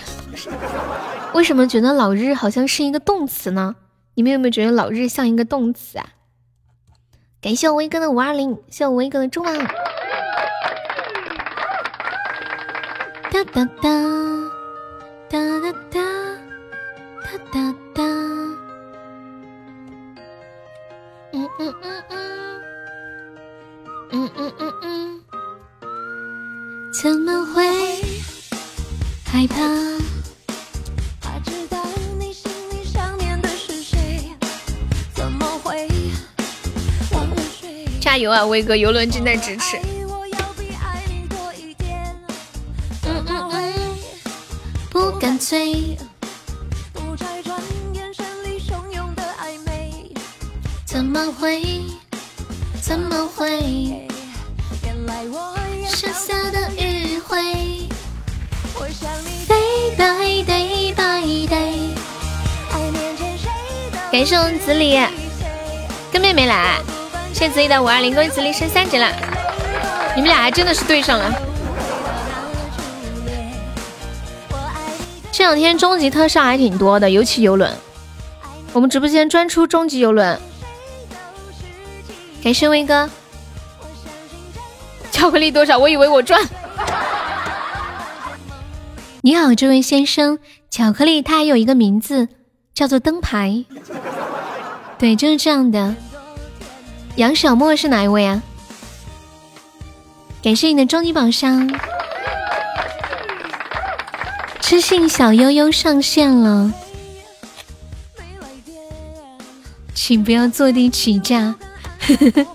[1.33, 3.77] 为什么觉得老日好像是一个动词呢？
[4.13, 6.05] 你们有没有觉得老日像一个动词啊？
[7.41, 9.51] 感谢我威哥的五二零，谢我威哥的中宝。
[13.29, 13.89] 哒哒哒
[15.29, 15.99] 哒哒哒
[17.21, 18.03] 哒哒哒，
[21.33, 22.15] 嗯嗯嗯嗯，
[24.11, 25.21] 嗯嗯嗯嗯。
[26.93, 27.67] 怎么会
[29.25, 29.57] 害怕？
[31.19, 31.83] 他知道
[32.17, 34.31] 你心里想念的是谁？
[35.13, 35.87] 怎么会
[37.99, 38.75] 加油啊，威哥！
[38.75, 39.77] 游轮正在咫尺。
[45.19, 45.97] 干脆。
[46.93, 47.59] 不拆穿
[47.93, 50.13] 眼神里汹涌的暧昧，
[50.85, 51.81] 怎么会？
[52.81, 54.07] 怎么会？
[54.83, 55.57] 原来我
[55.87, 57.89] 剩下的余晖，
[58.75, 58.87] 我
[59.23, 59.47] 你。
[59.97, 61.95] day day by day，
[62.71, 63.49] 爱面前谁？
[63.91, 63.97] 都。
[64.11, 64.99] 感谢我们子里，
[66.11, 66.79] 跟妹妹来。
[67.33, 69.11] 谢子怡的五二零，恭喜子怡升三级了，
[70.15, 71.33] 你们俩还真的是对上了。
[75.37, 77.71] 这两天终极特效还挺多的，尤其游轮。
[78.73, 80.39] 我们直播间专出终极游轮。
[82.41, 83.07] 感谢威哥。
[85.11, 85.77] 巧克力多少？
[85.77, 86.43] 我以为我赚。
[89.21, 90.39] 你好，这位先生，
[90.71, 92.29] 巧克力它还有一个名字
[92.73, 93.63] 叫做灯牌。
[94.97, 95.93] 对，就是这样的。
[97.17, 98.41] 杨小莫是哪一位啊？
[100.41, 101.69] 感谢你的终极宝箱。
[104.67, 106.73] 知性小悠悠上线了，
[109.95, 111.55] 请不要坐地起价。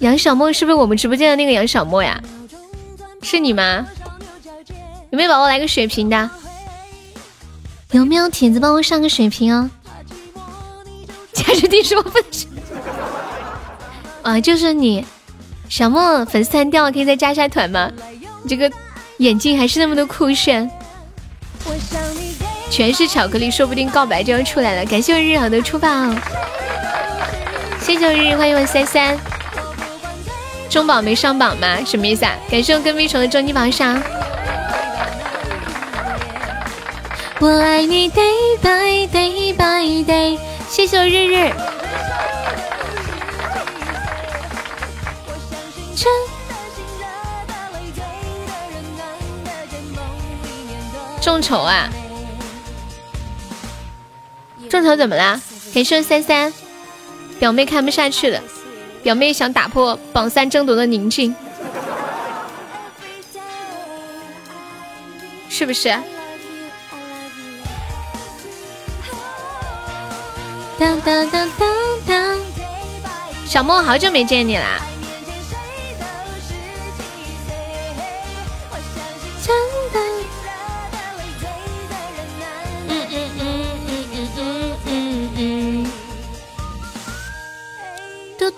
[0.00, 2.20] 杨小莫是不是我们直播间的那个杨小莫呀？
[3.22, 3.86] 是你吗？
[5.10, 6.28] 有没有宝宝来个血瓶的？
[7.92, 9.70] 有没有铁子帮我上个水瓶哦？
[11.32, 12.50] 加持第十分钟。
[14.22, 15.06] 啊，就是你，
[15.68, 17.92] 小莫粉丝团掉，可以再加一下团吗？
[18.46, 18.70] 你这个
[19.16, 20.70] 眼镜还是那么的酷炫，
[22.70, 24.84] 全是巧克力，说不定告白就要出来了。
[24.86, 25.88] 感谢我日好的出宝，
[27.80, 29.18] 谢谢我日日，欢迎我三三。
[30.70, 31.78] 中宝没上榜吗？
[31.84, 32.36] 什么意思啊？
[32.48, 34.00] 感谢我跟屁虫的终极榜上。
[37.40, 40.38] 我爱你，day by day by day。
[40.68, 41.52] 谢谢我日日。
[51.26, 51.90] 众筹啊！
[54.70, 55.40] 众筹怎么啦？
[55.74, 56.54] 感谢三三，
[57.40, 58.40] 表妹看不下去了。
[59.02, 61.34] 表妹想打破榜三争夺的宁静，
[65.48, 65.88] 是不是？
[70.78, 71.68] 当当当当
[72.06, 72.38] 当，
[73.44, 74.80] 小莫好久没见你啦！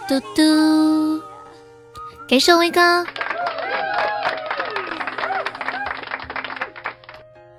[0.08, 1.22] 嘟嘟，
[2.26, 3.04] 感谢威哥，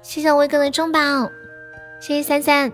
[0.01, 0.99] 谢谢威哥的中宝，
[2.01, 2.71] 谢谢三三，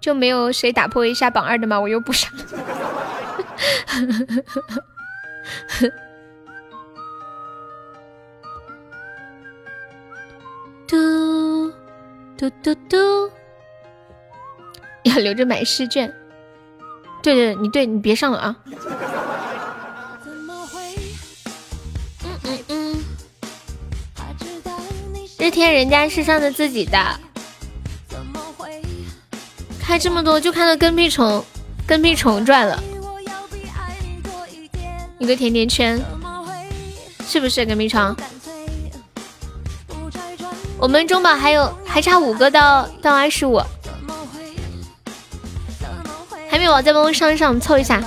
[0.00, 1.78] 就没有谁打破一下榜二的吗？
[1.78, 2.32] 我又不上。
[10.88, 11.72] 嘟
[12.36, 13.30] 嘟嘟嘟，
[15.04, 16.12] 要留着买试卷。
[17.22, 18.56] 对对，你对你别上了啊。
[22.24, 23.04] 嗯嗯嗯。
[25.38, 26.98] 日天人家是上的自己的，
[29.80, 31.44] 开这么多就看到跟屁虫，
[31.86, 32.82] 跟屁虫赚了，
[35.18, 35.98] 一个甜甜圈，
[37.26, 38.16] 是不是跟屁虫？
[40.78, 43.77] 我们中宝还有还差五个到到二十五，还
[46.58, 48.02] 没有，再帮我上一上，凑一下，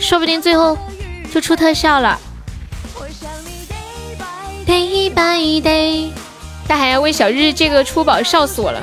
[0.00, 0.76] 说不定最后
[1.32, 2.18] 就出特效了。
[4.66, 6.10] day by day，
[6.66, 8.80] 但还要为小日这个出宝，笑死我了！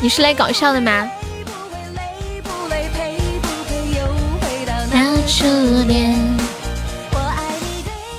[0.00, 1.08] 你是来搞笑的吗？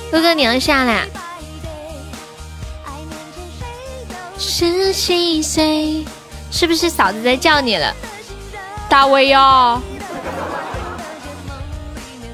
[0.10, 1.06] 哥哥，你要下来。
[4.40, 6.06] 十七岁，
[6.58, 7.94] 是不是嫂子在叫你了？
[8.90, 9.80] 大威呀，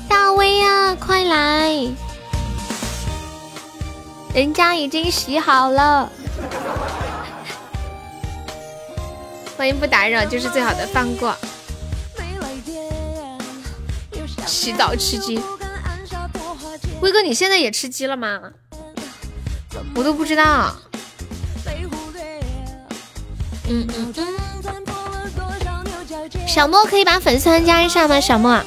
[0.08, 1.92] 大威呀，快来！
[4.34, 6.10] 人家已经洗好了。
[9.58, 11.36] 欢迎不打扰，就是最好的放过。
[14.48, 15.38] 洗澡吃鸡，
[17.02, 18.40] 威哥，你现在也吃鸡了吗？
[19.94, 20.74] 我都不知道。
[23.70, 24.28] 嗯嗯嗯，
[26.48, 28.20] 小莫可以把粉丝团加一下吗？
[28.20, 28.62] 小莫，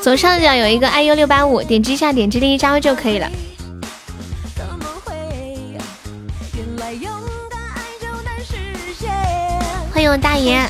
[0.00, 3.28] 左上角有一个 iu 六八五，点击一下，点击立即加入就可以了。
[9.92, 10.68] 欢迎我大爷。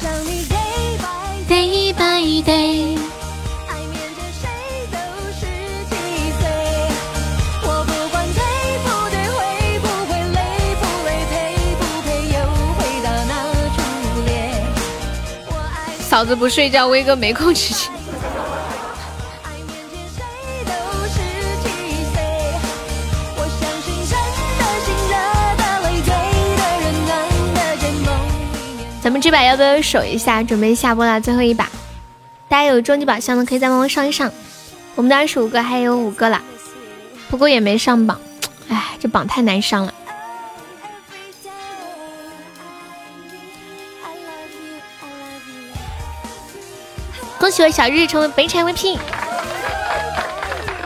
[16.18, 17.88] 嫂子不睡觉，威哥没空吃鸡。
[29.00, 30.42] 咱们这把要不要守一下？
[30.42, 31.70] 准备下播了，最后一把，
[32.48, 34.28] 大家有终极宝箱的可以再帮我上一上。
[34.96, 36.42] 我们的二十五个还有五个了，
[37.30, 38.20] 不过也没上榜，
[38.68, 39.94] 哎，这榜太难上了。
[47.48, 48.98] 恭喜我小日成为北产 VP，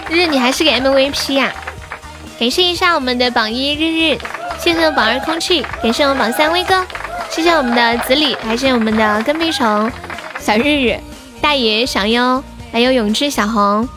[0.09, 1.52] 日你还是个 MVP 呀！
[2.39, 4.18] 感谢一下我们的榜一日日，
[4.60, 6.86] 谢谢我们榜二空气，感谢我们榜三威哥，
[7.28, 9.90] 谢谢我们的子李，还是我们的跟屁虫
[10.39, 11.01] 小日日
[11.40, 13.89] 大爷小优，还有永志小红，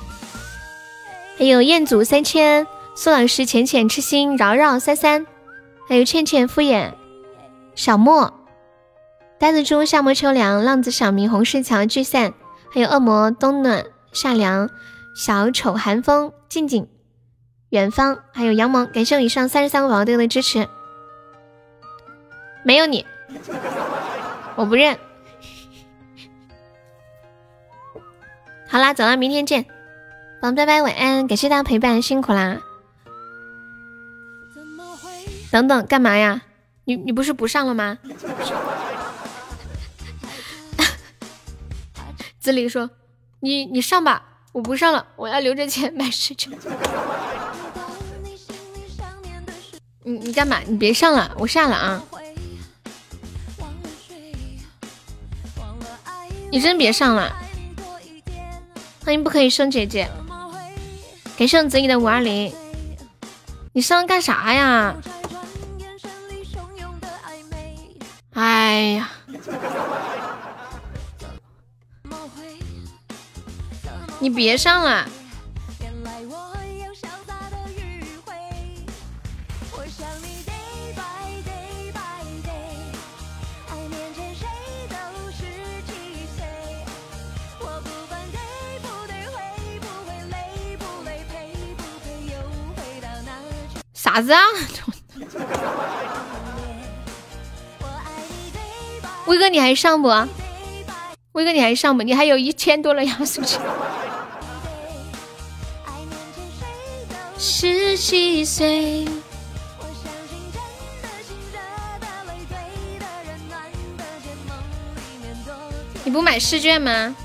[1.37, 2.65] 还有彦祖三千，
[2.95, 5.27] 苏老师浅浅痴心扰扰三三，
[5.87, 6.93] 还有倩倩敷衍
[7.75, 8.33] 小莫，
[9.37, 12.33] 呆子猪夏末秋凉浪子小明红石桥聚散。
[12.75, 14.69] 还有恶魔冬暖夏凉，
[15.15, 16.89] 小丑寒风静静，
[17.69, 20.67] 远方还有杨萌，感谢我以上三十三个宝宝对我的支持。
[22.65, 23.05] 没有你，
[24.57, 24.99] 我不认。
[28.67, 29.63] 好啦，走了，明天见，
[30.41, 32.57] 宝宝拜拜，晚安，感谢大家陪伴，辛苦啦。
[35.49, 36.41] 等等，干嘛呀？
[36.83, 37.97] 你你不是不上了吗？
[42.45, 42.91] 子里说
[43.41, 46.53] ：“你你上吧，我不上了，我要留着钱买试卷。”
[50.03, 50.59] 你你干嘛？
[50.67, 52.03] 你别上了，我下了啊！
[56.51, 57.35] 你真别上了！
[59.03, 60.07] 欢迎不可以生姐姐，
[61.35, 62.53] 感谢我子里的五二零。
[63.73, 64.95] 你上干啥呀？
[68.33, 69.09] 哎呀！
[74.19, 75.07] 你别上了！
[93.93, 94.41] 啥子啊？
[99.25, 100.07] 威哥，你还上不？
[101.33, 102.03] 威哥，你还上不？
[102.03, 103.59] 你还有一千多了压岁钱。
[107.37, 109.05] 十七岁。
[116.03, 117.15] 你不买试卷吗？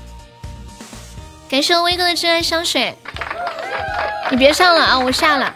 [1.49, 2.95] 感谢威哥的真爱香水。
[4.31, 5.53] 你别上了啊，我下了。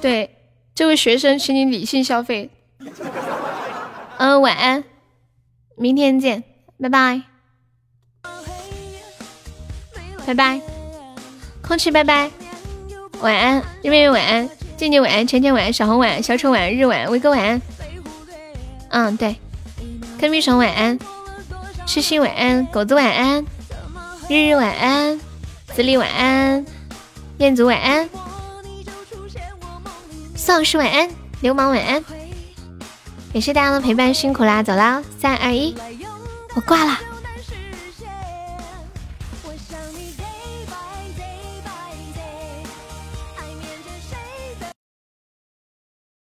[0.00, 0.36] 对，
[0.74, 2.50] 这位学生，请你理性消费。
[4.18, 4.84] 嗯，晚安，
[5.76, 6.42] 明天见，
[6.80, 7.22] 拜拜，
[10.26, 10.60] 拜拜，
[11.66, 12.30] 空气拜拜，
[13.20, 17.60] 晚安，月月晚安，静静晚安，浅浅晚安，小红晚安，小丑晚安，日晚，威哥晚安。
[18.90, 19.36] 嗯，对，
[20.16, 20.96] 跟屁虫晚安，
[21.84, 23.44] 痴心晚安，狗子晚安，
[24.28, 25.20] 日日晚安，
[25.74, 26.64] 子里晚安，
[27.38, 28.08] 彦祖晚安，
[30.36, 31.10] 宋老师晚安，
[31.40, 32.04] 流氓晚安，
[33.32, 35.74] 感谢大家的陪伴，辛苦啦，走啦，三二一，
[36.54, 36.96] 我挂了。